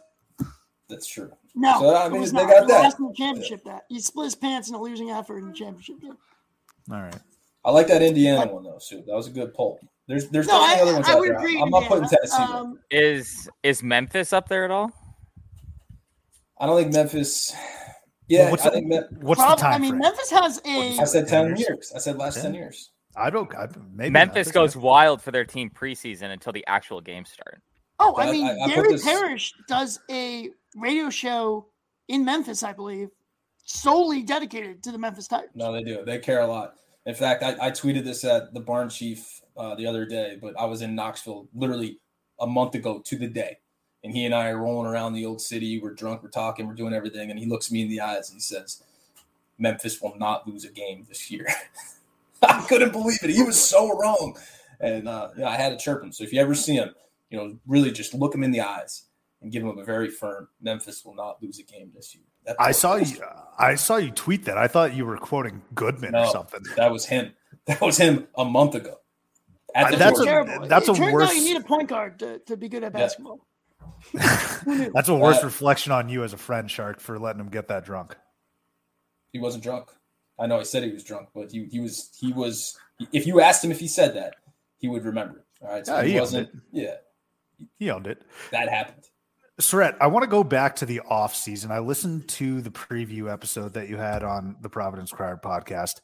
That's 0.88 1.07
true. 1.07 1.31
No, 1.55 1.81
so, 1.81 1.97
I 1.97 2.09
mean, 2.09 2.23
they 2.23 2.31
not. 2.33 2.49
got 2.49 2.69
that. 2.69 2.83
Lost 2.83 2.99
in 2.99 3.07
the 3.07 3.14
championship. 3.14 3.62
Yeah. 3.64 3.75
That 3.75 3.83
he 3.88 4.01
split 4.01 4.25
his 4.25 4.35
pants 4.35 4.69
in 4.69 4.75
a 4.75 4.81
losing 4.81 5.11
effort 5.11 5.38
in 5.38 5.49
the 5.49 5.55
championship 5.55 6.01
game. 6.01 6.17
All 6.90 7.01
right. 7.01 7.17
I 7.64 7.71
like 7.71 7.87
that 7.87 8.03
Indiana 8.03 8.47
but, 8.47 8.55
one 8.55 8.64
though, 8.64 8.79
Sue. 8.79 9.03
That 9.07 9.14
was 9.14 9.29
a 9.29 9.31
good 9.31 9.55
poll. 9.55 9.79
There's 10.07 10.29
there's 10.29 10.49
no, 10.49 10.55
I, 10.55 10.79
other 10.83 10.95
ones 10.95 11.09
I, 11.09 11.12
out 11.12 11.23
there. 11.23 11.38
I'm 11.38 11.71
not 11.71 11.85
putting 11.85 12.09
Tennessee. 12.09 12.43
Um, 12.43 12.79
is 12.90 13.49
is 13.62 13.83
Memphis 13.83 14.33
up 14.33 14.49
there 14.49 14.64
at 14.64 14.71
all? 14.71 14.93
I 16.59 16.67
don't 16.67 16.81
think 16.81 16.93
Memphis. 16.93 17.55
Yeah, 18.29 18.51
what's 18.51 18.67
I 18.67 18.71
think 18.71 18.87
Me- 18.87 19.01
what's 19.21 19.40
the 19.40 19.55
time? 19.55 19.75
I 19.75 19.79
mean, 19.79 19.90
frame? 19.93 20.01
Memphis 20.01 20.31
has 20.31 20.61
a. 20.67 20.99
I 20.99 21.05
said 21.05 21.29
ten 21.29 21.57
years. 21.57 21.93
I 21.95 21.99
said 21.99 22.17
last 22.17 22.37
yeah. 22.37 22.43
ten 22.43 22.55
years. 22.55 22.90
I 23.17 23.31
don't. 23.31 23.55
I, 23.55 23.69
maybe 23.95 24.11
Memphis 24.11 24.51
goes 24.51 24.77
wild 24.77 25.23
for 25.23 25.31
their 25.31 25.45
team 25.45 25.71
preseason 25.71 26.33
until 26.33 26.53
the 26.53 26.64
actual 26.67 27.01
games 27.01 27.31
start. 27.31 27.62
Oh, 27.98 28.16
I 28.16 28.30
mean, 28.30 28.46
I, 28.46 28.66
Gary 28.68 28.92
this... 28.92 29.04
Parrish 29.04 29.52
does 29.68 30.00
a 30.11 30.50
radio 30.76 31.11
show 31.11 31.66
in 32.09 32.24
Memphis, 32.24 32.62
I 32.62 32.72
believe, 32.72 33.09
solely 33.64 34.22
dedicated 34.22 34.83
to 34.83 34.92
the 34.92 34.98
Memphis 34.98 35.28
Tigers. 35.28 35.50
No, 35.54 35.72
they 35.72 35.83
do. 35.83 36.04
They 36.04 36.18
care 36.18 36.40
a 36.40 36.46
lot. 36.46 36.74
In 37.07 37.14
fact, 37.14 37.42
I, 37.42 37.57
I 37.61 37.70
tweeted 37.70 38.04
this 38.04 38.24
at 38.24 38.54
the 38.54 38.61
Barn 38.61 38.88
Chief 38.88 39.42
uh, 39.57 39.74
the 39.74 39.87
other 39.87 40.07
day, 40.07 40.38
but 40.40 40.59
I 40.59 40.64
was 40.64 40.83
in 40.83 40.94
Knoxville 40.94 41.48
literally 41.54 41.98
a 42.40 42.46
month 42.46 42.74
ago 42.74 43.00
to 43.04 43.16
the 43.16 43.28
day. 43.28 43.59
And 44.02 44.12
he 44.12 44.24
and 44.26 44.35
I 44.35 44.50
are 44.50 44.59
rolling 44.59 44.90
around 44.90 45.14
the 45.14 45.24
old 45.24 45.40
city. 45.40 45.80
We're 45.80 45.94
drunk, 45.94 46.22
we're 46.22 46.28
talking, 46.28 46.66
we're 46.66 46.74
doing 46.74 46.92
everything. 46.92 47.30
And 47.30 47.38
he 47.38 47.46
looks 47.46 47.70
me 47.70 47.83
in 47.83 47.88
the 47.88 48.00
eyes 48.00 48.28
and 48.28 48.37
he 48.37 48.40
says, 48.40 48.83
Memphis 49.59 50.00
will 50.00 50.16
not 50.18 50.46
lose 50.46 50.64
a 50.64 50.70
game 50.70 51.07
this 51.09 51.30
year. 51.30 51.46
I 52.42 52.64
couldn't 52.68 52.92
believe 52.92 53.18
it. 53.22 53.30
He 53.30 53.42
was 53.42 53.62
so 53.62 53.96
wrong. 53.96 54.37
And 54.80 55.09
uh, 55.09 55.30
you 55.35 55.42
know, 55.42 55.48
I 55.48 55.57
had 55.57 55.70
to 55.70 55.83
chirp 55.83 56.02
him. 56.02 56.12
So 56.12 56.24
if 56.24 56.33
you 56.33 56.40
ever 56.40 56.54
see 56.54 56.74
him, 56.74 56.90
you 57.35 57.40
know, 57.40 57.59
really 57.66 57.90
just 57.90 58.14
look 58.14 58.33
him 58.33 58.44
in 58.44 58.53
the 58.53 58.61
eyes 58.61 59.07
and 59.42 59.51
give 59.51 59.62
him 59.62 59.77
a 59.77 59.85
very 59.85 60.09
firm 60.09 60.49
Memphis 60.61 61.05
will 61.05 61.16
not 61.16 61.42
lose 61.42 61.59
a 61.59 61.64
game 61.64 61.90
this 61.92 62.14
year. 62.14 62.23
That's 62.47 62.57
I 62.61 62.70
saw 62.70 62.94
you. 62.94 63.16
I 63.59 63.75
saw 63.75 63.97
you 63.97 64.12
tweet 64.12 64.44
that. 64.44 64.57
I 64.57 64.68
thought 64.68 64.94
you 64.94 65.05
were 65.05 65.16
quoting 65.16 65.62
Goodman 65.75 66.12
no, 66.12 66.20
or 66.20 66.27
something. 66.27 66.61
That 66.77 66.92
was 66.92 67.07
him. 67.07 67.33
That 67.66 67.81
was 67.81 67.97
him 67.97 68.29
a 68.37 68.44
month 68.44 68.75
ago. 68.75 68.97
Uh, 69.75 69.97
that's 69.97 70.20
a, 70.20 70.66
that's 70.68 70.88
it 70.88 70.99
a 70.99 71.12
worse. 71.12 71.31
Out 71.31 71.35
you 71.35 71.44
need 71.44 71.57
a 71.57 71.64
point 71.64 71.88
guard 71.88 72.18
to, 72.18 72.38
to 72.40 72.57
be 72.57 72.68
good 72.68 72.85
at 72.85 72.92
basketball. 72.92 73.40
Yeah. 74.12 74.88
that's 74.92 75.09
a 75.09 75.14
worse 75.14 75.38
uh, 75.38 75.47
reflection 75.47 75.90
on 75.90 76.11
you 76.11 76.25
as 76.25 76.35
a 76.35 76.37
friend, 76.37 76.70
Shark, 76.70 77.01
for 77.01 77.18
letting 77.18 77.40
him 77.40 77.49
get 77.49 77.68
that 77.68 77.87
drunk. 77.87 78.16
He 79.33 79.38
wasn't 79.38 79.64
drunk. 79.64 79.88
I 80.38 80.47
know 80.47 80.59
I 80.59 80.62
said 80.62 80.83
he 80.83 80.90
was 80.90 81.05
drunk, 81.05 81.29
but 81.35 81.51
he 81.51 81.64
he 81.70 81.81
was 81.81 82.11
he 82.18 82.33
was. 82.33 82.77
If 83.12 83.27
you 83.27 83.40
asked 83.40 83.64
him 83.64 83.70
if 83.70 83.81
he 83.81 83.88
said 83.88 84.14
that, 84.14 84.37
he 84.77 84.88
would 84.88 85.05
remember. 85.05 85.44
All 85.62 85.68
right, 85.70 85.87
so 85.87 85.97
yeah, 85.97 86.03
he, 86.05 86.12
he 86.12 86.20
wasn't. 86.20 86.51
Yeah, 86.70 86.97
he 87.79 87.90
owned 87.90 88.07
it. 88.07 88.23
That 88.51 88.69
happened. 88.69 89.05
Surratt, 89.61 89.97
I 90.01 90.09
want 90.09 90.25
to 90.25 90.29
go 90.29 90.43
back 90.43 90.77
to 90.77 90.87
the 90.87 91.01
off 91.01 91.35
season. 91.35 91.71
I 91.71 91.79
listened 91.79 92.29
to 92.31 92.61
the 92.61 92.71
preview 92.71 93.33
episode 93.33 93.75
that 93.75 93.88
you 93.88 93.97
had 93.97 94.25
on 94.25 94.57
the 94.61 94.69
Providence 94.69 95.12
Crier 95.12 95.38
podcast. 95.43 96.01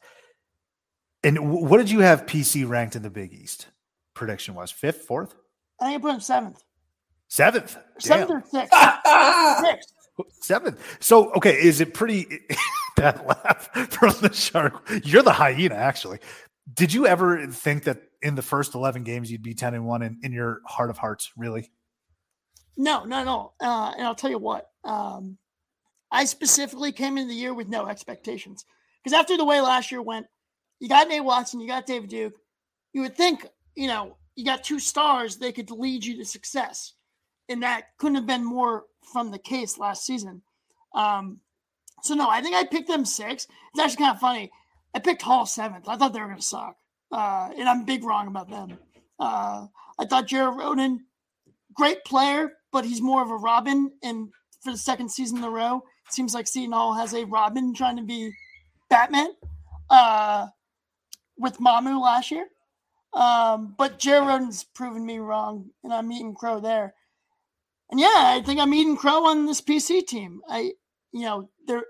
And 1.23 1.35
w- 1.35 1.65
what 1.65 1.77
did 1.77 1.91
you 1.91 1.99
have 1.99 2.25
PC 2.25 2.67
ranked 2.67 2.95
in 2.95 3.01
the 3.01 3.09
Big 3.09 3.33
East? 3.33 3.67
Prediction 4.13 4.55
was 4.55 4.71
fifth, 4.71 5.01
fourth? 5.01 5.35
I 5.81 5.87
think 5.87 5.99
I 5.99 6.01
put 6.01 6.13
him 6.13 6.19
seventh. 6.21 6.63
Seventh? 7.27 7.77
Seventh 7.99 8.31
or 8.31 8.43
sixth? 8.49 8.73
sixth. 9.65 9.93
Seventh. 10.41 10.97
So, 10.99 11.31
okay, 11.33 11.53
is 11.61 11.81
it 11.81 11.93
pretty 11.93 12.27
that 12.97 13.25
laugh 13.25 13.69
from 13.91 14.13
the 14.21 14.31
shark? 14.33 14.89
You're 15.03 15.23
the 15.23 15.33
hyena, 15.33 15.75
actually. 15.75 16.19
Did 16.73 16.93
you 16.93 17.07
ever 17.07 17.47
think 17.47 17.83
that 17.83 18.01
in 18.21 18.35
the 18.35 18.41
first 18.41 18.75
11 18.75 19.03
games 19.03 19.31
you'd 19.31 19.41
be 19.41 19.53
10 19.53 19.73
and 19.73 19.85
1 19.85 20.01
in, 20.01 20.19
in 20.23 20.31
your 20.31 20.61
heart 20.65 20.89
of 20.89 20.97
hearts, 20.97 21.31
really? 21.35 21.71
No, 22.77 23.03
no, 23.03 23.23
no. 23.23 23.53
Uh, 23.59 23.93
and 23.97 24.05
I'll 24.05 24.15
tell 24.15 24.29
you 24.29 24.37
what. 24.37 24.69
Um, 24.83 25.37
I 26.11 26.25
specifically 26.25 26.91
came 26.91 27.17
into 27.17 27.29
the 27.29 27.39
year 27.39 27.53
with 27.53 27.67
no 27.67 27.87
expectations 27.87 28.65
because 29.03 29.17
after 29.17 29.37
the 29.37 29.45
way 29.45 29.61
last 29.61 29.91
year 29.91 30.01
went, 30.01 30.27
you 30.79 30.89
got 30.89 31.07
Nate 31.07 31.23
Watson, 31.23 31.59
you 31.59 31.67
got 31.67 31.85
David 31.85 32.09
Duke. 32.09 32.33
You 32.93 33.01
would 33.01 33.15
think, 33.15 33.47
you 33.75 33.87
know, 33.87 34.17
you 34.35 34.45
got 34.45 34.63
two 34.63 34.79
stars, 34.79 35.37
they 35.37 35.51
could 35.51 35.71
lead 35.71 36.03
you 36.03 36.17
to 36.17 36.25
success. 36.25 36.93
And 37.49 37.63
that 37.63 37.97
couldn't 37.97 38.15
have 38.15 38.27
been 38.27 38.45
more 38.45 38.85
from 39.11 39.31
the 39.31 39.39
case 39.39 39.77
last 39.77 40.05
season. 40.05 40.41
Um, 40.93 41.39
so 42.01 42.15
no, 42.15 42.29
I 42.29 42.41
think 42.41 42.55
I 42.55 42.63
picked 42.65 42.87
them 42.87 43.05
six. 43.05 43.47
It's 43.73 43.79
actually 43.79 44.03
kind 44.05 44.15
of 44.15 44.21
funny. 44.21 44.51
I 44.93 44.99
picked 44.99 45.21
Hall 45.21 45.45
seventh. 45.45 45.87
I 45.87 45.95
thought 45.95 46.13
they 46.13 46.19
were 46.19 46.27
going 46.27 46.37
to 46.37 46.43
suck, 46.43 46.75
uh, 47.11 47.49
and 47.57 47.67
I'm 47.67 47.85
big 47.85 48.03
wrong 48.03 48.27
about 48.27 48.49
them. 48.49 48.77
Uh, 49.19 49.67
I 49.99 50.05
thought 50.05 50.27
Jared 50.27 50.55
Rhoden, 50.57 50.99
great 51.73 52.03
player, 52.05 52.53
but 52.71 52.85
he's 52.85 53.01
more 53.01 53.21
of 53.21 53.29
a 53.29 53.35
Robin. 53.35 53.91
And 54.03 54.29
for 54.61 54.71
the 54.71 54.77
second 54.77 55.09
season 55.09 55.37
in 55.37 55.43
a 55.43 55.49
row, 55.49 55.83
it 56.07 56.13
seems 56.13 56.33
like 56.33 56.47
Seton 56.47 56.71
Hall 56.71 56.93
has 56.93 57.13
a 57.13 57.25
Robin 57.25 57.73
trying 57.73 57.97
to 57.97 58.03
be 58.03 58.31
Batman 58.89 59.31
uh, 59.89 60.47
with 61.37 61.57
Mamu 61.59 62.01
last 62.01 62.31
year. 62.31 62.47
Um, 63.13 63.75
but 63.77 63.99
Jared 63.99 64.27
Rhoden's 64.27 64.63
proven 64.63 65.05
me 65.05 65.19
wrong, 65.19 65.69
and 65.83 65.93
I'm 65.93 66.11
eating 66.11 66.33
crow 66.33 66.59
there. 66.59 66.93
And 67.89 67.99
yeah, 67.99 68.09
I 68.15 68.41
think 68.41 68.59
I'm 68.59 68.73
eating 68.73 68.95
crow 68.95 69.25
on 69.25 69.45
this 69.45 69.61
PC 69.61 70.07
team. 70.07 70.41
I, 70.49 70.71
you 71.11 71.21
know, 71.21 71.49
they're 71.67 71.83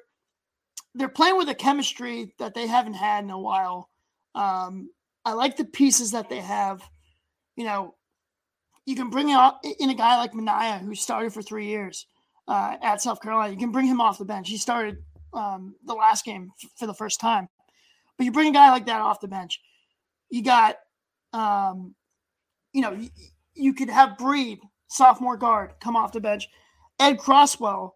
they're 0.95 1.09
playing 1.09 1.37
with 1.37 1.49
a 1.49 1.55
chemistry 1.55 2.33
that 2.39 2.53
they 2.53 2.67
haven't 2.67 2.95
had 2.95 3.23
in 3.23 3.29
a 3.29 3.39
while. 3.39 3.89
Um, 4.35 4.89
I 5.23 5.33
like 5.33 5.57
the 5.57 5.65
pieces 5.65 6.11
that 6.11 6.29
they 6.29 6.39
have. 6.39 6.81
You 7.55 7.65
know, 7.65 7.95
you 8.85 8.95
can 8.95 9.09
bring 9.09 9.29
in 9.29 9.89
a 9.89 9.95
guy 9.95 10.17
like 10.17 10.33
Minaya 10.33 10.79
who 10.79 10.95
started 10.95 11.33
for 11.33 11.41
three 11.41 11.67
years 11.67 12.07
uh, 12.47 12.77
at 12.81 13.01
South 13.01 13.21
Carolina. 13.21 13.53
You 13.53 13.59
can 13.59 13.71
bring 13.71 13.85
him 13.85 14.01
off 14.01 14.17
the 14.17 14.25
bench. 14.25 14.49
He 14.49 14.57
started 14.57 14.97
um, 15.33 15.75
the 15.85 15.93
last 15.93 16.25
game 16.25 16.51
f- 16.63 16.71
for 16.77 16.87
the 16.87 16.93
first 16.93 17.19
time, 17.19 17.47
but 18.17 18.25
you 18.25 18.31
bring 18.31 18.49
a 18.49 18.53
guy 18.53 18.71
like 18.71 18.85
that 18.87 19.01
off 19.01 19.21
the 19.21 19.27
bench. 19.27 19.61
You 20.29 20.43
got, 20.43 20.77
um, 21.33 21.95
you 22.73 22.81
know, 22.81 22.91
you, 22.91 23.09
you 23.53 23.73
could 23.73 23.89
have 23.89 24.17
Breed, 24.17 24.59
sophomore 24.87 25.37
guard, 25.37 25.73
come 25.79 25.95
off 25.95 26.13
the 26.13 26.19
bench. 26.19 26.47
Ed 26.99 27.17
Croswell, 27.17 27.95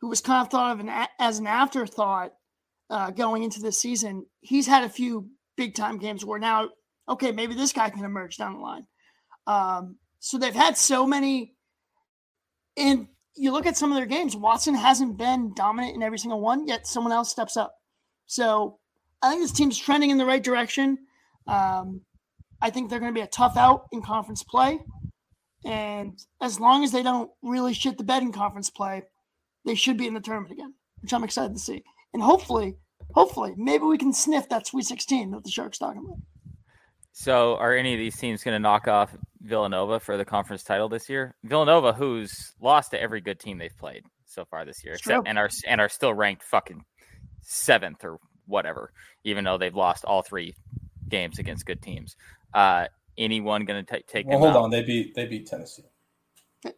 who 0.00 0.08
was 0.08 0.20
kind 0.20 0.44
of 0.44 0.50
thought 0.50 0.72
of 0.72 0.80
an, 0.80 0.90
as 1.18 1.38
an 1.38 1.46
afterthought 1.46 2.32
uh, 2.90 3.10
going 3.10 3.42
into 3.42 3.60
this 3.60 3.78
season, 3.78 4.26
he's 4.40 4.66
had 4.66 4.84
a 4.84 4.88
few 4.88 5.30
big 5.56 5.74
time 5.74 5.98
games 5.98 6.24
where 6.24 6.38
now, 6.38 6.68
okay, 7.08 7.32
maybe 7.32 7.54
this 7.54 7.72
guy 7.72 7.90
can 7.90 8.04
emerge 8.04 8.36
down 8.36 8.54
the 8.54 8.60
line. 8.60 8.86
Um, 9.46 9.96
so 10.18 10.38
they've 10.38 10.54
had 10.54 10.76
so 10.76 11.06
many. 11.06 11.54
And 12.76 13.08
you 13.34 13.52
look 13.52 13.66
at 13.66 13.76
some 13.76 13.90
of 13.90 13.96
their 13.96 14.06
games, 14.06 14.36
Watson 14.36 14.74
hasn't 14.74 15.16
been 15.16 15.52
dominant 15.54 15.94
in 15.94 16.02
every 16.02 16.18
single 16.18 16.40
one, 16.40 16.66
yet 16.66 16.86
someone 16.86 17.12
else 17.12 17.30
steps 17.30 17.56
up. 17.56 17.74
So 18.26 18.78
I 19.22 19.30
think 19.30 19.42
this 19.42 19.52
team's 19.52 19.78
trending 19.78 20.10
in 20.10 20.18
the 20.18 20.26
right 20.26 20.42
direction. 20.42 20.98
Um, 21.46 22.02
I 22.60 22.70
think 22.70 22.90
they're 22.90 23.00
going 23.00 23.12
to 23.12 23.18
be 23.18 23.24
a 23.24 23.28
tough 23.28 23.56
out 23.56 23.86
in 23.92 24.02
conference 24.02 24.42
play. 24.42 24.80
And 25.64 26.18
as 26.40 26.60
long 26.60 26.84
as 26.84 26.92
they 26.92 27.02
don't 27.02 27.30
really 27.42 27.74
shit 27.74 27.98
the 27.98 28.04
bed 28.04 28.22
in 28.22 28.32
conference 28.32 28.70
play, 28.70 29.02
they 29.64 29.74
should 29.74 29.96
be 29.96 30.06
in 30.06 30.14
the 30.14 30.20
tournament 30.20 30.52
again, 30.52 30.74
which 31.00 31.12
I'm 31.12 31.24
excited 31.24 31.54
to 31.54 31.60
see. 31.60 31.82
And 32.16 32.22
hopefully, 32.22 32.78
hopefully, 33.12 33.52
maybe 33.58 33.84
we 33.84 33.98
can 33.98 34.10
sniff 34.10 34.48
that 34.48 34.66
Sweet 34.66 34.86
16 34.86 35.32
that 35.32 35.44
the 35.44 35.50
Sharks 35.50 35.76
talking 35.76 36.02
about. 36.02 36.16
So, 37.12 37.56
are 37.56 37.74
any 37.74 37.92
of 37.92 37.98
these 37.98 38.16
teams 38.16 38.42
going 38.42 38.54
to 38.54 38.58
knock 38.58 38.88
off 38.88 39.14
Villanova 39.42 40.00
for 40.00 40.16
the 40.16 40.24
conference 40.24 40.62
title 40.62 40.88
this 40.88 41.10
year? 41.10 41.36
Villanova, 41.44 41.92
who's 41.92 42.54
lost 42.58 42.92
to 42.92 43.02
every 43.02 43.20
good 43.20 43.38
team 43.38 43.58
they've 43.58 43.76
played 43.76 44.02
so 44.24 44.46
far 44.46 44.64
this 44.64 44.82
year, 44.82 44.94
except, 44.94 45.28
and 45.28 45.36
are 45.36 45.50
and 45.66 45.78
are 45.78 45.90
still 45.90 46.14
ranked 46.14 46.42
fucking 46.42 46.86
seventh 47.42 48.02
or 48.02 48.16
whatever, 48.46 48.92
even 49.24 49.44
though 49.44 49.58
they've 49.58 49.76
lost 49.76 50.06
all 50.06 50.22
three 50.22 50.54
games 51.10 51.38
against 51.38 51.66
good 51.66 51.82
teams. 51.82 52.16
Uh, 52.54 52.86
anyone 53.18 53.66
going 53.66 53.84
to 53.84 54.00
take 54.00 54.26
well, 54.26 54.38
them? 54.38 54.52
Hold 54.52 54.56
out? 54.56 54.64
on, 54.64 54.70
they 54.70 54.82
beat 54.82 55.14
they 55.14 55.26
beat 55.26 55.46
Tennessee. 55.46 55.82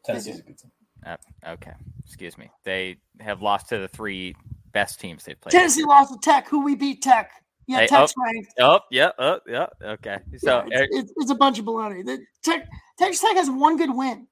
Tennessee's 0.05 0.41
a 0.41 0.43
good 0.43 0.59
team. 0.59 0.73
Uh, 1.07 1.17
okay, 1.47 1.75
excuse 2.05 2.37
me. 2.37 2.51
They 2.65 2.97
have 3.21 3.41
lost 3.41 3.69
to 3.69 3.79
the 3.79 3.87
three 3.87 4.35
best 4.73 5.01
teams 5.01 5.25
they've 5.25 5.41
played. 5.41 5.53
Tennessee 5.53 5.85
lost 5.85 6.13
to 6.13 6.19
Tech, 6.19 6.49
who 6.49 6.65
we 6.65 6.75
beat 6.75 7.03
Tech. 7.03 7.31
Yeah, 7.67 7.81
hey, 7.81 7.87
Tech's 7.87 8.15
oh, 8.19 8.23
ranked. 8.25 8.55
Oh, 8.61 8.81
yeah, 8.91 9.11
oh, 9.19 9.41
yeah. 9.47 9.67
Okay, 9.83 10.19
so 10.39 10.65
yeah, 10.71 10.81
it's, 10.91 10.97
it's, 10.97 11.13
it's, 11.17 11.31
a 11.31 11.35
bunch 11.35 11.59
of 11.59 11.67
baloney. 11.67 12.05
The 12.05 12.25
Tech, 12.43 12.67
Texas 12.99 13.21
Tech 13.21 13.37
has 13.37 13.51
one 13.51 13.77
good 13.77 13.95
win. 13.95 14.27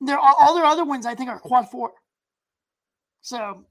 There 0.00 0.18
are 0.18 0.34
all 0.38 0.54
their 0.54 0.64
other 0.64 0.84
wins. 0.84 1.04
I 1.04 1.14
think 1.14 1.28
are 1.28 1.38
quad 1.38 1.70
four. 1.70 1.92
So, 3.20 3.64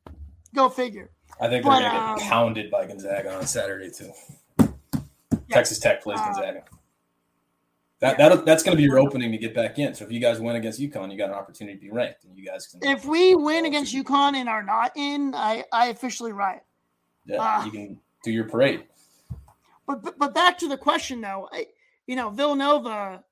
go 0.53 0.69
figure. 0.69 1.09
I 1.41 1.47
think 1.47 1.63
they're 1.63 1.73
gonna 1.73 1.87
um, 1.87 2.17
get 2.17 2.29
pounded 2.29 2.69
by 2.69 2.85
Gonzaga 2.85 3.35
on 3.35 3.47
Saturday 3.47 3.89
too. 3.89 4.11
Yeah, 4.59 4.67
Texas 5.49 5.79
Tech 5.79 6.03
plays 6.03 6.19
uh, 6.19 6.25
Gonzaga. 6.25 6.63
That, 7.99 8.17
that 8.19 8.45
that's 8.45 8.61
going 8.61 8.77
to 8.77 8.77
be 8.77 8.83
your 8.83 8.99
opening 8.99 9.31
to 9.31 9.39
get 9.39 9.55
back 9.55 9.79
in. 9.79 9.95
So 9.95 10.05
if 10.05 10.11
you 10.11 10.19
guys 10.19 10.39
win 10.39 10.55
against 10.55 10.79
UConn, 10.79 11.11
you 11.11 11.17
got 11.17 11.29
an 11.29 11.35
opportunity 11.35 11.77
to 11.77 11.81
be 11.81 11.89
ranked, 11.89 12.25
and 12.25 12.37
you 12.37 12.45
guys 12.45 12.67
can. 12.67 12.79
If 12.83 13.05
we 13.05 13.33
win 13.33 13.65
against 13.65 13.93
UConn 13.95 14.35
and 14.35 14.47
are 14.47 14.61
not 14.61 14.91
in, 14.95 15.33
I 15.33 15.63
I 15.73 15.87
officially 15.87 16.31
riot. 16.31 16.63
Yeah, 17.25 17.41
uh, 17.41 17.65
you 17.65 17.71
can 17.71 17.99
do 18.23 18.31
your 18.31 18.47
parade. 18.47 18.83
But, 19.87 20.03
but 20.03 20.19
but 20.19 20.35
back 20.35 20.59
to 20.59 20.67
the 20.67 20.77
question 20.77 21.21
though, 21.21 21.49
I, 21.51 21.65
you 22.05 22.15
know 22.15 22.29
Villanova. 22.29 23.23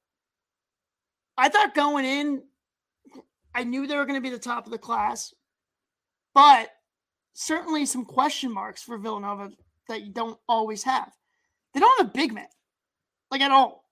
I 1.38 1.50
thought 1.50 1.76
going 1.76 2.06
in, 2.06 2.44
I 3.54 3.66
knew 3.66 3.86
they 3.86 3.98
were 3.98 4.06
going 4.06 4.20
to 4.20 4.28
be 4.28 4.34
the 4.34 4.40
top 4.40 4.66
of 4.66 4.72
the 4.72 4.78
class, 4.78 5.34
but 6.34 6.70
certainly 7.34 7.86
some 7.86 8.06
question 8.06 8.52
marks 8.52 8.82
for 8.82 8.98
Villanova 8.98 9.52
that 9.90 10.02
you 10.02 10.12
don't 10.12 10.40
always 10.48 10.82
have. 10.84 11.12
They 11.74 11.82
don't 11.82 11.98
have 12.00 12.08
a 12.08 12.12
big 12.12 12.34
man, 12.34 12.48
like 13.30 13.42
at 13.42 13.52
all. 13.52 13.85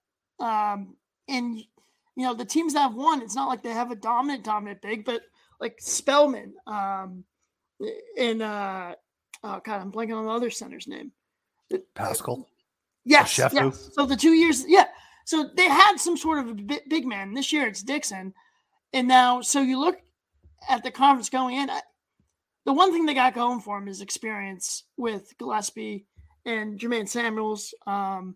Um, 0.43 0.97
and 1.29 1.57
you 1.57 2.25
know 2.25 2.33
the 2.33 2.45
teams 2.45 2.73
that 2.73 2.81
have 2.81 2.95
won, 2.95 3.21
it's 3.21 3.35
not 3.35 3.47
like 3.47 3.63
they 3.63 3.71
have 3.71 3.91
a 3.91 3.95
dominant, 3.95 4.43
dominant 4.43 4.81
big, 4.81 5.05
but 5.05 5.21
like 5.61 5.77
Spellman, 5.79 6.53
um, 6.67 7.23
and 8.17 8.41
uh, 8.41 8.95
oh 9.43 9.61
god, 9.63 9.81
I'm 9.81 9.91
blanking 9.91 10.17
on 10.17 10.25
the 10.25 10.31
other 10.31 10.49
center's 10.49 10.87
name. 10.87 11.11
Paschall. 11.95 12.45
Yes, 13.05 13.37
yes. 13.37 13.89
So 13.93 14.05
the 14.05 14.17
two 14.17 14.33
years, 14.33 14.65
yeah. 14.67 14.87
So 15.25 15.49
they 15.55 15.69
had 15.69 15.97
some 15.97 16.17
sort 16.17 16.39
of 16.39 16.49
a 16.49 16.79
big 16.89 17.05
man. 17.05 17.33
This 17.33 17.53
year 17.53 17.65
it's 17.65 17.81
Dixon, 17.81 18.33
and 18.91 19.07
now 19.07 19.39
so 19.39 19.61
you 19.61 19.79
look 19.79 19.97
at 20.69 20.83
the 20.83 20.91
conference 20.91 21.29
going 21.29 21.55
in. 21.55 21.69
The 22.65 22.73
one 22.73 22.91
thing 22.91 23.05
they 23.05 23.13
got 23.13 23.33
going 23.33 23.61
for 23.61 23.77
him 23.77 23.87
is 23.87 24.01
experience 24.01 24.83
with 24.97 25.33
Gillespie 25.37 26.05
and 26.45 26.79
Jermaine 26.79 27.09
Samuels, 27.09 27.73
um, 27.87 28.35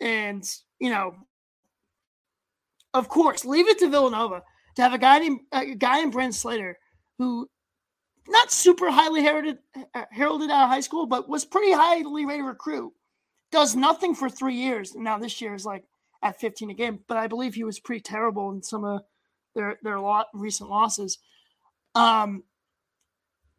and 0.00 0.48
you 0.78 0.90
know, 0.90 1.14
of 2.94 3.08
course, 3.08 3.44
leave 3.44 3.68
it 3.68 3.78
to 3.78 3.88
Villanova 3.88 4.42
to 4.76 4.82
have 4.82 4.92
a 4.92 4.98
guy 4.98 5.18
named 5.18 5.40
a 5.52 5.74
guy 5.74 5.98
named 5.98 6.12
Brandon 6.12 6.32
Slater 6.32 6.78
who 7.18 7.48
not 8.28 8.52
super 8.52 8.90
highly 8.90 9.22
heralded 9.22 9.58
heralded 10.10 10.50
out 10.50 10.64
of 10.64 10.70
high 10.70 10.80
school, 10.80 11.06
but 11.06 11.28
was 11.28 11.44
pretty 11.44 11.72
highly 11.72 12.24
rated 12.24 12.46
recruit 12.46 12.92
does 13.52 13.76
nothing 13.76 14.14
for 14.14 14.28
three 14.28 14.56
years. 14.56 14.96
Now 14.96 15.18
this 15.18 15.40
year 15.40 15.54
is 15.54 15.64
like 15.64 15.84
at 16.22 16.40
15 16.40 16.70
a 16.70 16.74
game, 16.74 17.00
but 17.06 17.18
I 17.18 17.28
believe 17.28 17.54
he 17.54 17.64
was 17.64 17.78
pretty 17.78 18.00
terrible 18.00 18.50
in 18.50 18.62
some 18.62 18.84
of 18.84 19.02
their 19.54 19.78
their 19.82 20.00
lot 20.00 20.26
recent 20.32 20.70
losses. 20.70 21.18
Um, 21.94 22.42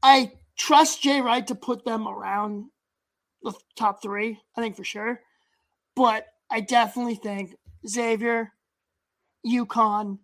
I 0.02 0.34
trust 0.58 1.04
Jay 1.04 1.22
Wright 1.22 1.46
to 1.48 1.56
put 1.56 1.86
them 1.86 2.08
around 2.08 2.66
the 3.44 3.54
top 3.78 4.02
three. 4.02 4.40
I 4.58 4.62
think 4.62 4.76
for 4.76 4.84
sure, 4.84 5.22
but 5.96 6.26
I 6.50 6.62
definitely 6.62 7.16
think 7.16 7.56
Xavier, 7.88 8.54
UConn, 9.46 10.20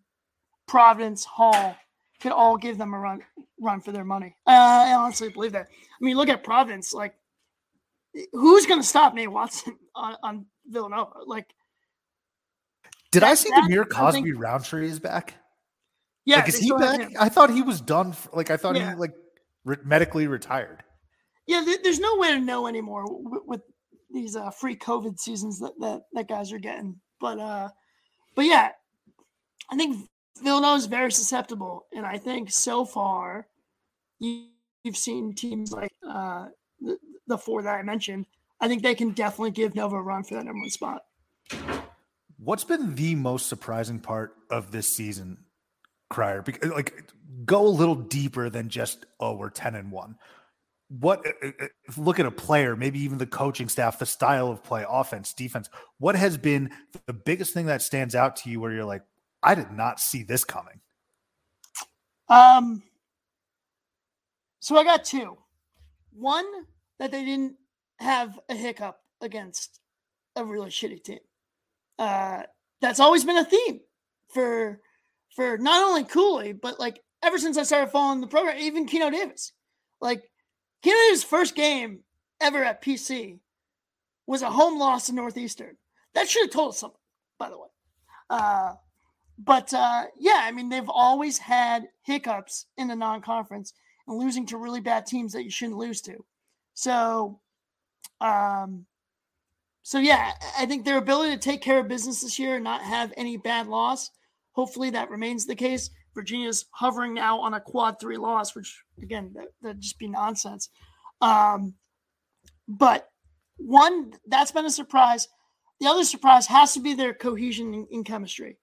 Providence, 0.67 1.25
Hall 1.25 1.75
could 2.21 2.31
all 2.31 2.57
give 2.57 2.77
them 2.77 2.93
a 2.93 2.99
run 2.99 3.21
run 3.61 3.81
for 3.81 3.91
their 3.91 4.03
money. 4.03 4.35
Uh, 4.45 4.51
I 4.51 4.93
honestly 4.93 5.29
believe 5.29 5.53
that. 5.53 5.67
I 5.69 6.03
mean, 6.03 6.15
look 6.17 6.29
at 6.29 6.43
Providence. 6.43 6.93
Like 6.93 7.15
who's 8.33 8.65
going 8.65 8.81
to 8.81 8.87
stop 8.87 9.13
Nate 9.13 9.31
Watson 9.31 9.77
on, 9.95 10.15
on, 10.23 10.45
Villanova? 10.67 11.11
Like, 11.25 11.47
did 13.11 13.23
that, 13.23 13.31
I 13.31 13.33
see 13.33 13.51
Dhamir 13.51 13.89
Cosby 13.89 14.21
think, 14.21 14.41
Roundtree 14.41 14.87
is 14.87 14.99
back? 14.99 15.33
Yeah, 16.25 16.37
like, 16.37 16.49
is 16.49 16.59
he 16.59 16.71
back? 16.71 17.11
I 17.19 17.27
thought 17.27 17.49
he 17.49 17.63
was 17.63 17.81
done. 17.81 18.11
For, 18.13 18.29
like, 18.35 18.51
I 18.51 18.57
thought 18.57 18.75
yeah. 18.75 18.91
he 18.91 18.95
like 18.95 19.13
re- 19.65 19.77
medically 19.83 20.27
retired. 20.27 20.83
Yeah, 21.47 21.63
th- 21.63 21.79
there's 21.81 21.99
no 21.99 22.17
way 22.17 22.31
to 22.31 22.39
know 22.39 22.67
anymore 22.67 23.05
with, 23.07 23.41
with 23.47 23.61
these 24.13 24.35
uh, 24.35 24.51
free 24.51 24.75
COVID 24.75 25.19
seasons 25.19 25.59
that, 25.59 25.73
that 25.79 26.03
that 26.13 26.27
guys 26.27 26.51
are 26.51 26.59
getting. 26.59 26.99
But 27.19 27.39
uh, 27.39 27.69
but 28.35 28.45
yeah, 28.45 28.73
I 29.71 29.75
think 29.75 30.07
Villanova 30.41 30.77
is 30.77 30.85
very 30.85 31.11
susceptible, 31.11 31.85
and 31.93 32.05
I 32.05 32.17
think 32.17 32.51
so 32.51 32.85
far 32.85 33.47
you, 34.19 34.47
have 34.85 34.97
seen 34.97 35.33
teams 35.33 35.71
like 35.71 35.91
uh, 36.07 36.47
the 37.27 37.37
four 37.37 37.61
that 37.61 37.75
I 37.75 37.83
mentioned, 37.83 38.25
I 38.61 38.67
think 38.67 38.81
they 38.81 38.95
can 38.95 39.11
definitely 39.11 39.51
give 39.51 39.75
Nova 39.75 39.97
a 39.97 40.01
run 40.01 40.23
for 40.23 40.35
that 40.35 40.45
number 40.45 40.61
one 40.61 40.69
spot. 40.69 41.03
What's 42.37 42.63
been 42.63 42.95
the 42.95 43.15
most 43.15 43.47
surprising 43.47 43.99
part 43.99 44.35
of 44.49 44.71
this 44.71 44.87
season, 44.87 45.37
Crier? 46.09 46.41
Because 46.41 46.71
like 46.71 47.11
go 47.45 47.65
a 47.65 47.67
little 47.67 47.95
deeper 47.95 48.49
than 48.49 48.69
just 48.69 49.05
oh 49.19 49.35
we're 49.35 49.49
ten 49.49 49.75
and 49.75 49.91
one. 49.91 50.15
What 50.87 51.25
uh, 51.27 51.47
uh, 51.59 51.67
look 51.97 52.19
at 52.19 52.25
a 52.25 52.31
player, 52.31 52.75
maybe 52.75 52.99
even 52.99 53.17
the 53.17 53.27
coaching 53.27 53.69
staff, 53.69 53.99
the 53.99 54.05
style 54.05 54.49
of 54.49 54.63
play, 54.63 54.85
offense, 54.89 55.33
defense. 55.33 55.69
What 55.99 56.15
has 56.15 56.37
been 56.37 56.71
the 57.05 57.13
biggest 57.13 57.53
thing 57.53 57.65
that 57.65 57.81
stands 57.81 58.15
out 58.15 58.37
to 58.37 58.49
you 58.49 58.59
where 58.61 58.71
you're 58.71 58.85
like, 58.85 59.03
I 59.41 59.55
did 59.55 59.71
not 59.71 59.99
see 59.99 60.23
this 60.23 60.43
coming? 60.43 60.81
Um. 62.27 62.83
So 64.59 64.77
I 64.77 64.83
got 64.83 65.05
two. 65.05 65.37
One 66.11 66.45
that 66.99 67.11
they 67.11 67.23
didn't 67.23 67.55
have 67.99 68.39
a 68.49 68.55
hiccup 68.55 68.99
against 69.21 69.79
a 70.35 70.43
really 70.43 70.69
shitty 70.69 71.03
team. 71.03 71.19
Uh, 71.97 72.43
that's 72.81 72.99
always 72.99 73.25
been 73.25 73.37
a 73.37 73.45
theme 73.45 73.81
for 74.29 74.79
for 75.35 75.57
not 75.57 75.83
only 75.83 76.03
Cooley, 76.03 76.53
but 76.53 76.79
like 76.79 77.01
ever 77.23 77.37
since 77.37 77.57
I 77.57 77.63
started 77.63 77.91
following 77.91 78.21
the 78.21 78.27
program, 78.27 78.57
even 78.59 78.85
Keno 78.85 79.09
Davis. 79.09 79.53
Like 80.01 80.23
Keno 80.83 80.95
Davis' 80.95 81.23
first 81.23 81.55
game 81.55 82.01
ever 82.39 82.63
at 82.63 82.81
PC 82.81 83.39
was 84.27 84.41
a 84.41 84.51
home 84.51 84.79
loss 84.79 85.07
to 85.07 85.13
Northeastern. 85.13 85.75
That 86.13 86.29
should 86.29 86.43
have 86.43 86.51
told 86.51 86.69
us 86.69 86.79
something, 86.79 86.99
by 87.37 87.49
the 87.49 87.57
way. 87.57 87.67
Uh, 88.29 88.73
but 89.41 89.73
uh, 89.73 90.05
yeah, 90.19 90.41
I 90.43 90.51
mean, 90.51 90.69
they've 90.69 90.89
always 90.89 91.37
had 91.37 91.87
hiccups 92.03 92.65
in 92.77 92.89
the 92.89 92.95
non-conference 92.95 93.73
and 94.05 94.17
losing 94.17 94.45
to 94.47 94.57
really 94.57 94.81
bad 94.81 95.05
teams 95.05 95.31
that 95.31 95.43
you 95.43 95.49
shouldn't 95.49 95.77
lose 95.77 96.01
to. 96.01 96.25
So, 96.73 97.39
um, 98.19 98.85
so 99.81 99.97
yeah, 99.97 100.33
I 100.57 100.65
think 100.65 100.83
their 100.83 100.97
ability 100.97 101.33
to 101.33 101.39
take 101.39 101.61
care 101.61 101.79
of 101.79 101.87
business 101.87 102.21
this 102.21 102.37
year 102.37 102.55
and 102.55 102.63
not 102.63 102.81
have 102.81 103.13
any 103.15 103.37
bad 103.37 103.67
loss. 103.67 104.11
Hopefully 104.51 104.89
that 104.89 105.09
remains 105.09 105.45
the 105.45 105.55
case. 105.55 105.89
Virginia's 106.13 106.65
hovering 106.71 107.13
now 107.13 107.39
on 107.39 107.53
a 107.53 107.61
quad 107.61 107.99
three 107.99 108.17
loss, 108.17 108.55
which 108.55 108.83
again, 109.01 109.31
that, 109.35 109.47
that'd 109.61 109.81
just 109.81 109.99
be 109.99 110.07
nonsense. 110.09 110.69
Um, 111.21 111.75
but 112.67 113.09
one, 113.57 114.13
that's 114.27 114.51
been 114.51 114.65
a 114.65 114.71
surprise. 114.71 115.27
The 115.79 115.87
other 115.87 116.03
surprise 116.03 116.47
has 116.47 116.73
to 116.73 116.81
be 116.81 116.93
their 116.93 117.13
cohesion 117.13 117.73
in, 117.73 117.87
in 117.89 118.03
chemistry, 118.03 118.57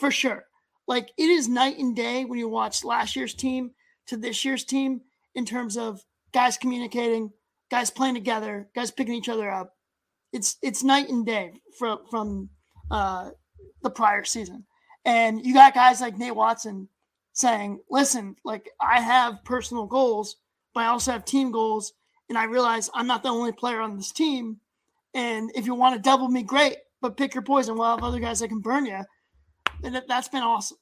for 0.00 0.10
sure. 0.10 0.46
Like 0.88 1.10
it 1.16 1.28
is 1.28 1.46
night 1.46 1.78
and 1.78 1.94
day 1.94 2.24
when 2.24 2.38
you 2.38 2.48
watch 2.48 2.82
last 2.82 3.14
year's 3.14 3.34
team 3.34 3.72
to 4.08 4.16
this 4.16 4.44
year's 4.44 4.64
team 4.64 5.02
in 5.34 5.44
terms 5.44 5.76
of 5.76 6.00
guys 6.32 6.56
communicating, 6.56 7.30
guys 7.70 7.90
playing 7.90 8.14
together, 8.14 8.68
guys 8.74 8.90
picking 8.90 9.14
each 9.14 9.28
other 9.28 9.48
up. 9.48 9.76
It's 10.32 10.56
it's 10.62 10.82
night 10.82 11.08
and 11.08 11.24
day 11.24 11.60
from 11.78 12.00
from 12.10 12.50
uh, 12.90 13.30
the 13.82 13.90
prior 13.90 14.24
season. 14.24 14.64
And 15.04 15.44
you 15.44 15.54
got 15.54 15.74
guys 15.74 16.00
like 16.00 16.18
Nate 16.18 16.34
Watson 16.34 16.88
saying, 17.32 17.80
"Listen, 17.90 18.36
like 18.44 18.70
I 18.80 19.00
have 19.00 19.44
personal 19.44 19.86
goals, 19.86 20.36
but 20.74 20.84
I 20.84 20.86
also 20.86 21.12
have 21.12 21.24
team 21.24 21.52
goals, 21.52 21.92
and 22.28 22.38
I 22.38 22.44
realize 22.44 22.90
I'm 22.94 23.06
not 23.06 23.22
the 23.22 23.28
only 23.28 23.52
player 23.52 23.80
on 23.80 23.96
this 23.96 24.12
team. 24.12 24.60
And 25.14 25.50
if 25.54 25.66
you 25.66 25.74
want 25.74 25.94
to 25.94 26.00
double 26.00 26.28
me, 26.28 26.42
great, 26.42 26.76
but 27.00 27.16
pick 27.16 27.34
your 27.34 27.42
poison. 27.42 27.76
We'll 27.76 27.90
have 27.90 28.04
other 28.04 28.20
guys 28.20 28.40
that 28.40 28.48
can 28.48 28.60
burn 28.60 28.86
you." 28.86 29.04
And 29.82 29.94
that, 29.94 30.08
that's 30.08 30.28
been 30.28 30.42
awesome. 30.42 30.78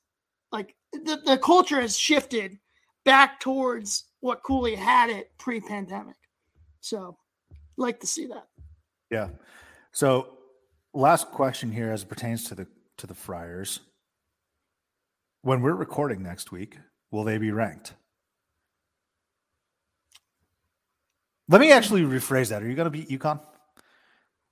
Like 0.52 0.74
the, 0.92 1.20
the 1.24 1.38
culture 1.38 1.80
has 1.80 1.98
shifted 1.98 2.58
back 3.04 3.40
towards 3.40 4.04
what 4.20 4.42
Cooley 4.42 4.74
had 4.74 5.10
it 5.10 5.30
pre-pandemic. 5.38 6.16
So, 6.80 7.16
like 7.76 8.00
to 8.00 8.06
see 8.06 8.26
that. 8.26 8.46
Yeah. 9.10 9.28
So, 9.92 10.38
last 10.94 11.30
question 11.30 11.70
here 11.70 11.90
as 11.90 12.02
it 12.02 12.08
pertains 12.08 12.44
to 12.44 12.54
the 12.54 12.66
to 12.98 13.06
the 13.06 13.14
Friars. 13.14 13.80
When 15.42 15.62
we're 15.62 15.74
recording 15.74 16.22
next 16.22 16.50
week, 16.50 16.78
will 17.10 17.24
they 17.24 17.38
be 17.38 17.52
ranked? 17.52 17.94
Let 21.48 21.60
me 21.60 21.72
actually 21.72 22.02
rephrase 22.02 22.50
that. 22.50 22.62
Are 22.62 22.68
you 22.68 22.74
going 22.74 22.84
to 22.84 22.90
beat 22.90 23.08
UConn? 23.08 23.40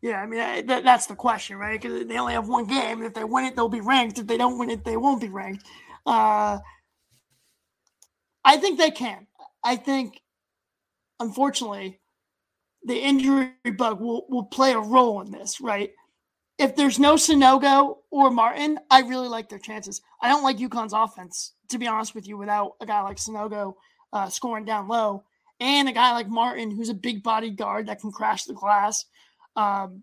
Yeah, 0.06 0.22
I 0.22 0.26
mean 0.26 0.66
that, 0.66 0.84
that's 0.84 1.06
the 1.06 1.16
question, 1.16 1.56
right? 1.56 1.80
Because 1.80 2.06
they 2.06 2.16
only 2.16 2.34
have 2.34 2.48
one 2.48 2.66
game. 2.66 3.02
If 3.02 3.14
they 3.14 3.24
win 3.24 3.44
it, 3.44 3.56
they'll 3.56 3.68
be 3.68 3.80
ranked. 3.80 4.20
If 4.20 4.28
they 4.28 4.36
don't 4.36 4.56
win 4.56 4.70
it, 4.70 4.84
they 4.84 4.96
won't 4.96 5.20
be 5.20 5.28
ranked. 5.28 5.66
Uh, 6.06 6.60
I 8.44 8.56
think 8.58 8.78
they 8.78 8.92
can. 8.92 9.26
I 9.64 9.74
think, 9.74 10.20
unfortunately, 11.18 11.98
the 12.84 12.96
injury 12.96 13.50
bug 13.76 14.00
will 14.00 14.26
will 14.28 14.44
play 14.44 14.74
a 14.74 14.78
role 14.78 15.22
in 15.22 15.32
this, 15.32 15.60
right? 15.60 15.90
If 16.56 16.76
there's 16.76 17.00
no 17.00 17.14
Sanogo 17.14 17.96
or 18.12 18.30
Martin, 18.30 18.78
I 18.92 19.00
really 19.00 19.26
like 19.26 19.48
their 19.48 19.58
chances. 19.58 20.00
I 20.22 20.28
don't 20.28 20.44
like 20.44 20.58
UConn's 20.58 20.92
offense, 20.92 21.54
to 21.70 21.78
be 21.78 21.88
honest 21.88 22.14
with 22.14 22.28
you, 22.28 22.36
without 22.38 22.76
a 22.80 22.86
guy 22.86 23.02
like 23.02 23.16
Sanogo 23.16 23.74
uh, 24.12 24.28
scoring 24.28 24.64
down 24.64 24.86
low 24.86 25.24
and 25.58 25.88
a 25.88 25.92
guy 25.92 26.12
like 26.12 26.28
Martin, 26.28 26.70
who's 26.70 26.90
a 26.90 26.94
big 26.94 27.24
body 27.24 27.50
guard 27.50 27.88
that 27.88 28.00
can 28.00 28.12
crash 28.12 28.44
the 28.44 28.54
glass. 28.54 29.04
Um, 29.56 30.02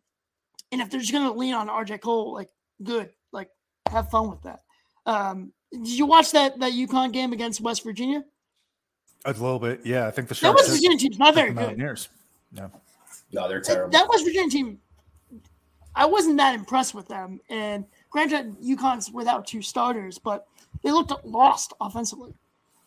and 0.72 0.82
if 0.82 0.90
they're 0.90 1.00
just 1.00 1.12
going 1.12 1.26
to 1.32 1.38
lean 1.38 1.54
on 1.54 1.68
RJ 1.68 2.02
Cole, 2.02 2.34
like, 2.34 2.50
good, 2.84 3.10
like, 3.32 3.50
have 3.90 4.10
fun 4.10 4.30
with 4.30 4.42
that. 4.42 4.62
Um, 5.06 5.54
did 5.72 5.88
you 5.88 6.06
watch 6.06 6.32
that 6.32 6.60
that 6.60 6.74
UConn 6.74 7.12
game 7.12 7.34
against 7.34 7.62
West 7.62 7.84
Virginia? 7.84 8.24
A 9.26 9.32
little 9.32 9.60
bit, 9.60 9.82
yeah. 9.86 10.08
I 10.08 10.12
think 10.12 10.28
the 10.28 10.36
that 10.36 10.54
West 10.56 10.70
Virginia 10.70 10.98
team's 10.98 11.18
not 11.18 11.34
very 11.34 11.50
good. 11.50 11.56
Mountaineers. 11.56 12.10
No, 12.52 12.70
no, 13.32 13.48
they're 13.48 13.62
terrible. 13.62 13.92
That 13.92 14.08
West 14.10 14.26
Virginia 14.26 14.50
team, 14.50 14.80
I 15.96 16.06
wasn't 16.06 16.38
that 16.38 16.56
impressed 16.56 16.94
with 16.94 17.08
them. 17.08 17.40
And 17.50 17.86
granted, 18.10 18.56
UConn's 18.62 19.12
without 19.12 19.48
two 19.48 19.62
starters, 19.62 20.20
but 20.20 20.48
they 20.84 20.92
looked 20.92 21.14
lost 21.26 21.74
offensively. 21.80 22.34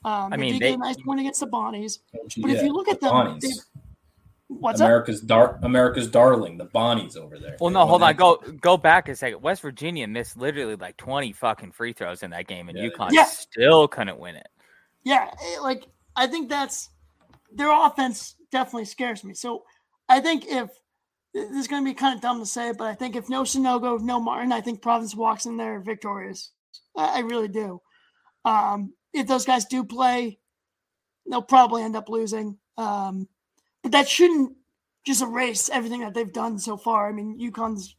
Um, 0.04 0.32
I 0.32 0.36
mean, 0.36 0.52
they 0.52 0.58
did 0.58 0.70
get 0.70 0.74
a 0.74 0.78
nice 0.78 0.96
win 1.04 1.18
against 1.18 1.40
the 1.40 1.46
Bonnies, 1.46 1.98
but 2.12 2.50
yeah, 2.50 2.56
if 2.56 2.62
you 2.62 2.72
look 2.72 2.88
at 2.88 3.00
the 3.00 3.08
them, 3.08 3.40
what's 4.48 4.80
America's 4.80 5.20
dar- 5.20 5.58
America's 5.62 6.08
darling, 6.08 6.58
the 6.58 6.66
Bonnies 6.66 7.16
over 7.16 7.38
there. 7.38 7.56
Well, 7.60 7.70
they 7.70 7.74
no, 7.74 7.86
hold 7.86 8.02
on, 8.02 8.14
go 8.16 8.36
go 8.60 8.76
back 8.76 9.08
a 9.08 9.16
second. 9.16 9.42
West 9.42 9.62
Virginia 9.62 10.06
missed 10.06 10.36
literally 10.36 10.76
like 10.76 10.96
twenty 10.96 11.32
fucking 11.32 11.72
free 11.72 11.92
throws 11.92 12.22
in 12.22 12.30
that 12.30 12.46
game, 12.46 12.68
and 12.68 12.78
yeah. 12.78 12.88
UConn 12.88 13.08
yeah. 13.12 13.24
still 13.24 13.88
couldn't 13.88 14.18
win 14.18 14.36
it. 14.36 14.48
Yeah, 15.04 15.30
eh, 15.30 15.60
like 15.60 15.86
I 16.14 16.26
think 16.26 16.48
that's 16.48 16.90
their 17.52 17.70
offense 17.70 18.36
definitely 18.50 18.84
scares 18.86 19.24
me. 19.24 19.34
So 19.34 19.64
I 20.08 20.20
think 20.20 20.44
if 20.46 20.70
this 21.34 21.50
is 21.50 21.68
going 21.68 21.84
to 21.84 21.90
be 21.90 21.94
kind 21.94 22.14
of 22.14 22.22
dumb 22.22 22.40
to 22.40 22.46
say, 22.46 22.72
but 22.76 22.86
I 22.86 22.94
think 22.94 23.16
if 23.16 23.28
no 23.28 23.42
Sanogo, 23.42 24.00
no 24.00 24.20
Martin, 24.20 24.52
I 24.52 24.60
think 24.60 24.82
Providence 24.82 25.14
walks 25.14 25.46
in 25.46 25.56
there 25.56 25.80
victorious. 25.80 26.50
I, 26.96 27.18
I 27.18 27.18
really 27.20 27.48
do. 27.48 27.80
Um, 28.44 28.94
if 29.12 29.26
those 29.26 29.44
guys 29.44 29.64
do 29.66 29.84
play, 29.84 30.38
they'll 31.28 31.42
probably 31.42 31.82
end 31.82 31.96
up 31.96 32.08
losing. 32.08 32.58
Um, 32.78 33.28
but 33.86 33.92
that 33.92 34.08
shouldn't 34.08 34.52
just 35.06 35.22
erase 35.22 35.70
everything 35.70 36.00
that 36.00 36.12
they've 36.12 36.32
done 36.32 36.58
so 36.58 36.76
far. 36.76 37.08
I 37.08 37.12
mean, 37.12 37.38
UConn's, 37.38 37.94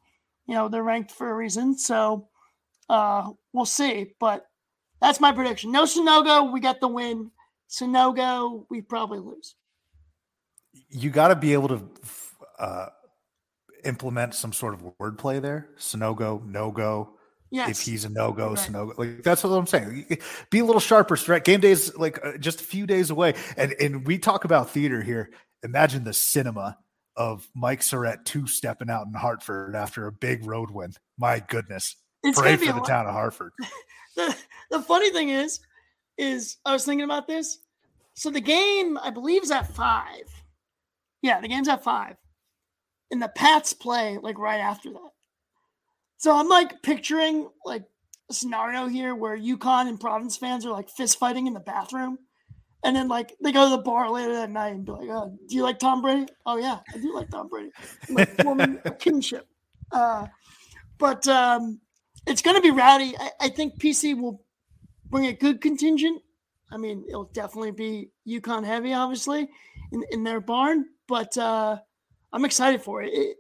you 0.46 0.54
know, 0.54 0.68
they're 0.68 0.84
ranked 0.84 1.12
for 1.14 1.32
a 1.32 1.34
reason. 1.34 1.78
So 1.78 2.28
uh, 2.90 3.32
we'll 3.54 3.64
see. 3.64 4.14
But 4.20 4.46
that's 5.00 5.22
my 5.22 5.32
prediction. 5.32 5.72
No 5.72 5.84
Sanogo, 5.84 6.52
we 6.52 6.60
got 6.60 6.82
the 6.82 6.90
win. 6.90 7.32
Sanogo, 7.70 8.66
we 8.70 8.82
probably 8.82 9.20
lose. 9.20 9.56
You 10.90 11.10
got 11.10 11.30
to 11.30 11.38
be 11.38 11.54
able 11.54 11.70
to 11.70 11.90
uh, 12.60 12.88
implement 13.86 14.36
some 14.36 14.52
sort 14.52 14.74
of 14.74 14.82
wordplay 15.00 15.42
there. 15.42 15.70
Sanogo, 15.80 16.46
no 16.46 16.70
go. 16.70 17.14
Yes. 17.50 17.70
If 17.80 17.86
he's 17.86 18.04
a 18.04 18.10
no 18.10 18.34
go, 18.34 18.56
right. 18.56 18.72
no 18.72 18.94
like 18.98 19.24
that's 19.24 19.42
what 19.42 19.52
I'm 19.52 19.68
saying. 19.68 20.18
Be 20.50 20.60
a 20.60 20.66
little 20.66 20.82
sharper. 20.82 21.16
Stretch 21.16 21.46
game 21.46 21.62
days 21.62 21.96
like 21.96 22.20
uh, 22.22 22.38
just 22.38 22.60
a 22.60 22.64
few 22.66 22.86
days 22.86 23.10
away, 23.10 23.36
and 23.56 23.74
and 23.80 24.06
we 24.06 24.18
talk 24.18 24.44
about 24.44 24.70
theater 24.70 25.02
here. 25.02 25.32
Imagine 25.64 26.04
the 26.04 26.14
cinema 26.14 26.78
of 27.16 27.48
Mike 27.56 27.82
Surratt 27.82 28.26
two 28.26 28.48
stepping 28.48 28.90
out 28.90 29.08
in 29.08 29.14
Hartford 29.14 29.76
after 29.76 30.08
a 30.08 30.12
big 30.12 30.46
road 30.46 30.70
win. 30.72 30.94
My 31.18 31.40
goodness, 31.40 31.96
it's 32.24 32.40
pray 32.40 32.56
for 32.56 32.74
the 32.74 32.82
town 32.82 33.08
of 33.08 33.14
Hartford. 33.14 33.54
the 34.16 34.36
the 34.70 34.82
funny 34.82 35.10
thing 35.10 35.30
is, 35.30 35.60
is 36.18 36.58
I 36.66 36.74
was 36.74 36.86
thinking 36.86 37.06
about 37.06 37.28
this. 37.28 37.60
So 38.14 38.30
the 38.30 38.42
game, 38.42 38.98
I 39.02 39.10
believe, 39.10 39.44
is 39.44 39.52
at 39.52 39.74
five. 39.74 40.24
Yeah, 41.22 41.42
the 41.42 41.48
game's 41.48 41.68
at 41.68 41.84
five, 41.84 42.16
and 43.12 43.22
the 43.22 43.30
Pats 43.30 43.74
play 43.74 44.18
like 44.22 44.38
right 44.38 44.60
after 44.60 44.92
that. 44.92 45.12
So 46.18 46.36
I'm 46.36 46.50
like 46.50 46.82
picturing 46.82 47.50
like 47.66 47.84
a 48.30 48.34
scenario 48.34 48.88
here 48.88 49.16
where 49.16 49.38
UConn 49.38 49.88
and 49.88 50.00
Providence 50.00 50.38
fans 50.38 50.66
are 50.66 50.72
like 50.72 50.90
fist 50.90 51.18
fighting 51.20 51.48
in 51.48 51.54
the 51.54 51.60
bathroom. 51.60 52.20
And 52.84 52.96
then 52.96 53.08
like 53.08 53.36
they 53.42 53.52
go 53.52 53.66
to 53.66 53.76
the 53.76 53.82
bar 53.82 54.10
later 54.10 54.34
that 54.34 54.50
night 54.50 54.74
and 54.74 54.86
be 54.86 54.92
like, 54.92 55.10
oh, 55.10 55.38
do 55.48 55.56
you 55.56 55.64
like 55.64 55.80
Tom 55.80 56.02
Brady? 56.02 56.28
Oh 56.46 56.58
yeah, 56.58 56.80
I 56.94 56.98
do 56.98 57.14
like 57.14 57.30
Tom 57.30 57.48
Brady. 57.48 57.72
like 58.10 58.42
forming 58.42 58.80
a 58.86 58.92
kinship. 58.92 59.48
Uh, 59.92 60.28
but 60.98 61.28
um, 61.28 61.80
it's 62.26 62.42
gonna 62.42 62.62
be 62.62 62.72
rowdy. 62.72 63.16
I, 63.20 63.32
I 63.42 63.50
think 63.50 63.80
PC 63.80 64.20
will 64.20 64.44
bring 65.10 65.26
a 65.26 65.34
good 65.34 65.60
contingent. 65.60 66.22
I 66.72 66.78
mean, 66.78 67.06
it'll 67.08 67.32
definitely 67.34 67.72
be 67.72 68.12
UConn 68.28 68.66
heavy, 68.66 68.94
obviously, 68.94 69.50
in, 69.92 70.04
in 70.12 70.24
their 70.24 70.42
barn. 70.42 70.86
But 71.08 71.38
uh, 71.38 71.78
I'm 72.34 72.46
excited 72.46 72.82
for 72.82 73.02
it. 73.02 73.14
it 73.14 73.38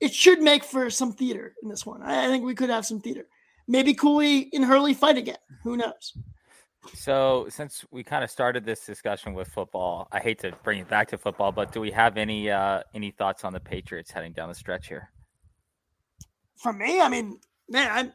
it 0.00 0.14
should 0.14 0.40
make 0.40 0.62
for 0.62 0.90
some 0.90 1.12
theater 1.12 1.54
in 1.62 1.68
this 1.68 1.86
one. 1.86 2.02
I 2.02 2.28
think 2.28 2.44
we 2.44 2.54
could 2.54 2.70
have 2.70 2.84
some 2.86 3.00
theater. 3.00 3.26
Maybe 3.66 3.94
Cooley 3.94 4.50
and 4.52 4.64
Hurley 4.64 4.94
fight 4.94 5.16
again. 5.16 5.38
Who 5.64 5.76
knows? 5.76 6.16
So, 6.94 7.46
since 7.48 7.84
we 7.90 8.02
kind 8.02 8.24
of 8.24 8.30
started 8.30 8.64
this 8.64 8.84
discussion 8.84 9.34
with 9.34 9.48
football, 9.48 10.08
I 10.12 10.20
hate 10.20 10.38
to 10.40 10.52
bring 10.62 10.80
it 10.80 10.88
back 10.88 11.08
to 11.08 11.18
football, 11.18 11.52
but 11.52 11.72
do 11.72 11.80
we 11.80 11.90
have 11.90 12.16
any 12.16 12.50
uh, 12.50 12.82
any 12.94 13.10
thoughts 13.10 13.44
on 13.44 13.52
the 13.52 13.60
Patriots 13.60 14.10
heading 14.10 14.32
down 14.32 14.48
the 14.48 14.54
stretch 14.54 14.88
here? 14.88 15.10
For 16.56 16.72
me, 16.72 17.00
I 17.00 17.08
mean, 17.08 17.38
man, 17.68 17.90
I'm, 17.92 18.12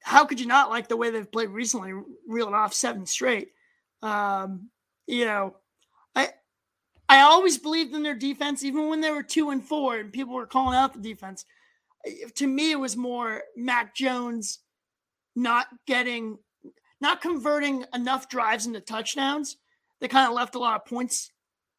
how 0.00 0.24
could 0.24 0.38
you 0.38 0.46
not 0.46 0.70
like 0.70 0.88
the 0.88 0.96
way 0.96 1.10
they've 1.10 1.30
played 1.30 1.48
recently, 1.48 1.92
reeling 2.28 2.54
off 2.54 2.74
seven 2.74 3.06
straight? 3.06 3.48
Um, 4.02 4.68
you 5.06 5.24
know, 5.24 5.56
I 6.14 6.30
I 7.08 7.20
always 7.22 7.58
believed 7.58 7.94
in 7.94 8.02
their 8.02 8.14
defense, 8.14 8.64
even 8.64 8.88
when 8.88 9.00
they 9.00 9.10
were 9.10 9.22
two 9.22 9.50
and 9.50 9.64
four 9.64 9.96
and 9.96 10.12
people 10.12 10.34
were 10.34 10.46
calling 10.46 10.76
out 10.76 10.92
the 10.92 11.00
defense. 11.00 11.44
To 12.34 12.46
me, 12.46 12.72
it 12.72 12.78
was 12.78 12.96
more 12.96 13.42
Mac 13.56 13.94
Jones 13.94 14.58
not 15.34 15.66
getting, 15.86 16.38
not 17.04 17.20
converting 17.20 17.84
enough 17.94 18.28
drives 18.28 18.66
into 18.66 18.80
touchdowns. 18.80 19.58
They 20.00 20.08
kind 20.08 20.26
of 20.26 20.34
left 20.34 20.54
a 20.54 20.58
lot 20.58 20.80
of 20.80 20.86
points 20.86 21.30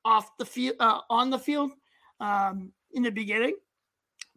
off 0.06 0.30
the 0.38 0.46
field, 0.46 0.76
uh, 0.80 1.02
on 1.10 1.30
the 1.30 1.40
field 1.40 1.72
um, 2.20 2.72
in 2.94 3.04
the 3.04 3.10
beginning. 3.12 3.56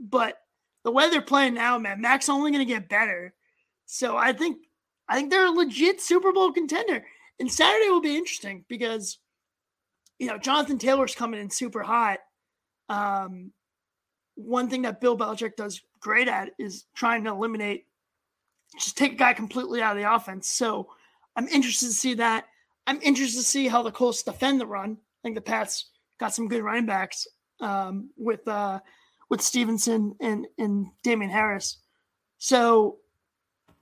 But 0.00 0.38
the 0.84 0.90
way 0.90 1.10
they're 1.10 1.22
playing 1.22 1.54
now, 1.54 1.78
man, 1.78 2.00
Mac's 2.00 2.28
only 2.28 2.50
going 2.50 2.66
to 2.66 2.72
get 2.72 2.88
better. 2.88 3.34
So 3.86 4.16
I 4.16 4.32
think, 4.32 4.58
I 5.08 5.16
think 5.16 5.30
they're 5.30 5.46
a 5.46 5.50
legit 5.50 6.00
Super 6.00 6.32
Bowl 6.32 6.52
contender. 6.52 7.04
And 7.38 7.52
Saturday 7.52 7.90
will 7.90 8.00
be 8.00 8.16
interesting 8.16 8.64
because 8.68 9.18
you 10.18 10.26
know, 10.26 10.38
Jonathan 10.38 10.78
Taylor's 10.78 11.14
coming 11.14 11.40
in 11.40 11.50
super 11.50 11.82
hot. 11.82 12.18
Um, 12.88 13.52
one 14.34 14.68
thing 14.68 14.82
that 14.82 15.00
Bill 15.00 15.16
Belichick 15.16 15.56
does 15.56 15.80
great 16.00 16.28
at 16.28 16.50
is 16.58 16.86
trying 16.94 17.24
to 17.24 17.30
eliminate, 17.30 17.86
just 18.76 18.96
take 18.96 19.12
a 19.12 19.16
guy 19.16 19.32
completely 19.32 19.82
out 19.82 19.96
of 19.96 20.02
the 20.02 20.12
offense. 20.12 20.48
So 20.48 20.88
I'm 21.36 21.48
interested 21.48 21.86
to 21.86 21.92
see 21.92 22.14
that. 22.14 22.46
I'm 22.86 23.00
interested 23.02 23.38
to 23.38 23.44
see 23.44 23.68
how 23.68 23.82
the 23.82 23.92
Colts 23.92 24.22
defend 24.22 24.60
the 24.60 24.66
run. 24.66 24.92
I 24.92 25.18
think 25.22 25.34
the 25.34 25.40
Pats 25.40 25.86
got 26.18 26.34
some 26.34 26.48
good 26.48 26.62
running 26.62 26.86
backs 26.86 27.26
um, 27.60 28.10
with 28.16 28.46
uh, 28.48 28.80
with 29.28 29.40
Stevenson 29.40 30.14
and 30.20 30.46
and 30.58 30.86
Damien 31.02 31.30
Harris. 31.30 31.78
So 32.38 32.98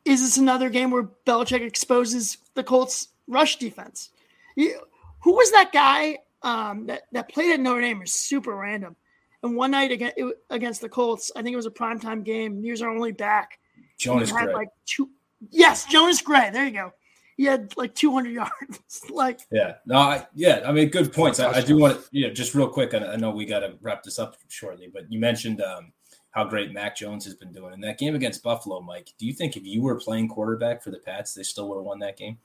is 0.05 0.21
this 0.21 0.39
another 0.39 0.71
game 0.71 0.91
where 0.91 1.09
Belichick 1.27 1.61
exposes 1.61 2.39
the 2.55 2.65
Colts 2.65 3.09
rush 3.27 3.57
defense? 3.57 4.11
You, 4.55 4.81
who 5.23 5.33
was 5.33 5.51
that 5.53 5.73
guy 5.73 6.19
um, 6.43 6.87
that 6.87 7.03
that 7.13 7.29
played 7.29 7.53
at 7.53 7.61
Notre 7.61 7.81
Dame 7.81 8.03
is 8.03 8.13
super 8.13 8.55
random. 8.55 8.97
And 9.43 9.57
one 9.57 9.73
night 9.73 9.93
against 9.93 10.17
against 10.51 10.81
the 10.81 10.89
Colts, 10.89 11.31
I 11.37 11.43
think 11.43 11.53
it 11.53 11.57
was 11.57 11.67
a 11.67 11.71
primetime 11.71 12.25
game. 12.25 12.63
He 12.63 12.71
was 12.71 12.83
our 12.83 12.91
only 12.91 13.13
back. 13.13 13.59
Jonas 13.97 14.33
Gray. 14.33 14.53
Like 14.53 14.69
two, 14.85 15.11
yes, 15.51 15.85
Jonas 15.87 16.21
Gray. 16.21 16.51
There 16.53 16.65
you 16.65 16.73
go. 16.73 16.93
He 17.37 17.45
had 17.45 17.77
like 17.77 17.95
200 17.95 18.31
yards. 18.33 19.03
like 19.11 19.41
yeah, 19.51 19.75
no, 19.85 19.97
I, 19.97 20.27
yeah. 20.35 20.63
I 20.67 20.73
mean, 20.73 20.89
good 20.89 21.13
points. 21.13 21.41
I, 21.41 21.51
I 21.53 21.61
do 21.61 21.77
want 21.77 22.01
to, 22.01 22.09
yeah, 22.13 22.31
just 22.31 22.55
real 22.55 22.69
quick. 22.69 22.95
I, 22.95 22.99
I 23.13 23.17
know 23.17 23.31
we 23.31 23.45
got 23.45 23.61
to 23.61 23.75
wrap 23.83 24.03
this 24.03 24.19
up 24.19 24.37
shortly, 24.49 24.89
but 24.93 25.11
you 25.11 25.19
mentioned 25.19 25.61
um, 25.61 25.93
how 26.31 26.45
great 26.45 26.73
Mac 26.73 26.97
Jones 26.97 27.25
has 27.25 27.35
been 27.35 27.53
doing 27.53 27.75
in 27.75 27.81
that 27.83 27.99
game 27.99 28.15
against 28.15 28.43
Buffalo. 28.43 28.81
Mike, 28.81 29.13
do 29.19 29.27
you 29.27 29.33
think 29.33 29.57
if 29.57 29.65
you 29.65 29.83
were 29.83 29.97
playing 29.97 30.29
quarterback 30.29 30.83
for 30.83 30.91
the 30.91 30.99
Pats, 30.99 31.35
they 31.35 31.43
still 31.43 31.69
would 31.69 31.77
have 31.77 31.85
won 31.85 31.99
that 31.99 32.17
game? 32.17 32.39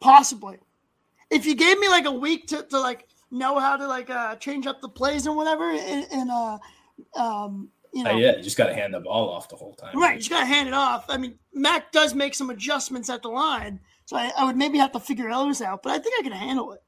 Possibly 0.00 0.58
if 1.30 1.46
you 1.46 1.54
gave 1.54 1.78
me 1.78 1.88
like 1.88 2.06
a 2.06 2.12
week 2.12 2.46
to, 2.48 2.62
to 2.62 2.80
like 2.80 3.08
know 3.30 3.58
how 3.58 3.76
to 3.76 3.86
like 3.86 4.08
uh, 4.10 4.36
change 4.36 4.66
up 4.66 4.80
the 4.80 4.88
plays 4.88 5.26
and 5.26 5.36
whatever. 5.36 5.70
And, 5.70 6.06
and 6.12 6.30
uh, 6.30 6.58
um, 7.16 7.68
you 7.94 8.02
know, 8.02 8.10
uh, 8.10 8.16
yeah, 8.16 8.36
you 8.36 8.42
just 8.42 8.56
got 8.56 8.66
to 8.66 8.74
hand 8.74 8.92
the 8.92 9.00
ball 9.00 9.30
off 9.30 9.48
the 9.48 9.54
whole 9.56 9.74
time. 9.74 9.96
Right, 9.96 10.14
you 10.14 10.18
just 10.18 10.30
got 10.30 10.40
to 10.40 10.46
hand 10.46 10.66
it 10.66 10.74
off. 10.74 11.04
I 11.08 11.16
mean, 11.16 11.38
Mac 11.52 11.92
does 11.92 12.12
make 12.12 12.34
some 12.34 12.50
adjustments 12.50 13.08
at 13.08 13.22
the 13.22 13.28
line, 13.28 13.78
so 14.04 14.16
I, 14.16 14.32
I 14.36 14.44
would 14.44 14.56
maybe 14.56 14.78
have 14.78 14.90
to 14.92 15.00
figure 15.00 15.30
those 15.30 15.62
out. 15.62 15.82
But 15.84 15.92
I 15.92 15.98
think 16.00 16.14
I 16.18 16.22
can 16.22 16.32
handle 16.32 16.72
it. 16.72 16.82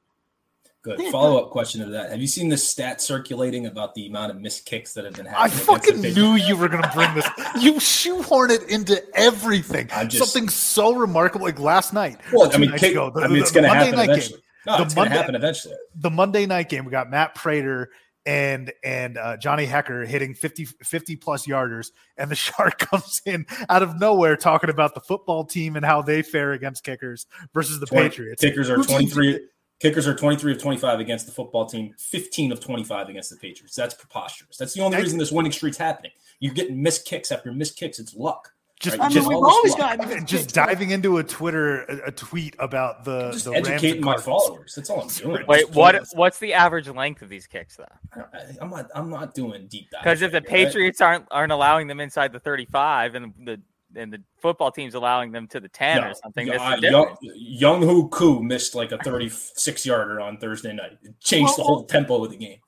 Good. 0.82 1.00
Follow 1.10 1.42
up 1.42 1.50
question 1.50 1.80
to 1.80 1.90
that. 1.90 2.10
Have 2.10 2.20
you 2.20 2.26
seen 2.28 2.48
the 2.48 2.56
stat 2.56 3.00
circulating 3.00 3.66
about 3.66 3.94
the 3.94 4.06
amount 4.06 4.30
of 4.30 4.40
missed 4.40 4.66
kicks 4.66 4.94
that 4.94 5.04
have 5.04 5.14
been 5.14 5.26
happening? 5.26 5.58
I 5.58 5.62
fucking 5.62 6.00
knew 6.00 6.34
you 6.34 6.56
were 6.56 6.68
going 6.68 6.82
to 6.82 6.90
bring 6.94 7.12
this. 7.14 7.26
You 7.60 7.80
shoehorn 7.80 8.50
it 8.50 8.68
into 8.68 9.02
everything. 9.14 9.88
Just, 10.08 10.18
Something 10.18 10.48
so 10.48 10.94
remarkable 10.94 11.46
like 11.46 11.58
last 11.58 11.92
night. 11.92 12.20
Well, 12.32 12.50
I 12.52 12.58
mean, 12.58 12.70
kick, 12.72 12.92
ago, 12.92 13.10
the, 13.12 13.22
I 13.22 13.28
mean, 13.28 13.38
it's 13.38 13.50
going 13.50 13.64
to 13.64 13.70
happen 13.70 13.98
eventually. 13.98 14.38
Game. 14.38 14.42
No, 14.66 14.76
the 14.78 14.82
it's 14.84 14.94
going 14.94 15.08
to 15.08 15.14
happen 15.14 15.34
eventually. 15.34 15.74
The 15.96 16.10
Monday 16.10 16.46
night 16.46 16.68
game, 16.68 16.84
we 16.84 16.90
got 16.90 17.10
Matt 17.10 17.34
Prater 17.34 17.90
and 18.26 18.72
and 18.84 19.16
uh, 19.16 19.36
Johnny 19.36 19.66
Hekker 19.66 20.06
hitting 20.06 20.34
50, 20.34 20.64
50 20.64 21.16
plus 21.16 21.46
yarders, 21.46 21.92
and 22.18 22.30
the 22.30 22.34
shark 22.34 22.78
comes 22.78 23.22
in 23.24 23.46
out 23.68 23.82
of 23.82 23.98
nowhere 23.98 24.36
talking 24.36 24.68
about 24.68 24.94
the 24.94 25.00
football 25.00 25.44
team 25.44 25.76
and 25.76 25.84
how 25.84 26.02
they 26.02 26.22
fare 26.22 26.52
against 26.52 26.84
kickers 26.84 27.26
versus 27.54 27.80
the 27.80 27.86
20, 27.86 28.08
Patriots. 28.08 28.42
Kickers 28.42 28.68
are 28.68 28.82
twenty 28.82 29.06
three. 29.06 29.40
Kickers 29.78 30.06
are 30.06 30.14
23 30.14 30.52
of 30.52 30.58
25 30.58 31.00
against 31.00 31.26
the 31.26 31.32
football 31.32 31.66
team, 31.66 31.94
15 31.98 32.50
of 32.50 32.60
25 32.60 33.10
against 33.10 33.28
the 33.28 33.36
Patriots. 33.36 33.76
That's 33.76 33.92
preposterous. 33.92 34.56
That's 34.56 34.72
the 34.72 34.80
only 34.80 34.96
reason 34.96 35.18
this 35.18 35.30
winning 35.30 35.52
streak's 35.52 35.76
happening. 35.76 36.12
You're 36.40 36.54
getting 36.54 36.82
missed 36.82 37.04
kicks 37.04 37.30
after 37.30 37.52
missed 37.52 37.76
kicks. 37.76 37.98
It's 37.98 38.14
luck. 38.14 38.52
Just, 38.78 38.98
right? 38.98 39.10
just, 39.10 39.26
always 39.26 39.74
got 39.74 40.26
just 40.26 40.54
diving 40.54 40.90
into 40.90 41.16
a 41.16 41.24
Twitter 41.24 41.84
a, 41.84 42.08
a 42.08 42.12
tweet 42.12 42.54
about 42.58 43.04
the 43.04 43.30
just 43.30 43.46
the 43.46 43.52
educating 43.52 44.04
my 44.04 44.18
followers. 44.18 44.74
That's 44.74 44.90
all 44.90 45.00
I'm 45.00 45.08
doing. 45.08 45.46
Wait, 45.48 45.70
what? 45.70 46.04
What's 46.12 46.38
the 46.38 46.52
average 46.52 46.86
length 46.88 47.22
of 47.22 47.30
these 47.30 47.46
kicks, 47.46 47.76
though? 47.76 47.84
I, 48.14 48.62
am 48.62 48.68
not. 48.68 48.90
I'm 48.94 49.08
not 49.08 49.32
doing 49.32 49.66
deep 49.66 49.90
dive. 49.90 50.02
Because 50.02 50.20
if 50.20 50.30
the 50.30 50.42
Patriots 50.42 51.00
right? 51.00 51.06
aren't 51.06 51.26
aren't 51.30 51.52
allowing 51.52 51.86
them 51.86 52.00
inside 52.00 52.32
the 52.32 52.40
35, 52.40 53.14
and 53.14 53.32
the 53.44 53.60
and 53.94 54.12
the 54.12 54.22
football 54.38 54.70
team's 54.70 54.94
allowing 54.94 55.32
them 55.32 55.46
to 55.48 55.60
the 55.60 55.68
10 55.68 56.00
no, 56.00 56.08
or 56.08 56.14
something. 56.14 56.50
Uh, 56.50 56.76
young, 56.80 57.16
Younghoe 57.24 58.10
Koo 58.10 58.42
missed 58.42 58.74
like 58.74 58.92
a 58.92 58.98
36 58.98 59.86
yarder 59.86 60.20
on 60.20 60.38
Thursday 60.38 60.72
night. 60.72 60.98
It 61.02 61.18
changed 61.20 61.48
well, 61.50 61.56
the 61.56 61.62
whole 61.62 61.84
tempo 61.84 62.24
of 62.24 62.30
the 62.30 62.36
game. 62.36 62.58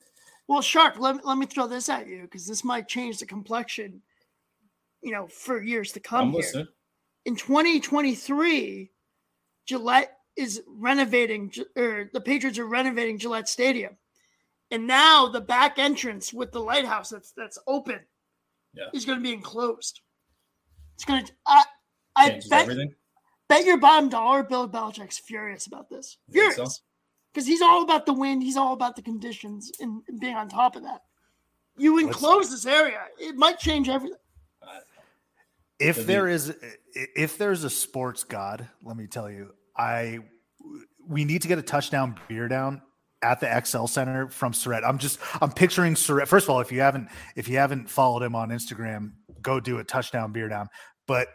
Well, 0.47 0.61
Shark, 0.61 0.99
let, 0.99 1.23
let 1.25 1.37
me 1.37 1.45
throw 1.45 1.67
this 1.67 1.89
at 1.89 2.07
you 2.07 2.23
because 2.23 2.47
this 2.47 2.63
might 2.63 2.87
change 2.87 3.19
the 3.19 3.25
complexion, 3.25 4.01
you 5.01 5.11
know, 5.11 5.27
for 5.27 5.61
years 5.61 5.91
to 5.93 5.99
come. 5.99 6.35
I'm 6.35 6.41
here. 6.41 6.67
In 7.25 7.35
2023, 7.35 8.91
Gillette 9.65 10.17
is 10.35 10.61
renovating, 10.67 11.51
or 11.75 12.09
the 12.13 12.21
Patriots 12.21 12.57
are 12.57 12.65
renovating 12.65 13.19
Gillette 13.19 13.49
Stadium. 13.49 13.97
And 14.71 14.87
now 14.87 15.27
the 15.27 15.41
back 15.41 15.79
entrance 15.79 16.33
with 16.33 16.51
the 16.51 16.61
lighthouse 16.61 17.09
that's 17.09 17.31
that's 17.31 17.57
open 17.67 17.99
yeah. 18.73 18.85
is 18.93 19.05
going 19.05 19.17
to 19.17 19.23
be 19.23 19.33
enclosed. 19.33 20.01
It's 20.95 21.05
gonna. 21.05 21.25
I, 21.47 21.63
I 22.15 22.29
bet, 22.49 22.61
everything. 22.63 22.93
bet 23.47 23.65
your 23.65 23.77
bottom 23.77 24.09
dollar 24.09 24.43
Bill 24.43 24.69
Belichick's 24.69 25.17
furious 25.17 25.65
about 25.65 25.89
this. 25.89 26.17
Furious, 26.31 26.81
because 27.33 27.45
so? 27.45 27.49
he's 27.49 27.61
all 27.61 27.83
about 27.83 28.05
the 28.05 28.13
wind. 28.13 28.43
He's 28.43 28.57
all 28.57 28.73
about 28.73 28.95
the 28.95 29.01
conditions 29.01 29.71
and, 29.79 30.01
and 30.07 30.19
being 30.19 30.35
on 30.35 30.49
top 30.49 30.75
of 30.75 30.83
that. 30.83 31.01
You 31.77 31.97
enclose 31.99 32.51
this 32.51 32.65
area, 32.65 32.99
it 33.17 33.35
might 33.35 33.57
change 33.57 33.87
everything. 33.87 34.17
If 35.79 36.05
there 36.05 36.27
is, 36.27 36.53
if 36.93 37.37
there's 37.37 37.63
a 37.63 37.69
sports 37.69 38.23
god, 38.23 38.67
let 38.83 38.97
me 38.97 39.07
tell 39.07 39.29
you, 39.29 39.51
I 39.77 40.19
we 41.07 41.25
need 41.25 41.41
to 41.41 41.47
get 41.47 41.57
a 41.57 41.63
touchdown 41.63 42.19
beer 42.27 42.47
down 42.47 42.81
at 43.21 43.39
the 43.39 43.61
XL 43.65 43.85
Center 43.85 44.29
from 44.29 44.53
Surrett. 44.53 44.83
I'm 44.85 44.97
just 44.97 45.19
I'm 45.41 45.51
picturing 45.51 45.95
Surrett. 45.95 46.27
First 46.27 46.45
of 46.45 46.51
all, 46.51 46.59
if 46.59 46.71
you 46.71 46.81
haven't 46.81 47.09
if 47.35 47.47
you 47.47 47.57
haven't 47.57 47.89
followed 47.89 48.23
him 48.23 48.35
on 48.35 48.49
Instagram, 48.49 49.13
go 49.41 49.59
do 49.59 49.79
a 49.79 49.83
touchdown 49.83 50.31
beer 50.31 50.49
down. 50.49 50.67
But 51.07 51.29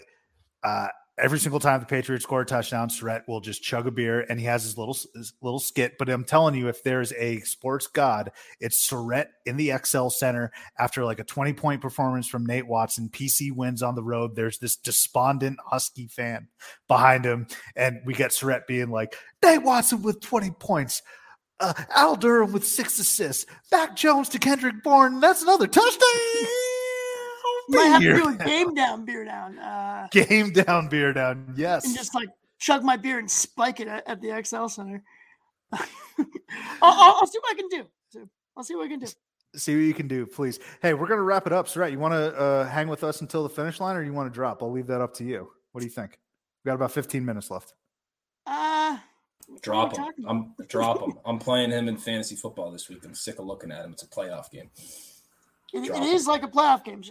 uh, 0.63 0.89
every 1.19 1.39
single 1.39 1.61
time 1.61 1.81
the 1.81 1.87
Patriots 1.87 2.25
score 2.25 2.43
a 2.43 2.47
touchdown, 2.47 2.89
Surrett 2.89 3.23
will 3.29 3.41
just 3.41 3.63
chug 3.63 3.87
a 3.87 3.91
beer, 3.91 4.27
and 4.29 4.39
he 4.39 4.47
has 4.47 4.65
his 4.65 4.77
little 4.77 4.97
his 5.15 5.33
little 5.41 5.61
skit. 5.61 5.97
But 5.99 6.09
I'm 6.09 6.25
telling 6.25 6.55
you, 6.55 6.69
if 6.69 6.83
there's 6.83 7.13
a 7.15 7.41
sports 7.41 7.87
god, 7.87 8.33
it's 8.61 8.89
Surrett 8.89 9.27
in 9.47 9.57
the 9.57 9.73
XL 9.85 10.09
Center 10.09 10.53
after 10.79 11.05
like 11.05 11.21
a 11.21 11.25
20 11.25 11.53
point 11.55 11.81
performance 11.81 12.29
from 12.29 12.47
Nate 12.47 12.67
Watson. 12.67 13.09
PC 13.09 13.53
wins 13.53 13.83
on 13.83 13.95
the 13.95 14.03
road. 14.05 14.35
There's 14.35 14.59
this 14.59 14.77
despondent 14.77 15.59
Husky 15.65 16.09
fan 16.09 16.49
behind 16.89 17.25
him, 17.25 17.47
and 17.77 18.01
we 18.05 18.15
get 18.15 18.33
Surrett 18.33 18.67
being 18.67 18.91
like, 18.91 19.17
"Nate 19.43 19.63
Watson 19.63 20.03
with 20.03 20.21
20 20.21 20.51
points." 20.53 21.03
Uh, 21.61 21.73
Al 21.91 22.17
Durham 22.17 22.53
with 22.53 22.67
six 22.67 22.99
assists. 22.99 23.47
Mac 23.71 23.95
Jones 23.95 24.29
to 24.31 24.41
Kendrick 24.41 24.83
Bourne. 24.83 25.21
That's 25.21 25.43
another 25.43 25.69
touchdown. 25.69 26.11
Might 27.69 27.85
have 27.85 28.03
to 28.03 28.15
do 28.15 28.29
a 28.29 28.37
game 28.45 28.75
down, 28.75 29.05
beer 29.05 29.25
down. 29.25 29.59
Uh, 29.59 30.09
game 30.11 30.53
down, 30.53 30.89
beer 30.89 31.13
down. 31.13 31.55
Yes. 31.57 31.85
And 31.85 31.95
just 31.95 32.15
like 32.15 32.29
chug 32.59 32.83
my 32.83 32.97
beer 32.97 33.19
and 33.19 33.31
spike 33.31 33.81
it 33.81 33.89
at, 33.89 34.07
at 34.09 34.21
the 34.21 34.43
XL 34.45 34.67
Center. 34.67 35.03
I'll, 35.73 35.87
I'll, 36.83 37.15
I'll, 37.21 37.27
see 37.27 37.39
what 37.39 37.53
I 37.53 37.57
can 37.57 37.69
do. 37.69 37.85
I'll 38.57 38.65
see 38.65 38.75
what 38.75 38.87
I 38.87 38.89
can 38.89 39.01
do. 39.01 39.07
See 39.57 39.75
what 39.75 39.83
you 39.83 39.95
can 39.95 40.09
do, 40.09 40.27
please. 40.27 40.59
Hey, 40.83 40.95
we're 40.95 41.07
gonna 41.07 41.23
wrap 41.23 41.47
it 41.47 41.53
up. 41.53 41.69
So, 41.69 41.81
right, 41.81 41.93
you 41.93 41.99
want 41.99 42.13
to 42.15 42.37
uh, 42.37 42.69
hang 42.69 42.89
with 42.89 43.05
us 43.05 43.21
until 43.21 43.43
the 43.43 43.49
finish 43.49 43.81
line, 43.81 43.97
or 43.97 44.03
you 44.03 44.13
want 44.13 44.33
to 44.33 44.35
drop? 44.35 44.63
I'll 44.63 44.71
leave 44.71 44.89
that 44.89 45.01
up 45.01 45.15
to 45.15 45.25
you. 45.25 45.49
What 45.73 45.81
do 45.81 45.87
you 45.87 45.93
think? 45.93 46.19
We 46.65 46.69
got 46.69 46.75
about 46.75 46.93
15 46.93 47.25
minutes 47.25 47.51
left. 47.51 47.75
Uh 48.47 48.99
drop 49.61 49.97
him. 49.97 50.07
I'm 50.27 50.55
drop 50.69 51.03
him. 51.03 51.15
I'm 51.25 51.39
playing 51.39 51.71
him 51.71 51.89
in 51.89 51.97
fantasy 51.97 52.37
football 52.37 52.71
this 52.71 52.89
week. 52.89 53.05
I'm 53.05 53.15
sick 53.15 53.39
of 53.39 53.47
looking 53.47 53.71
at 53.71 53.85
him. 53.85 53.93
It's 53.93 54.03
a 54.03 54.09
playoff 54.09 54.51
game. 54.51 54.71
it, 55.73 55.91
it 55.91 56.03
is 56.03 56.27
like 56.27 56.43
a 56.43 56.49
playoff 56.49 56.85
game. 56.85 57.03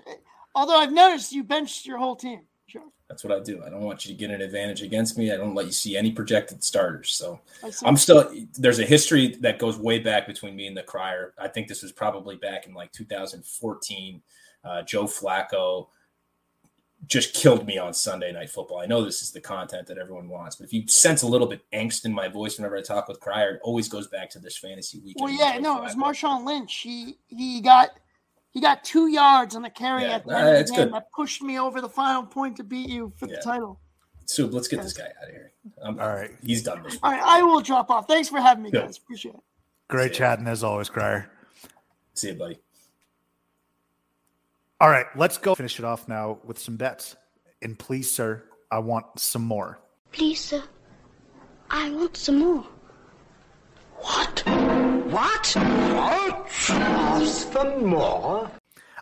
Although 0.56 0.78
I've 0.78 0.92
noticed 0.92 1.32
you 1.32 1.44
benched 1.44 1.86
your 1.86 1.98
whole 1.98 2.16
team. 2.16 2.42
Sure. 2.68 2.84
That's 3.10 3.24
what 3.24 3.38
I 3.38 3.40
do. 3.42 3.62
I 3.64 3.70
don't 3.70 3.82
want 3.82 4.06
you 4.06 4.14
to 4.14 4.18
get 4.18 4.32
an 4.32 4.42
advantage 4.42 4.82
against 4.82 5.18
me. 5.18 5.32
I 5.32 5.38
don't 5.38 5.54
let 5.54 5.66
you 5.66 5.72
see 5.72 5.98
any 5.98 6.12
projected 6.12 6.64
starters. 6.64 7.12
So 7.12 7.40
I'm 7.84 7.98
still 7.98 8.32
there's 8.58 8.80
a 8.80 8.86
history 8.86 9.36
that 9.42 9.60
goes 9.60 9.78
way 9.78 10.00
back 10.00 10.26
between 10.26 10.56
me 10.56 10.68
and 10.68 10.76
the 10.76 10.84
crier. 10.84 11.34
I 11.38 11.48
think 11.48 11.68
this 11.68 11.84
was 11.84 11.92
probably 11.92 12.36
back 12.38 12.66
in 12.66 12.74
like 12.74 12.92
2014. 12.92 14.22
Uh, 14.64 14.82
Joe 14.84 15.04
Flacco 15.04 15.88
just 17.08 17.34
killed 17.34 17.68
me 17.68 17.78
on 17.78 17.94
Sunday 17.94 18.32
night 18.32 18.50
football. 18.50 18.80
I 18.80 18.86
know 18.86 19.04
this 19.04 19.22
is 19.22 19.32
the 19.32 19.42
content 19.42 19.88
that 19.88 19.98
everyone 19.98 20.30
wants, 20.30 20.56
but 20.56 20.66
if 20.66 20.74
you 20.74 20.88
sense 20.88 21.22
a 21.22 21.28
little 21.28 21.48
bit 21.48 21.62
angst 21.74 22.06
in 22.06 22.14
my 22.14 22.28
voice 22.30 22.58
whenever 22.58 22.78
I 22.78 22.82
talk 22.82 23.08
with 23.08 23.20
Crier, 23.20 23.56
it 23.56 23.62
always 23.64 23.90
goes 23.90 24.08
back 24.08 24.30
to 24.32 24.40
this 24.40 24.58
fantasy 24.58 25.00
week. 25.00 25.18
Well, 25.20 25.30
yeah, 25.30 25.58
no, 25.60 25.78
it 25.80 25.84
was 25.84 25.96
Marshawn 25.96 26.46
Lynch. 26.46 26.74
He 26.78 27.18
he 27.28 27.62
got 27.62 27.92
he 28.54 28.62
got 28.62 28.84
two 28.84 29.08
yards 29.08 29.56
on 29.56 29.64
the 29.64 29.70
carry 29.70 30.04
yeah, 30.04 30.16
at 30.16 30.26
the 30.26 30.36
uh, 30.36 30.38
end 30.38 30.58
of 30.58 30.68
the 30.68 30.74
game 30.74 30.92
that 30.92 31.12
pushed 31.12 31.42
me 31.42 31.60
over 31.60 31.82
the 31.82 31.90
final 31.90 32.24
point 32.24 32.58
to 32.58 32.64
beat 32.64 32.88
you 32.88 33.12
for 33.18 33.28
yeah. 33.28 33.36
the 33.36 33.42
title. 33.42 33.80
Soup, 34.26 34.54
let's 34.54 34.68
get 34.68 34.82
this 34.82 34.94
guy 34.94 35.06
out 35.06 35.28
of 35.28 35.30
here. 35.30 35.52
I'm, 35.84 36.00
All 36.00 36.10
right. 36.10 36.32
He's 36.44 36.64
done 36.64 36.84
this. 36.84 36.98
All 37.02 37.12
right. 37.12 37.22
I 37.24 37.42
will 37.44 37.62
drop 37.62 37.90
off. 37.90 38.08
Thanks 38.08 38.30
for 38.30 38.40
having 38.40 38.64
me, 38.64 38.72
Good. 38.72 38.84
guys. 38.86 38.98
Appreciate 38.98 39.36
it. 39.36 39.42
Great 39.90 40.14
chatting 40.14 40.48
as 40.48 40.64
always, 40.64 40.90
Crier. 40.90 41.30
See 42.14 42.30
you, 42.30 42.36
buddy. 42.36 42.60
All 44.80 44.90
right. 44.90 45.06
Let's 45.16 45.38
go 45.38 45.56
finish 45.56 45.80
it 45.80 45.86
off 45.86 46.08
now 46.08 46.40
with 46.46 46.60
some 46.60 46.78
bets. 46.78 47.16
And 47.62 47.78
please, 47.78 48.10
sir, 48.10 48.44
I 48.72 48.80
want 48.80 49.06
some 49.18 49.44
more. 49.44 49.80
Please, 50.12 50.40
sir, 50.40 50.64
I 51.70 51.90
want 51.92 52.18
some 52.18 52.40
more. 52.40 52.66
What? 53.98 54.44
What? 55.14 55.54
What? 55.54 56.50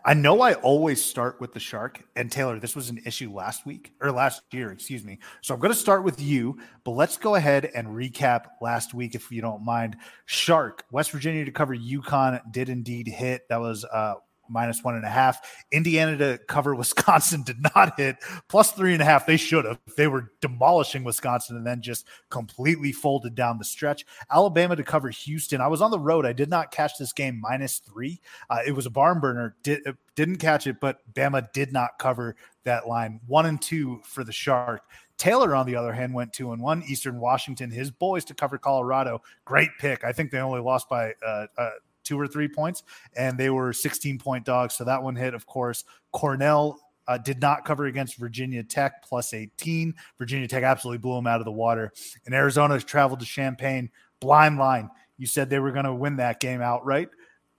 I 0.03 0.13
know 0.13 0.41
I 0.41 0.55
always 0.55 1.01
start 1.01 1.39
with 1.39 1.53
the 1.53 1.59
shark, 1.61 2.03
and 2.17 2.29
Taylor, 2.29 2.59
this 2.59 2.75
was 2.75 2.89
an 2.89 2.99
issue 3.05 3.31
last 3.31 3.65
week 3.65 3.93
or 4.01 4.11
last 4.11 4.41
year, 4.51 4.73
excuse 4.73 5.05
me. 5.05 5.19
So 5.39 5.53
I'm 5.53 5.61
going 5.61 5.71
to 5.71 5.79
start 5.79 6.03
with 6.03 6.19
you, 6.19 6.59
but 6.83 6.91
let's 6.91 7.15
go 7.15 7.35
ahead 7.35 7.71
and 7.73 7.87
recap 7.87 8.47
last 8.59 8.93
week, 8.93 9.15
if 9.15 9.31
you 9.31 9.41
don't 9.41 9.63
mind. 9.63 9.95
Shark, 10.25 10.83
West 10.91 11.11
Virginia 11.11 11.45
to 11.45 11.51
cover 11.51 11.73
UConn 11.73 12.41
did 12.51 12.67
indeed 12.67 13.07
hit. 13.07 13.47
That 13.47 13.61
was 13.61 13.85
uh, 13.85 14.15
minus 14.51 14.83
one 14.83 14.95
and 14.95 15.05
a 15.05 15.09
half. 15.09 15.39
Indiana 15.71 16.17
to 16.17 16.39
cover 16.47 16.75
Wisconsin 16.81 17.43
did 17.43 17.63
not 17.75 17.99
hit 17.99 18.17
plus 18.47 18.71
three 18.71 18.93
and 18.93 19.01
a 19.01 19.05
half. 19.05 19.25
They 19.25 19.37
should 19.37 19.65
have. 19.65 19.79
They 19.97 20.07
were 20.07 20.31
demolishing 20.41 21.03
Wisconsin 21.03 21.57
and 21.57 21.65
then 21.65 21.81
just 21.81 22.07
completely 22.29 22.91
folded 22.91 23.35
down 23.35 23.57
the 23.57 23.65
stretch. 23.65 24.05
Alabama 24.31 24.75
to 24.75 24.83
cover 24.83 25.09
Houston. 25.09 25.61
I 25.61 25.67
was 25.67 25.81
on 25.81 25.91
the 25.91 25.99
road. 25.99 26.25
I 26.25 26.33
did 26.33 26.49
not 26.49 26.71
catch 26.71 26.97
this 26.97 27.13
game 27.13 27.39
minus 27.39 27.79
three. 27.79 28.21
Uh, 28.49 28.59
it 28.65 28.73
was 28.73 28.85
a 28.85 28.91
barn 28.91 29.19
burner. 29.19 29.55
Did, 29.63 29.85
uh, 29.87 29.93
didn't 30.15 30.37
catch 30.37 30.67
it, 30.67 30.79
but 30.79 30.99
Bama 31.13 31.51
did 31.53 31.71
not 31.71 31.91
cover 31.99 32.35
that 32.63 32.87
line. 32.87 33.19
One 33.27 33.45
and 33.45 33.61
two 33.61 34.01
for 34.03 34.23
the 34.23 34.31
Shark. 34.31 34.83
Taylor, 35.17 35.55
on 35.55 35.67
the 35.67 35.75
other 35.75 35.93
hand, 35.93 36.13
went 36.13 36.33
two 36.33 36.51
and 36.51 36.61
one. 36.61 36.83
Eastern 36.87 37.19
Washington, 37.19 37.69
his 37.69 37.91
boys 37.91 38.25
to 38.25 38.33
cover 38.33 38.57
Colorado. 38.57 39.21
Great 39.45 39.69
pick. 39.79 40.03
I 40.03 40.11
think 40.11 40.31
they 40.31 40.39
only 40.39 40.61
lost 40.61 40.89
by 40.89 41.13
uh, 41.23 41.45
uh, 41.57 41.69
two 42.11 42.19
or 42.19 42.27
three 42.27 42.49
points, 42.49 42.83
and 43.15 43.37
they 43.37 43.49
were 43.49 43.71
16 43.71 44.19
point 44.19 44.43
dogs. 44.43 44.75
So 44.75 44.83
that 44.83 45.01
one 45.01 45.15
hit, 45.15 45.33
of 45.33 45.45
course. 45.45 45.85
Cornell 46.11 46.77
uh, 47.07 47.17
did 47.17 47.39
not 47.39 47.63
cover 47.63 47.85
against 47.85 48.17
Virginia 48.17 48.63
Tech 48.63 49.01
plus 49.01 49.33
18. 49.33 49.93
Virginia 50.17 50.45
Tech 50.45 50.63
absolutely 50.63 50.97
blew 50.97 51.15
them 51.15 51.25
out 51.25 51.39
of 51.39 51.45
the 51.45 51.53
water. 51.53 51.93
And 52.25 52.35
Arizona 52.35 52.79
traveled 52.81 53.21
to 53.21 53.25
Champaign, 53.25 53.89
blind 54.19 54.57
line. 54.57 54.89
You 55.17 55.25
said 55.25 55.49
they 55.49 55.59
were 55.59 55.71
going 55.71 55.85
to 55.85 55.93
win 55.93 56.17
that 56.17 56.41
game 56.41 56.61
outright. 56.61 57.07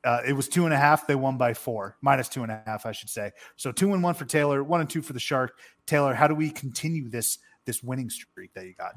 Uh, 0.05 0.21
it 0.27 0.35
was 0.35 0.49
two 0.49 0.67
and 0.67 0.75
a 0.75 0.77
half. 0.77 1.07
They 1.07 1.15
won 1.15 1.39
by 1.39 1.55
four, 1.55 1.97
minus 2.03 2.29
two 2.29 2.43
and 2.43 2.53
a 2.53 2.61
half, 2.67 2.85
I 2.85 2.93
should 2.93 3.09
say. 3.09 3.31
So 3.57 3.73
two 3.73 3.95
and 3.95 4.03
one 4.03 4.15
for 4.15 4.27
Taylor, 4.27 4.63
one 4.63 4.83
and 4.83 4.91
two 4.91 5.01
for 5.01 5.15
the 5.15 5.21
Shark. 5.21 5.57
Taylor, 5.87 6.13
how 6.13 6.27
do 6.27 6.35
we 6.35 6.51
continue 6.51 7.09
this 7.09 7.39
this 7.65 7.83
winning 7.83 8.11
streak 8.11 8.53
that 8.53 8.67
you 8.67 8.75
got? 8.75 8.97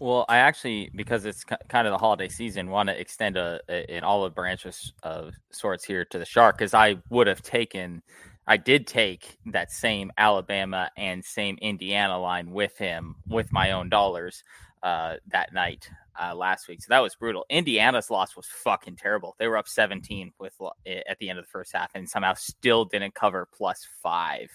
Well, 0.00 0.24
I 0.30 0.38
actually, 0.38 0.90
because 0.94 1.26
it's 1.26 1.44
kind 1.44 1.86
of 1.86 1.92
the 1.92 1.98
holiday 1.98 2.28
season, 2.28 2.70
want 2.70 2.88
to 2.88 2.98
extend 2.98 3.36
a, 3.36 3.60
a, 3.68 3.96
an 3.96 4.02
olive 4.02 4.34
branch 4.34 4.64
of, 4.64 4.74
of 5.02 5.34
sorts 5.52 5.84
here 5.84 6.06
to 6.06 6.18
the 6.18 6.24
Shark 6.24 6.56
because 6.56 6.72
I 6.72 6.96
would 7.10 7.26
have 7.26 7.42
taken, 7.42 8.02
I 8.46 8.56
did 8.56 8.86
take 8.86 9.36
that 9.52 9.70
same 9.70 10.10
Alabama 10.16 10.90
and 10.96 11.22
same 11.22 11.58
Indiana 11.60 12.18
line 12.18 12.50
with 12.50 12.78
him 12.78 13.16
with 13.28 13.52
my 13.52 13.72
own 13.72 13.90
dollars 13.90 14.42
uh, 14.82 15.16
that 15.32 15.52
night 15.52 15.90
uh, 16.18 16.34
last 16.34 16.66
week. 16.66 16.80
So 16.80 16.86
that 16.88 17.00
was 17.00 17.14
brutal. 17.14 17.44
Indiana's 17.50 18.08
loss 18.08 18.34
was 18.36 18.46
fucking 18.46 18.96
terrible. 18.96 19.36
They 19.38 19.48
were 19.48 19.58
up 19.58 19.68
17 19.68 20.32
with 20.38 20.54
at 20.86 21.18
the 21.18 21.28
end 21.28 21.38
of 21.38 21.44
the 21.44 21.50
first 21.50 21.74
half 21.74 21.90
and 21.94 22.08
somehow 22.08 22.32
still 22.32 22.86
didn't 22.86 23.14
cover 23.14 23.46
plus 23.52 23.86
five. 24.02 24.50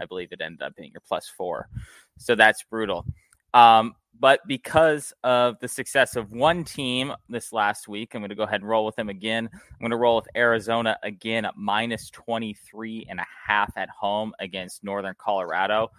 I 0.00 0.06
believe 0.06 0.32
it 0.32 0.40
ended 0.40 0.62
up 0.62 0.74
being 0.74 0.90
your 0.90 1.02
plus 1.06 1.28
four. 1.28 1.68
So 2.16 2.34
that's 2.34 2.64
brutal. 2.64 3.06
Um, 3.54 3.94
but 4.20 4.40
because 4.46 5.12
of 5.22 5.58
the 5.60 5.68
success 5.68 6.16
of 6.16 6.30
one 6.30 6.64
team 6.64 7.12
this 7.28 7.52
last 7.52 7.88
week, 7.88 8.14
I'm 8.14 8.20
going 8.20 8.30
to 8.30 8.34
go 8.34 8.42
ahead 8.42 8.60
and 8.60 8.68
roll 8.68 8.84
with 8.84 8.96
them 8.96 9.08
again. 9.08 9.48
I'm 9.52 9.80
going 9.80 9.90
to 9.90 9.96
roll 9.96 10.16
with 10.16 10.28
Arizona 10.36 10.98
again 11.02 11.44
at 11.44 11.56
minus 11.56 12.10
23 12.10 13.06
and 13.08 13.20
a 13.20 13.26
half 13.46 13.72
at 13.76 13.88
home 13.88 14.32
against 14.40 14.82
Northern 14.82 15.14
Colorado. 15.18 15.90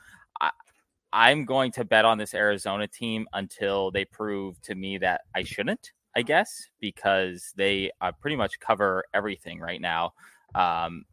I, 0.41 0.51
I'm 1.13 1.45
going 1.45 1.71
to 1.73 1.85
bet 1.85 2.05
on 2.05 2.17
this 2.17 2.33
Arizona 2.33 2.87
team 2.87 3.27
until 3.33 3.91
they 3.91 4.05
prove 4.05 4.61
to 4.63 4.75
me 4.75 4.97
that 4.99 5.21
I 5.33 5.43
shouldn't, 5.43 5.91
I 6.15 6.21
guess, 6.21 6.67
because 6.79 7.53
they 7.55 7.91
uh, 8.01 8.11
pretty 8.11 8.35
much 8.35 8.59
cover 8.59 9.05
everything 9.13 9.59
right 9.59 9.81
now. 9.81 10.13
Um, 10.55 11.05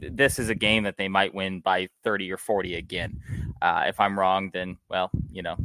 this 0.00 0.38
is 0.38 0.50
a 0.50 0.54
game 0.54 0.84
that 0.84 0.96
they 0.96 1.08
might 1.08 1.34
win 1.34 1.60
by 1.60 1.88
30 2.04 2.30
or 2.30 2.36
40 2.36 2.76
again. 2.76 3.20
Uh, 3.60 3.84
if 3.88 3.98
I'm 3.98 4.18
wrong, 4.18 4.50
then, 4.52 4.76
well, 4.88 5.10
you 5.32 5.42
know, 5.42 5.56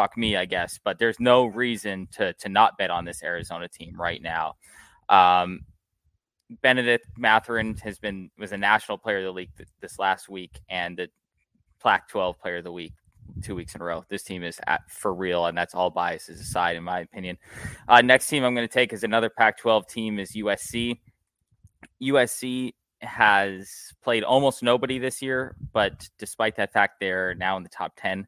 fuck 0.00 0.16
me, 0.16 0.36
I 0.36 0.46
guess. 0.46 0.78
But 0.82 0.98
there's 0.98 1.20
no 1.20 1.44
reason 1.44 2.08
to 2.12 2.32
to 2.34 2.48
not 2.48 2.78
bet 2.78 2.90
on 2.90 3.04
this 3.04 3.22
Arizona 3.22 3.68
team 3.68 4.00
right 4.00 4.22
now. 4.22 4.54
Um, 5.08 5.60
Bennedict 6.62 7.06
Mathurin 7.18 7.76
has 7.78 7.98
been 7.98 8.30
was 8.38 8.52
a 8.52 8.58
national 8.58 8.98
player 8.98 9.18
of 9.18 9.24
the 9.24 9.32
league 9.32 9.54
th- 9.56 9.68
this 9.80 9.98
last 9.98 10.28
week 10.28 10.60
and 10.68 10.96
the 10.96 11.08
Pac-12 11.82 12.38
player 12.38 12.56
of 12.58 12.64
the 12.64 12.72
week 12.72 12.92
two 13.42 13.54
weeks 13.54 13.74
in 13.74 13.80
a 13.80 13.84
row. 13.84 14.04
This 14.08 14.22
team 14.22 14.42
is 14.42 14.58
at 14.66 14.80
for 14.90 15.14
real, 15.14 15.46
and 15.46 15.56
that's 15.56 15.74
all 15.74 15.90
biases 15.90 16.40
aside, 16.40 16.76
in 16.76 16.82
my 16.82 17.00
opinion. 17.00 17.38
Uh, 17.88 18.00
next 18.00 18.26
team 18.28 18.44
I'm 18.44 18.54
going 18.54 18.66
to 18.66 18.72
take 18.72 18.92
is 18.92 19.04
another 19.04 19.30
Pac-12 19.30 19.86
team 19.88 20.18
is 20.18 20.32
USC. 20.32 20.98
USC 22.02 22.72
has 23.02 23.70
played 24.02 24.24
almost 24.24 24.62
nobody 24.62 24.98
this 24.98 25.22
year, 25.22 25.56
but 25.72 26.08
despite 26.18 26.56
that 26.56 26.72
fact, 26.72 27.00
they're 27.00 27.34
now 27.34 27.56
in 27.56 27.62
the 27.62 27.68
top 27.68 27.92
10 27.96 28.26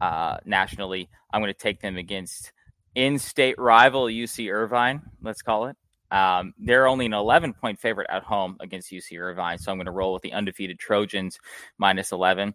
uh, 0.00 0.38
nationally. 0.44 1.08
I'm 1.32 1.40
going 1.40 1.52
to 1.52 1.58
take 1.58 1.80
them 1.80 1.96
against 1.96 2.52
in 2.94 3.18
state 3.18 3.58
rival 3.58 4.04
UC 4.04 4.52
Irvine, 4.52 5.02
let's 5.22 5.42
call 5.42 5.66
it. 5.66 5.76
Um, 6.10 6.54
they're 6.58 6.86
only 6.86 7.06
an 7.06 7.12
11 7.14 7.54
point 7.54 7.80
favorite 7.80 8.06
at 8.10 8.22
home 8.22 8.56
against 8.60 8.92
UC 8.92 9.18
Irvine. 9.18 9.58
So 9.58 9.72
I'm 9.72 9.78
going 9.78 9.86
to 9.86 9.92
roll 9.92 10.12
with 10.12 10.22
the 10.22 10.32
undefeated 10.32 10.78
Trojans 10.78 11.38
minus 11.76 12.12
11. 12.12 12.54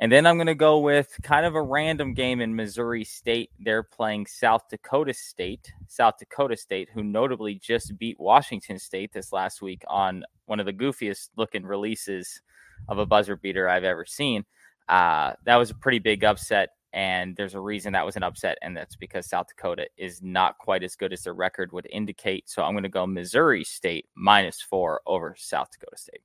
And 0.00 0.12
then 0.12 0.26
I'm 0.26 0.36
going 0.36 0.46
to 0.46 0.54
go 0.54 0.78
with 0.78 1.08
kind 1.22 1.44
of 1.44 1.54
a 1.54 1.62
random 1.62 2.14
game 2.14 2.40
in 2.40 2.54
Missouri 2.54 3.02
State. 3.02 3.50
They're 3.58 3.82
playing 3.82 4.26
South 4.26 4.68
Dakota 4.70 5.12
State. 5.12 5.72
South 5.88 6.18
Dakota 6.18 6.56
State, 6.56 6.88
who 6.92 7.02
notably 7.02 7.56
just 7.56 7.98
beat 7.98 8.20
Washington 8.20 8.78
State 8.78 9.12
this 9.12 9.32
last 9.32 9.60
week 9.60 9.82
on 9.88 10.24
one 10.46 10.60
of 10.60 10.66
the 10.66 10.72
goofiest 10.72 11.30
looking 11.36 11.64
releases 11.64 12.42
of 12.88 12.98
a 12.98 13.06
buzzer 13.06 13.36
beater 13.36 13.68
I've 13.68 13.84
ever 13.84 14.04
seen. 14.04 14.44
Uh, 14.88 15.32
that 15.44 15.56
was 15.56 15.70
a 15.70 15.74
pretty 15.74 15.98
big 15.98 16.24
upset, 16.24 16.70
and 16.92 17.36
there's 17.36 17.54
a 17.54 17.60
reason 17.60 17.92
that 17.92 18.06
was 18.06 18.16
an 18.16 18.22
upset, 18.22 18.58
and 18.62 18.76
that's 18.76 18.96
because 18.96 19.28
South 19.28 19.48
Dakota 19.48 19.88
is 19.96 20.22
not 20.22 20.58
quite 20.58 20.82
as 20.82 20.96
good 20.96 21.12
as 21.12 21.22
their 21.22 21.34
record 21.34 21.72
would 21.72 21.86
indicate. 21.90 22.48
So 22.48 22.62
I'm 22.62 22.72
going 22.72 22.82
to 22.82 22.88
go 22.88 23.06
Missouri 23.06 23.64
State 23.64 24.06
minus 24.14 24.60
four 24.60 25.00
over 25.06 25.34
South 25.38 25.70
Dakota 25.70 25.96
State. 25.96 26.22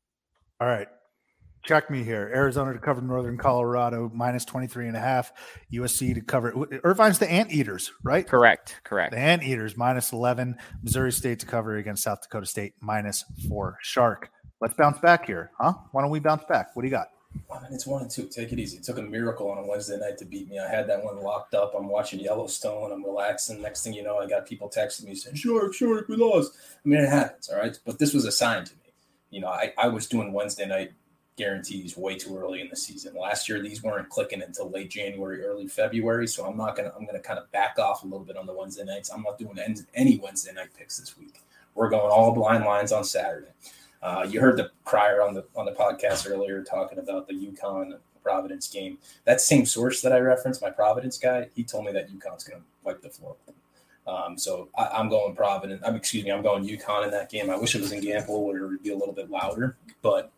All 0.60 0.68
right 0.68 0.88
check 1.64 1.90
me 1.90 2.04
here. 2.04 2.32
Arizona 2.34 2.74
to 2.74 2.80
cover 2.80 3.02
Northern 3.02 3.38
Colorado 3.38 4.12
minus 4.14 4.46
23 4.46 4.88
and 4.88 4.98
a 4.98 5.00
half. 5.00 5.32
USC 5.72 6.14
to 6.14 6.22
cover 6.22 6.54
Irvine's 6.84 7.20
the 7.20 7.30
Anteaters, 7.30 7.92
right? 8.04 8.28
Correct. 8.28 8.82
Correct. 8.84 9.14
The 9.14 9.20
Anteaters 9.20 9.78
minus 9.78 10.12
11. 10.12 10.56
Missouri 10.84 11.12
State 11.12 11.40
to 11.40 11.46
cover 11.46 11.78
against 11.78 12.04
South 12.04 12.22
Dakota 12.22 12.46
State 12.46 12.74
minus 12.82 13.24
four. 13.48 13.78
Shark. 13.82 14.30
Let's 14.62 14.76
bounce 14.76 15.00
back 15.00 15.26
here, 15.26 15.52
huh? 15.60 15.74
Why 15.92 16.02
don't 16.02 16.12
we 16.12 16.20
bounce 16.20 16.44
back? 16.48 16.76
What 16.76 16.84
do 16.84 16.88
you 16.88 16.92
got? 16.92 17.08
I 17.52 17.62
mean, 17.62 17.74
it's 17.74 17.86
one 17.86 18.02
and 18.02 18.12
two. 18.12 18.28
Take 18.28 18.52
it 18.52 18.60
easy. 18.60 18.78
It 18.78 18.84
took 18.84 18.98
a 18.98 19.02
miracle 19.02 19.50
on 19.50 19.58
a 19.58 19.68
Wednesday 19.68 19.98
night 19.98 20.18
to 20.20 20.26
beat 20.26 20.50
me. 20.50 20.60
I 20.60 20.68
had 20.68 20.88
that 20.88 21.04
one 21.04 21.22
locked 21.22 21.54
up. 21.54 21.74
I'm 21.78 21.88
watching 21.88 22.20
Yellowstone. 22.20 22.92
I'm 22.92 23.04
relaxing. 23.04 23.62
Next 23.62 23.84
thing 23.84 23.94
you 23.94 24.04
know, 24.04 24.18
I 24.18 24.28
got 24.28 24.46
people 24.46 24.70
texting 24.70 25.06
me 25.06 25.16
saying, 25.16 25.36
"Sure, 25.36 25.72
Shark, 25.72 26.08
we 26.08 26.16
lost. 26.16 26.54
I 26.84 26.90
mean, 26.90 27.00
it 27.00 27.10
happens, 27.10 27.50
all 27.50 27.60
right? 27.60 27.78
But 27.86 28.00
this 28.00 28.14
was 28.14 28.26
a 28.26 28.32
sign 28.32 28.66
to 28.66 28.74
me. 28.74 28.94
You 29.30 29.42
know, 29.42 29.48
I, 29.48 29.74
I 29.78 29.88
was 29.88 30.08
doing 30.08 30.34
Wednesday 30.34 30.66
night 30.66 30.92
guarantees 31.36 31.98
way 31.98 32.16
too 32.16 32.38
early 32.38 32.62
in 32.62 32.70
the 32.70 32.76
season. 32.76 33.16
Last 33.16 33.50
year, 33.50 33.62
these 33.62 33.82
weren't 33.82 34.10
clicking 34.10 34.42
until 34.42 34.70
late 34.70 34.90
January, 34.90 35.44
early 35.44 35.68
February. 35.68 36.28
So 36.28 36.46
I'm 36.46 36.58
not 36.58 36.76
gonna 36.76 36.92
I'm 36.98 37.06
gonna 37.06 37.20
kind 37.20 37.40
of 37.40 37.52
back 37.52 37.80
off 37.80 38.04
a 38.04 38.06
little 38.06 38.26
bit 38.26 38.38
on 38.38 38.46
the 38.46 38.54
Wednesday 38.54 38.84
nights. 38.84 39.10
I'm 39.10 39.24
not 39.24 39.40
doing 39.40 39.58
any 39.96 40.18
Wednesday 40.18 40.54
night 40.54 40.70
picks 40.78 41.00
this 41.00 41.18
week. 41.18 41.42
We're 41.76 41.90
going 41.90 42.12
all 42.12 42.34
blind 42.34 42.66
lines 42.66 42.92
on 42.92 43.04
Saturday. 43.04 43.48
Uh, 44.04 44.28
you 44.30 44.42
heard 44.42 44.58
the 44.58 44.70
crier 44.84 45.22
on 45.22 45.34
the 45.34 45.46
on 45.56 45.66
the 45.66 45.72
podcast 45.72 46.30
earlier 46.30 46.62
talking 46.62 47.00
about 47.00 47.26
the 47.26 47.34
UConn 47.34 47.98
Providence 48.22 48.68
game. 48.68 48.98
That 49.24 49.40
same 49.40 49.66
source 49.66 50.02
that 50.02 50.12
I 50.12 50.20
referenced, 50.20 50.62
my 50.62 50.70
Providence 50.70 51.18
guy, 51.18 51.48
he 51.56 51.64
told 51.64 51.86
me 51.86 51.94
that 51.94 52.10
UConn's 52.10 52.44
going 52.44 52.62
to 52.62 52.66
wipe 52.84 53.02
the 53.02 53.10
floor. 53.10 53.36
Um, 54.06 54.38
so 54.38 54.68
I, 54.78 55.00
am 55.00 55.08
going 55.08 55.34
Providence. 55.36 55.82
I'm 55.86 55.96
excuse 55.96 56.26
me, 56.26 56.32
I'm 56.32 56.44
going 56.44 56.68
UConn 56.68 57.06
in 57.06 57.12
that 57.12 57.32
game. 57.32 57.50
I 57.50 57.56
wish 57.56 57.76
it 57.76 57.82
was 57.82 57.94
in 57.94 58.02
Gampel 58.02 58.46
where 58.46 58.58
it 58.58 58.68
would 58.68 58.84
be 58.84 58.92
a 58.92 58.98
little 58.98 59.14
bit 59.14 59.30
louder, 59.30 59.78
but 60.02 60.34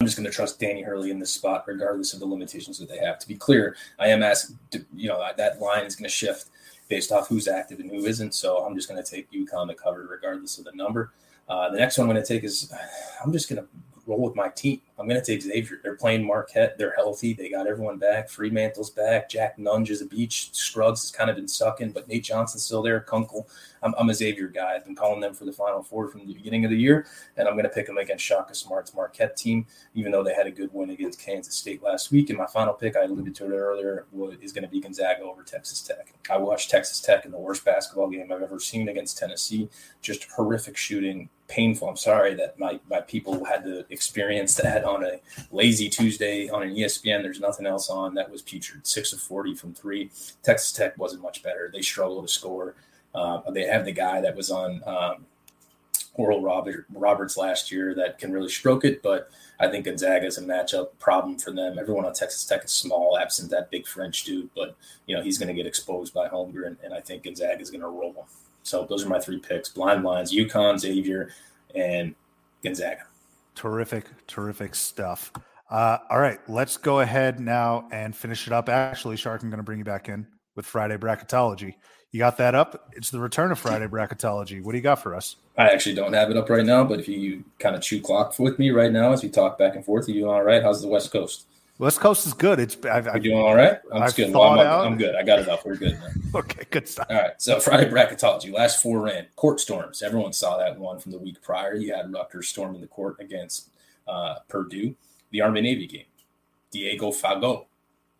I'm 0.00 0.06
just 0.06 0.16
going 0.16 0.28
to 0.28 0.32
trust 0.32 0.60
Danny 0.60 0.82
Hurley 0.82 1.10
in 1.10 1.18
this 1.18 1.32
spot, 1.32 1.64
regardless 1.66 2.14
of 2.14 2.20
the 2.20 2.26
limitations 2.26 2.78
that 2.78 2.88
they 2.88 2.98
have. 2.98 3.18
To 3.18 3.26
be 3.26 3.34
clear, 3.34 3.76
I 3.98 4.08
am 4.08 4.22
asking, 4.22 4.58
you 4.94 5.08
know, 5.08 5.24
that 5.36 5.60
line 5.60 5.84
is 5.84 5.96
going 5.96 6.08
to 6.08 6.14
shift 6.14 6.46
based 6.88 7.10
off 7.10 7.28
who's 7.28 7.48
active 7.48 7.80
and 7.80 7.90
who 7.90 8.04
isn't. 8.04 8.34
So 8.34 8.58
I'm 8.58 8.76
just 8.76 8.88
going 8.88 9.02
to 9.02 9.08
take 9.08 9.30
UConn 9.32 9.68
to 9.68 9.74
cover, 9.74 10.06
regardless 10.08 10.58
of 10.58 10.64
the 10.64 10.72
number. 10.72 11.12
Uh, 11.48 11.70
the 11.70 11.78
next 11.78 11.98
one 11.98 12.08
I'm 12.08 12.12
going 12.12 12.24
to 12.24 12.28
take 12.28 12.44
is 12.44 12.72
I'm 13.24 13.32
just 13.32 13.48
going 13.48 13.62
to 13.62 13.68
roll 14.06 14.20
with 14.20 14.34
my 14.34 14.48
team. 14.48 14.80
I'm 14.98 15.08
going 15.08 15.20
to 15.20 15.26
take 15.26 15.42
Xavier. 15.42 15.80
They're 15.82 15.96
playing 15.96 16.24
Marquette. 16.24 16.78
They're 16.78 16.94
healthy. 16.94 17.34
They 17.34 17.50
got 17.50 17.66
everyone 17.66 17.98
back. 17.98 18.28
Freemantle's 18.28 18.90
back. 18.90 19.28
Jack 19.28 19.58
Nunge 19.58 19.90
is 19.90 20.00
a 20.02 20.06
beach. 20.06 20.50
Scruggs 20.52 21.02
has 21.02 21.10
kind 21.10 21.28
of 21.28 21.36
been 21.36 21.48
sucking, 21.48 21.90
but 21.90 22.06
Nate 22.06 22.24
Johnson's 22.24 22.64
still 22.64 22.82
there. 22.82 23.00
Kunkel. 23.00 23.48
I'm, 23.82 23.94
I'm, 23.98 24.08
a 24.08 24.14
Xavier 24.14 24.48
guy. 24.48 24.74
I've 24.74 24.84
been 24.84 24.94
calling 24.94 25.20
them 25.20 25.34
for 25.34 25.44
the 25.44 25.52
Final 25.52 25.82
Four 25.82 26.08
from 26.08 26.26
the 26.26 26.32
beginning 26.32 26.64
of 26.64 26.70
the 26.70 26.76
year, 26.76 27.06
and 27.36 27.46
I'm 27.46 27.54
going 27.54 27.64
to 27.64 27.70
pick 27.70 27.86
them 27.86 27.98
against 27.98 28.24
Shaka 28.24 28.54
Smart's 28.54 28.94
Marquette 28.94 29.36
team, 29.36 29.66
even 29.94 30.10
though 30.10 30.22
they 30.22 30.32
had 30.32 30.46
a 30.46 30.50
good 30.50 30.70
win 30.72 30.90
against 30.90 31.20
Kansas 31.20 31.54
State 31.54 31.82
last 31.82 32.10
week. 32.10 32.30
And 32.30 32.38
my 32.38 32.46
final 32.46 32.72
pick, 32.72 32.96
I 32.96 33.02
alluded 33.02 33.34
to 33.34 33.44
it 33.44 33.50
earlier, 33.54 34.06
is 34.40 34.52
going 34.52 34.64
to 34.64 34.70
be 34.70 34.80
Gonzaga 34.80 35.22
over 35.22 35.42
Texas 35.42 35.82
Tech. 35.82 36.14
I 36.30 36.38
watched 36.38 36.70
Texas 36.70 37.00
Tech 37.00 37.26
in 37.26 37.30
the 37.30 37.38
worst 37.38 37.64
basketball 37.64 38.08
game 38.08 38.32
I've 38.32 38.42
ever 38.42 38.58
seen 38.58 38.88
against 38.88 39.18
Tennessee. 39.18 39.68
Just 40.00 40.30
horrific 40.30 40.76
shooting, 40.76 41.28
painful. 41.48 41.88
I'm 41.88 41.96
sorry 41.96 42.34
that 42.34 42.58
my, 42.58 42.80
my 42.88 43.00
people 43.00 43.44
had 43.44 43.64
to 43.64 43.84
experience 43.90 44.54
that 44.56 44.83
on 44.84 45.04
a 45.04 45.20
lazy 45.52 45.88
Tuesday 45.88 46.48
on 46.48 46.62
an 46.62 46.74
ESPN. 46.74 47.22
There's 47.22 47.40
nothing 47.40 47.66
else 47.66 47.90
on 47.90 48.14
that 48.14 48.30
was 48.30 48.42
putrid. 48.42 48.86
Six 48.86 49.12
of 49.12 49.20
40 49.20 49.54
from 49.54 49.74
three. 49.74 50.10
Texas 50.42 50.72
Tech 50.72 50.96
wasn't 50.98 51.22
much 51.22 51.42
better. 51.42 51.70
They 51.72 51.82
struggled 51.82 52.26
to 52.26 52.32
score. 52.32 52.74
Uh, 53.14 53.50
they 53.50 53.64
have 53.64 53.84
the 53.84 53.92
guy 53.92 54.20
that 54.20 54.34
was 54.34 54.50
on 54.50 54.82
um, 54.86 55.26
Oral 56.14 56.42
Robert, 56.42 56.86
Roberts 56.92 57.36
last 57.36 57.72
year 57.72 57.94
that 57.94 58.18
can 58.18 58.32
really 58.32 58.48
stroke 58.48 58.84
it, 58.84 59.02
but 59.02 59.30
I 59.58 59.68
think 59.68 59.84
Gonzaga 59.84 60.26
is 60.26 60.38
a 60.38 60.42
matchup 60.42 60.88
problem 60.98 61.38
for 61.38 61.50
them. 61.50 61.78
Everyone 61.78 62.04
on 62.04 62.12
Texas 62.12 62.44
Tech 62.44 62.64
is 62.64 62.70
small, 62.70 63.18
absent 63.18 63.50
that 63.50 63.70
big 63.70 63.86
French 63.86 64.24
dude, 64.24 64.50
but 64.54 64.76
you 65.06 65.16
know 65.16 65.22
he's 65.22 65.38
going 65.38 65.48
to 65.48 65.54
get 65.54 65.66
exposed 65.66 66.14
by 66.14 66.28
Holmgren, 66.28 66.76
and 66.82 66.94
I 66.94 67.00
think 67.00 67.24
Gonzaga 67.24 67.60
is 67.60 67.70
going 67.70 67.80
to 67.80 67.88
roll. 67.88 68.26
So 68.62 68.86
those 68.88 69.04
are 69.04 69.08
my 69.08 69.20
three 69.20 69.38
picks: 69.38 69.68
blind 69.68 70.04
lines, 70.04 70.32
UConn, 70.32 70.78
Xavier, 70.78 71.30
and 71.74 72.14
Gonzaga. 72.62 73.06
Terrific, 73.54 74.06
terrific 74.26 74.74
stuff. 74.74 75.32
Uh, 75.70 75.98
all 76.10 76.20
right, 76.20 76.38
let's 76.48 76.76
go 76.76 77.00
ahead 77.00 77.40
now 77.40 77.88
and 77.90 78.14
finish 78.14 78.46
it 78.46 78.52
up. 78.52 78.68
Actually, 78.68 79.16
Shark, 79.16 79.42
I'm 79.42 79.50
going 79.50 79.58
to 79.58 79.64
bring 79.64 79.78
you 79.78 79.84
back 79.84 80.08
in 80.08 80.26
with 80.56 80.66
Friday 80.66 80.96
bracketology. 80.96 81.74
You 82.10 82.18
got 82.18 82.36
that 82.36 82.54
up? 82.54 82.90
It's 82.92 83.10
the 83.10 83.18
return 83.18 83.50
of 83.50 83.58
Friday 83.58 83.86
bracketology. 83.86 84.62
What 84.62 84.72
do 84.72 84.78
you 84.78 84.82
got 84.82 85.02
for 85.02 85.16
us? 85.16 85.36
I 85.58 85.70
actually 85.70 85.96
don't 85.96 86.12
have 86.12 86.30
it 86.30 86.36
up 86.36 86.48
right 86.48 86.64
now, 86.64 86.84
but 86.84 87.00
if 87.00 87.08
you 87.08 87.44
kind 87.58 87.74
of 87.74 87.82
chew 87.82 88.00
clock 88.00 88.38
with 88.38 88.58
me 88.58 88.70
right 88.70 88.92
now 88.92 89.12
as 89.12 89.22
we 89.22 89.28
talk 89.28 89.58
back 89.58 89.74
and 89.74 89.84
forth, 89.84 90.08
are 90.08 90.12
you 90.12 90.30
all 90.30 90.42
right? 90.42 90.62
How's 90.62 90.80
the 90.80 90.86
West 90.86 91.10
Coast? 91.10 91.46
West 91.78 91.98
Coast 91.98 92.26
is 92.26 92.34
good. 92.34 92.60
It's 92.60 92.76
I've, 92.86 93.08
I've, 93.08 93.22
doing 93.22 93.36
all 93.36 93.54
right. 93.54 93.78
I'm 93.92 94.08
good. 94.12 94.32
Well, 94.32 94.42
I'm, 94.42 94.58
out. 94.60 94.86
I'm, 94.86 94.96
good. 94.96 95.16
I 95.16 95.24
got 95.24 95.40
it 95.40 95.48
up. 95.48 95.64
We're 95.64 95.76
good. 95.76 95.98
Okay, 96.34 96.64
good 96.70 96.88
stuff. 96.88 97.06
All 97.10 97.16
right. 97.16 97.40
So 97.40 97.60
Friday 97.60 97.88
bracketology. 97.88 98.52
Last 98.52 98.82
four 98.82 99.00
ran 99.02 99.26
court 99.36 99.60
storms. 99.60 100.02
Everyone 100.02 100.32
saw 100.32 100.58
that 100.58 100.76
one 100.76 100.98
from 100.98 101.12
the 101.12 101.18
week 101.18 101.40
prior. 101.42 101.76
You 101.76 101.94
had 101.94 102.12
Rutgers 102.12 102.48
storming 102.48 102.80
the 102.80 102.88
court 102.88 103.18
against 103.20 103.70
uh, 104.08 104.36
Purdue. 104.48 104.96
The 105.30 105.42
Army 105.42 105.60
Navy 105.60 105.86
game. 105.86 106.06
Diego 106.72 107.12
Fagot. 107.12 107.66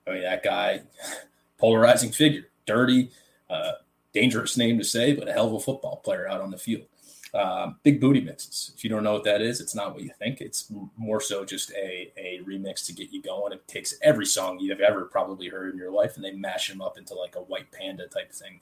I 0.07 0.11
mean, 0.13 0.23
that 0.23 0.45
guy, 0.45 0.83
polarizing 1.59 2.13
figure, 2.13 2.47
dirty, 2.67 3.11
uh, 3.51 3.73
dangerous 4.13 4.57
name 4.57 4.79
to 4.79 4.85
say, 4.85 5.13
but 5.13 5.29
a 5.29 5.33
hell 5.33 5.49
of 5.49 5.55
a 5.55 5.61
football 5.61 5.97
player 5.97 6.29
out 6.29 6.41
on 6.41 6.53
the 6.53 6.59
field. 6.59 6.87
Uh, 7.35 7.73
big 7.83 8.01
booty 8.01 8.21
mixes. 8.21 8.71
If 8.77 8.85
you 8.85 8.91
don't 8.91 9.03
know 9.03 9.15
what 9.15 9.25
that 9.25 9.43
is, 9.43 9.61
it's 9.61 9.75
not 9.75 9.93
what 9.93 10.05
you 10.05 10.11
think. 10.21 10.41
It's 10.41 10.71
more 10.97 11.21
so 11.21 11.45
just 11.45 11.73
a, 11.73 12.13
a 12.17 12.41
remix 12.49 12.87
to 12.87 12.93
get 12.93 13.11
you 13.11 13.21
going. 13.21 13.53
It 13.53 13.67
takes 13.67 13.97
every 14.03 14.25
song 14.25 14.61
you've 14.61 14.81
ever 14.81 15.07
probably 15.07 15.49
heard 15.49 15.73
in 15.73 15.79
your 15.79 15.91
life 15.91 16.15
and 16.15 16.25
they 16.25 16.31
mash 16.31 16.69
them 16.69 16.81
up 16.81 16.97
into 16.97 17.15
like 17.15 17.35
a 17.35 17.41
white 17.41 17.73
panda 17.73 18.07
type 18.07 18.33
thing. 18.33 18.61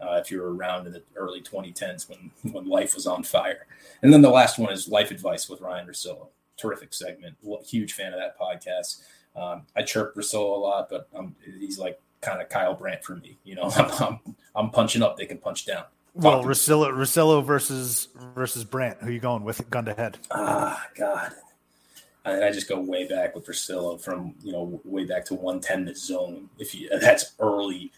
Uh, 0.00 0.14
if 0.14 0.30
you 0.30 0.40
were 0.40 0.54
around 0.54 0.86
in 0.86 0.92
the 0.92 1.02
early 1.16 1.42
2010s 1.42 2.08
when 2.08 2.30
when 2.52 2.66
life 2.66 2.94
was 2.94 3.06
on 3.06 3.22
fire. 3.22 3.66
And 4.02 4.10
then 4.10 4.22
the 4.22 4.30
last 4.30 4.58
one 4.58 4.72
is 4.72 4.88
Life 4.88 5.10
Advice 5.10 5.48
with 5.48 5.60
Ryan 5.60 5.86
Russillo. 5.86 6.28
Terrific 6.56 6.94
segment. 6.94 7.36
Huge 7.66 7.92
fan 7.92 8.14
of 8.14 8.18
that 8.20 8.38
podcast. 8.38 9.02
Um, 9.36 9.62
I 9.76 9.82
chirp 9.82 10.14
Russillo 10.14 10.56
a 10.56 10.60
lot, 10.60 10.88
but 10.88 11.08
um, 11.14 11.34
he's 11.58 11.78
like 11.78 12.00
kind 12.22 12.40
of 12.40 12.48
Kyle 12.48 12.74
Brandt 12.74 13.04
for 13.04 13.16
me. 13.16 13.36
You 13.44 13.56
know, 13.56 13.70
I'm, 13.76 13.90
I'm, 14.02 14.20
I'm 14.54 14.70
punching 14.70 15.02
up, 15.02 15.16
they 15.18 15.26
can 15.26 15.38
punch 15.38 15.66
down. 15.66 15.84
Well, 16.14 16.44
Russillo, 16.44 16.92
Russillo 16.92 17.44
versus 17.44 18.08
versus 18.34 18.64
Brandt. 18.64 18.98
Who 19.00 19.10
you 19.10 19.18
going 19.18 19.42
with? 19.42 19.68
Gun 19.68 19.84
to 19.86 19.94
head. 19.94 20.18
Ah, 20.30 20.86
God. 20.96 21.32
I, 22.24 22.44
I 22.44 22.52
just 22.52 22.68
go 22.68 22.80
way 22.80 23.06
back 23.08 23.34
with 23.34 23.46
Russillo 23.46 24.00
from 24.00 24.34
you 24.42 24.52
know 24.52 24.80
way 24.84 25.04
back 25.04 25.24
to 25.26 25.34
110 25.34 25.86
the 25.86 25.94
zone. 25.94 26.48
If 26.58 26.74
you 26.74 26.88
that's 27.00 27.32
early, 27.40 27.90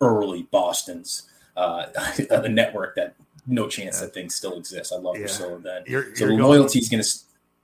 early 0.00 0.42
Boston's 0.50 1.30
uh, 1.56 1.86
a 2.30 2.48
network 2.48 2.94
that 2.96 3.14
no 3.46 3.68
chance 3.68 3.98
yeah. 3.98 4.06
that 4.06 4.14
thing 4.14 4.28
still 4.28 4.58
exists. 4.58 4.92
I 4.92 4.96
love 4.96 5.16
yeah. 5.16 5.24
Russillo 5.24 5.62
then. 5.62 5.82
You're, 5.86 6.14
so 6.14 6.26
you're 6.26 6.36
the 6.36 6.42
loyalty's 6.42 6.90
going, 6.90 7.00
gonna, 7.00 7.08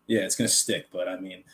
yeah, 0.07 0.25
it's 0.25 0.37
gonna 0.37 0.49
stick. 0.49 0.87
But 0.91 1.09
I 1.09 1.21
mean, 1.21 1.45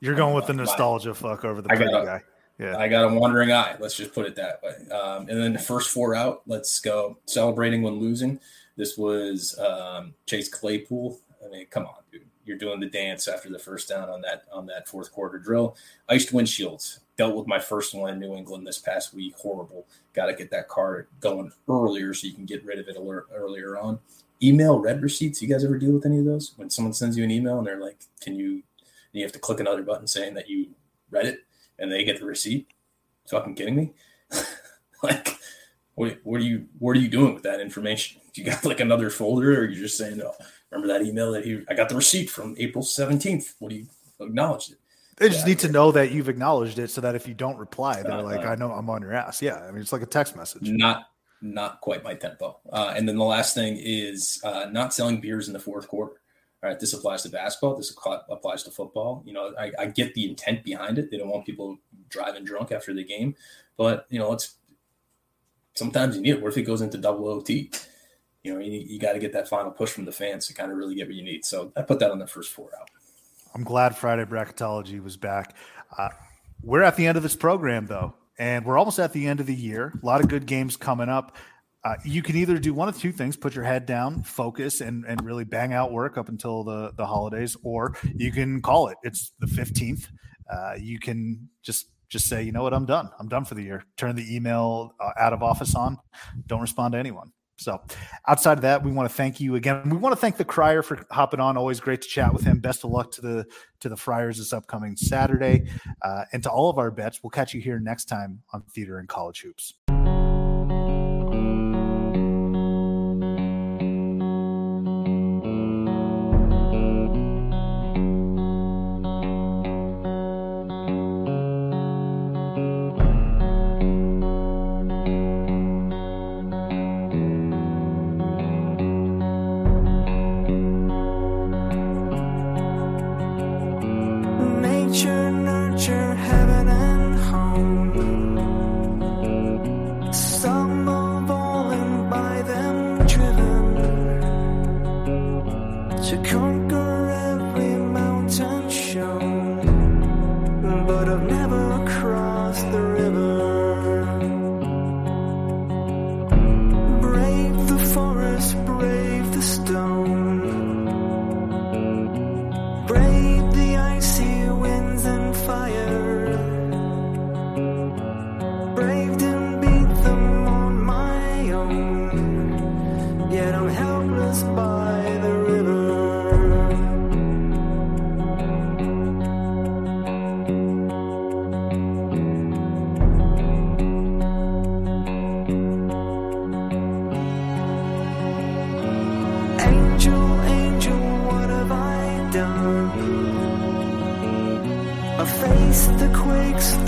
you're 0.00 0.14
going 0.14 0.34
with 0.34 0.46
the 0.46 0.52
nostalgia 0.52 1.08
my, 1.08 1.14
fuck 1.14 1.46
over 1.46 1.62
the 1.62 1.68
guy. 1.68 2.22
Yeah. 2.58 2.76
I 2.76 2.88
got 2.88 3.04
a 3.04 3.14
wandering 3.14 3.52
eye. 3.52 3.76
Let's 3.78 3.96
just 3.96 4.12
put 4.12 4.26
it 4.26 4.34
that 4.36 4.60
way. 4.62 4.90
Um, 4.90 5.28
and 5.28 5.40
then 5.40 5.52
the 5.52 5.58
first 5.60 5.90
four 5.90 6.14
out, 6.14 6.42
let's 6.46 6.80
go 6.80 7.18
celebrating 7.26 7.82
when 7.82 7.94
losing. 7.94 8.40
This 8.76 8.98
was 8.98 9.56
um, 9.58 10.14
Chase 10.26 10.48
Claypool. 10.48 11.20
I 11.44 11.48
mean, 11.48 11.66
come 11.66 11.86
on, 11.86 11.94
dude. 12.10 12.22
You're 12.44 12.58
doing 12.58 12.80
the 12.80 12.86
dance 12.86 13.28
after 13.28 13.50
the 13.50 13.58
first 13.58 13.88
down 13.88 14.08
on 14.08 14.22
that 14.22 14.44
on 14.50 14.64
that 14.66 14.88
fourth 14.88 15.12
quarter 15.12 15.38
drill. 15.38 15.76
Iced 16.08 16.32
windshields. 16.32 17.00
Dealt 17.16 17.36
with 17.36 17.46
my 17.46 17.58
first 17.58 17.94
one 17.94 18.12
in 18.12 18.20
New 18.20 18.34
England 18.34 18.66
this 18.66 18.78
past 18.78 19.12
week. 19.12 19.34
Horrible. 19.36 19.86
Got 20.14 20.26
to 20.26 20.34
get 20.34 20.50
that 20.52 20.68
car 20.68 21.08
going 21.20 21.52
earlier 21.68 22.14
so 22.14 22.26
you 22.26 22.32
can 22.32 22.46
get 22.46 22.64
rid 22.64 22.78
of 22.78 22.88
it 22.88 22.96
earlier 23.34 23.76
on. 23.76 23.98
Email 24.42 24.78
red 24.78 25.02
receipts. 25.02 25.42
You 25.42 25.48
guys 25.48 25.64
ever 25.64 25.76
deal 25.76 25.92
with 25.92 26.06
any 26.06 26.18
of 26.18 26.24
those? 26.24 26.54
When 26.56 26.70
someone 26.70 26.94
sends 26.94 27.18
you 27.18 27.24
an 27.24 27.30
email 27.30 27.58
and 27.58 27.66
they're 27.66 27.80
like, 27.80 27.98
"Can 28.20 28.34
you?" 28.34 28.62
you 29.12 29.22
have 29.22 29.32
to 29.32 29.38
click 29.38 29.60
another 29.60 29.82
button 29.82 30.06
saying 30.06 30.34
that 30.34 30.48
you 30.48 30.68
read 31.10 31.26
it 31.26 31.40
and 31.78 31.90
they 31.90 32.04
get 32.04 32.18
the 32.18 32.26
receipt. 32.26 32.68
Fucking 33.30 33.54
kidding 33.54 33.76
me? 33.76 33.92
like, 35.02 35.38
what, 35.94 36.18
what 36.22 36.40
are 36.40 36.44
you 36.44 36.66
what 36.78 36.96
are 36.96 37.00
you 37.00 37.08
doing 37.08 37.34
with 37.34 37.42
that 37.44 37.60
information? 37.60 38.20
You 38.34 38.44
got 38.44 38.64
like 38.64 38.78
another 38.78 39.10
folder, 39.10 39.62
or 39.62 39.64
you're 39.64 39.82
just 39.82 39.98
saying, 39.98 40.22
"Oh, 40.22 40.32
remember 40.70 40.92
that 40.92 41.04
email 41.04 41.32
that 41.32 41.44
he? 41.44 41.60
I 41.68 41.74
got 41.74 41.88
the 41.88 41.96
receipt 41.96 42.30
from 42.30 42.54
April 42.56 42.84
seventeenth. 42.84 43.56
What 43.58 43.70
do 43.70 43.74
you 43.74 43.86
acknowledge 44.20 44.70
it?" 44.70 44.78
They 45.16 45.26
just 45.28 45.40
yeah, 45.40 45.46
need 45.46 45.58
to 45.60 45.72
know 45.72 45.90
that 45.90 46.12
you've 46.12 46.28
acknowledged 46.28 46.78
it, 46.78 46.90
so 46.90 47.00
that 47.00 47.16
if 47.16 47.26
you 47.26 47.34
don't 47.34 47.58
reply, 47.58 48.00
they're 48.00 48.22
like, 48.22 48.46
uh, 48.46 48.50
"I 48.50 48.54
know 48.54 48.70
I'm 48.70 48.88
on 48.88 49.02
your 49.02 49.12
ass." 49.12 49.42
Yeah, 49.42 49.56
I 49.56 49.72
mean, 49.72 49.80
it's 49.80 49.92
like 49.92 50.02
a 50.02 50.06
text 50.06 50.36
message. 50.36 50.68
Not 50.68 51.08
not 51.42 51.80
quite 51.80 52.04
my 52.04 52.14
tempo. 52.14 52.60
Uh, 52.72 52.94
and 52.96 53.08
then 53.08 53.16
the 53.16 53.24
last 53.24 53.56
thing 53.56 53.76
is 53.76 54.40
uh, 54.44 54.66
not 54.70 54.94
selling 54.94 55.20
beers 55.20 55.48
in 55.48 55.52
the 55.52 55.58
fourth 55.58 55.88
quarter 55.88 56.20
all 56.62 56.68
right, 56.68 56.80
this 56.80 56.92
applies 56.92 57.22
to 57.22 57.28
basketball. 57.28 57.76
This 57.76 57.94
applies 58.28 58.64
to 58.64 58.70
football. 58.70 59.22
You 59.24 59.32
know, 59.32 59.54
I, 59.58 59.70
I, 59.78 59.86
get 59.86 60.14
the 60.14 60.28
intent 60.28 60.64
behind 60.64 60.98
it. 60.98 61.08
They 61.08 61.16
don't 61.16 61.28
want 61.28 61.46
people 61.46 61.78
driving 62.08 62.42
drunk 62.42 62.72
after 62.72 62.92
the 62.92 63.04
game, 63.04 63.36
but 63.76 64.06
you 64.10 64.18
know, 64.18 64.32
it's 64.32 64.56
sometimes 65.74 66.16
you 66.16 66.22
need 66.22 66.30
it. 66.30 66.42
What 66.42 66.52
if 66.52 66.58
it 66.58 66.62
goes 66.62 66.80
into 66.80 66.98
double 66.98 67.28
OT? 67.28 67.70
You 68.42 68.54
know, 68.54 68.60
you, 68.60 68.72
you 68.72 68.98
got 68.98 69.12
to 69.12 69.20
get 69.20 69.32
that 69.34 69.48
final 69.48 69.70
push 69.70 69.90
from 69.90 70.04
the 70.04 70.12
fans 70.12 70.48
to 70.48 70.54
kind 70.54 70.72
of 70.72 70.78
really 70.78 70.96
get 70.96 71.06
what 71.06 71.14
you 71.14 71.22
need. 71.22 71.44
So 71.44 71.72
I 71.76 71.82
put 71.82 72.00
that 72.00 72.10
on 72.10 72.18
the 72.18 72.26
first 72.26 72.52
four 72.52 72.70
out. 72.80 72.90
I'm 73.54 73.62
glad 73.62 73.96
Friday 73.96 74.24
bracketology 74.24 75.02
was 75.02 75.16
back. 75.16 75.54
Uh, 75.96 76.08
we're 76.62 76.82
at 76.82 76.96
the 76.96 77.06
end 77.06 77.16
of 77.16 77.22
this 77.22 77.36
program 77.36 77.86
though, 77.86 78.14
and 78.36 78.64
we're 78.64 78.78
almost 78.78 78.98
at 78.98 79.12
the 79.12 79.28
end 79.28 79.38
of 79.38 79.46
the 79.46 79.54
year. 79.54 79.92
A 80.02 80.04
lot 80.06 80.20
of 80.20 80.28
good 80.28 80.46
games 80.46 80.76
coming 80.76 81.08
up 81.08 81.36
uh, 81.84 81.94
you 82.04 82.22
can 82.22 82.36
either 82.36 82.58
do 82.58 82.74
one 82.74 82.88
of 82.88 82.98
two 82.98 83.12
things 83.12 83.36
put 83.36 83.54
your 83.54 83.64
head 83.64 83.86
down 83.86 84.22
focus 84.22 84.80
and, 84.80 85.04
and 85.06 85.24
really 85.24 85.44
bang 85.44 85.72
out 85.72 85.92
work 85.92 86.18
up 86.18 86.28
until 86.28 86.64
the, 86.64 86.92
the 86.96 87.06
holidays 87.06 87.56
or 87.62 87.96
you 88.16 88.32
can 88.32 88.60
call 88.60 88.88
it. 88.88 88.96
It's 89.02 89.32
the 89.38 89.46
15th 89.46 90.08
uh, 90.50 90.74
you 90.78 90.98
can 90.98 91.48
just 91.62 91.90
just 92.08 92.26
say 92.26 92.42
you 92.42 92.52
know 92.52 92.62
what? 92.62 92.72
I'm 92.72 92.86
done. 92.86 93.10
I'm 93.18 93.28
done 93.28 93.44
for 93.44 93.54
the 93.54 93.62
year. 93.62 93.84
Turn 93.96 94.16
the 94.16 94.34
email 94.34 94.94
uh, 94.98 95.10
out 95.18 95.32
of 95.32 95.42
office 95.42 95.74
on. 95.74 95.98
Don't 96.46 96.62
respond 96.62 96.92
to 96.92 96.98
anyone. 96.98 97.32
So 97.58 97.82
outside 98.26 98.58
of 98.58 98.62
that 98.62 98.84
we 98.84 98.92
want 98.92 99.08
to 99.10 99.14
thank 99.14 99.40
you 99.40 99.56
again. 99.56 99.90
We 99.90 99.98
want 99.98 100.14
to 100.14 100.20
thank 100.20 100.36
the 100.36 100.44
crier 100.44 100.82
for 100.82 101.04
hopping 101.10 101.40
on. 101.40 101.56
Always 101.56 101.80
great 101.80 102.00
to 102.02 102.08
chat 102.08 102.32
with 102.32 102.44
him. 102.44 102.60
Best 102.60 102.84
of 102.84 102.90
luck 102.90 103.10
to 103.12 103.20
the 103.20 103.46
to 103.80 103.88
the 103.88 103.96
friars 103.96 104.38
this 104.38 104.52
upcoming 104.52 104.96
saturday. 104.96 105.68
Uh, 106.02 106.24
and 106.32 106.42
to 106.44 106.50
all 106.50 106.70
of 106.70 106.78
our 106.78 106.90
bets 106.90 107.22
we'll 107.22 107.30
catch 107.30 107.52
you 107.52 107.60
here 107.60 107.78
next 107.78 108.06
time 108.06 108.40
on 108.52 108.62
theater 108.74 108.98
and 108.98 109.08
college 109.08 109.42
hoops 109.42 109.74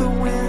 the 0.00 0.08
wind. 0.08 0.39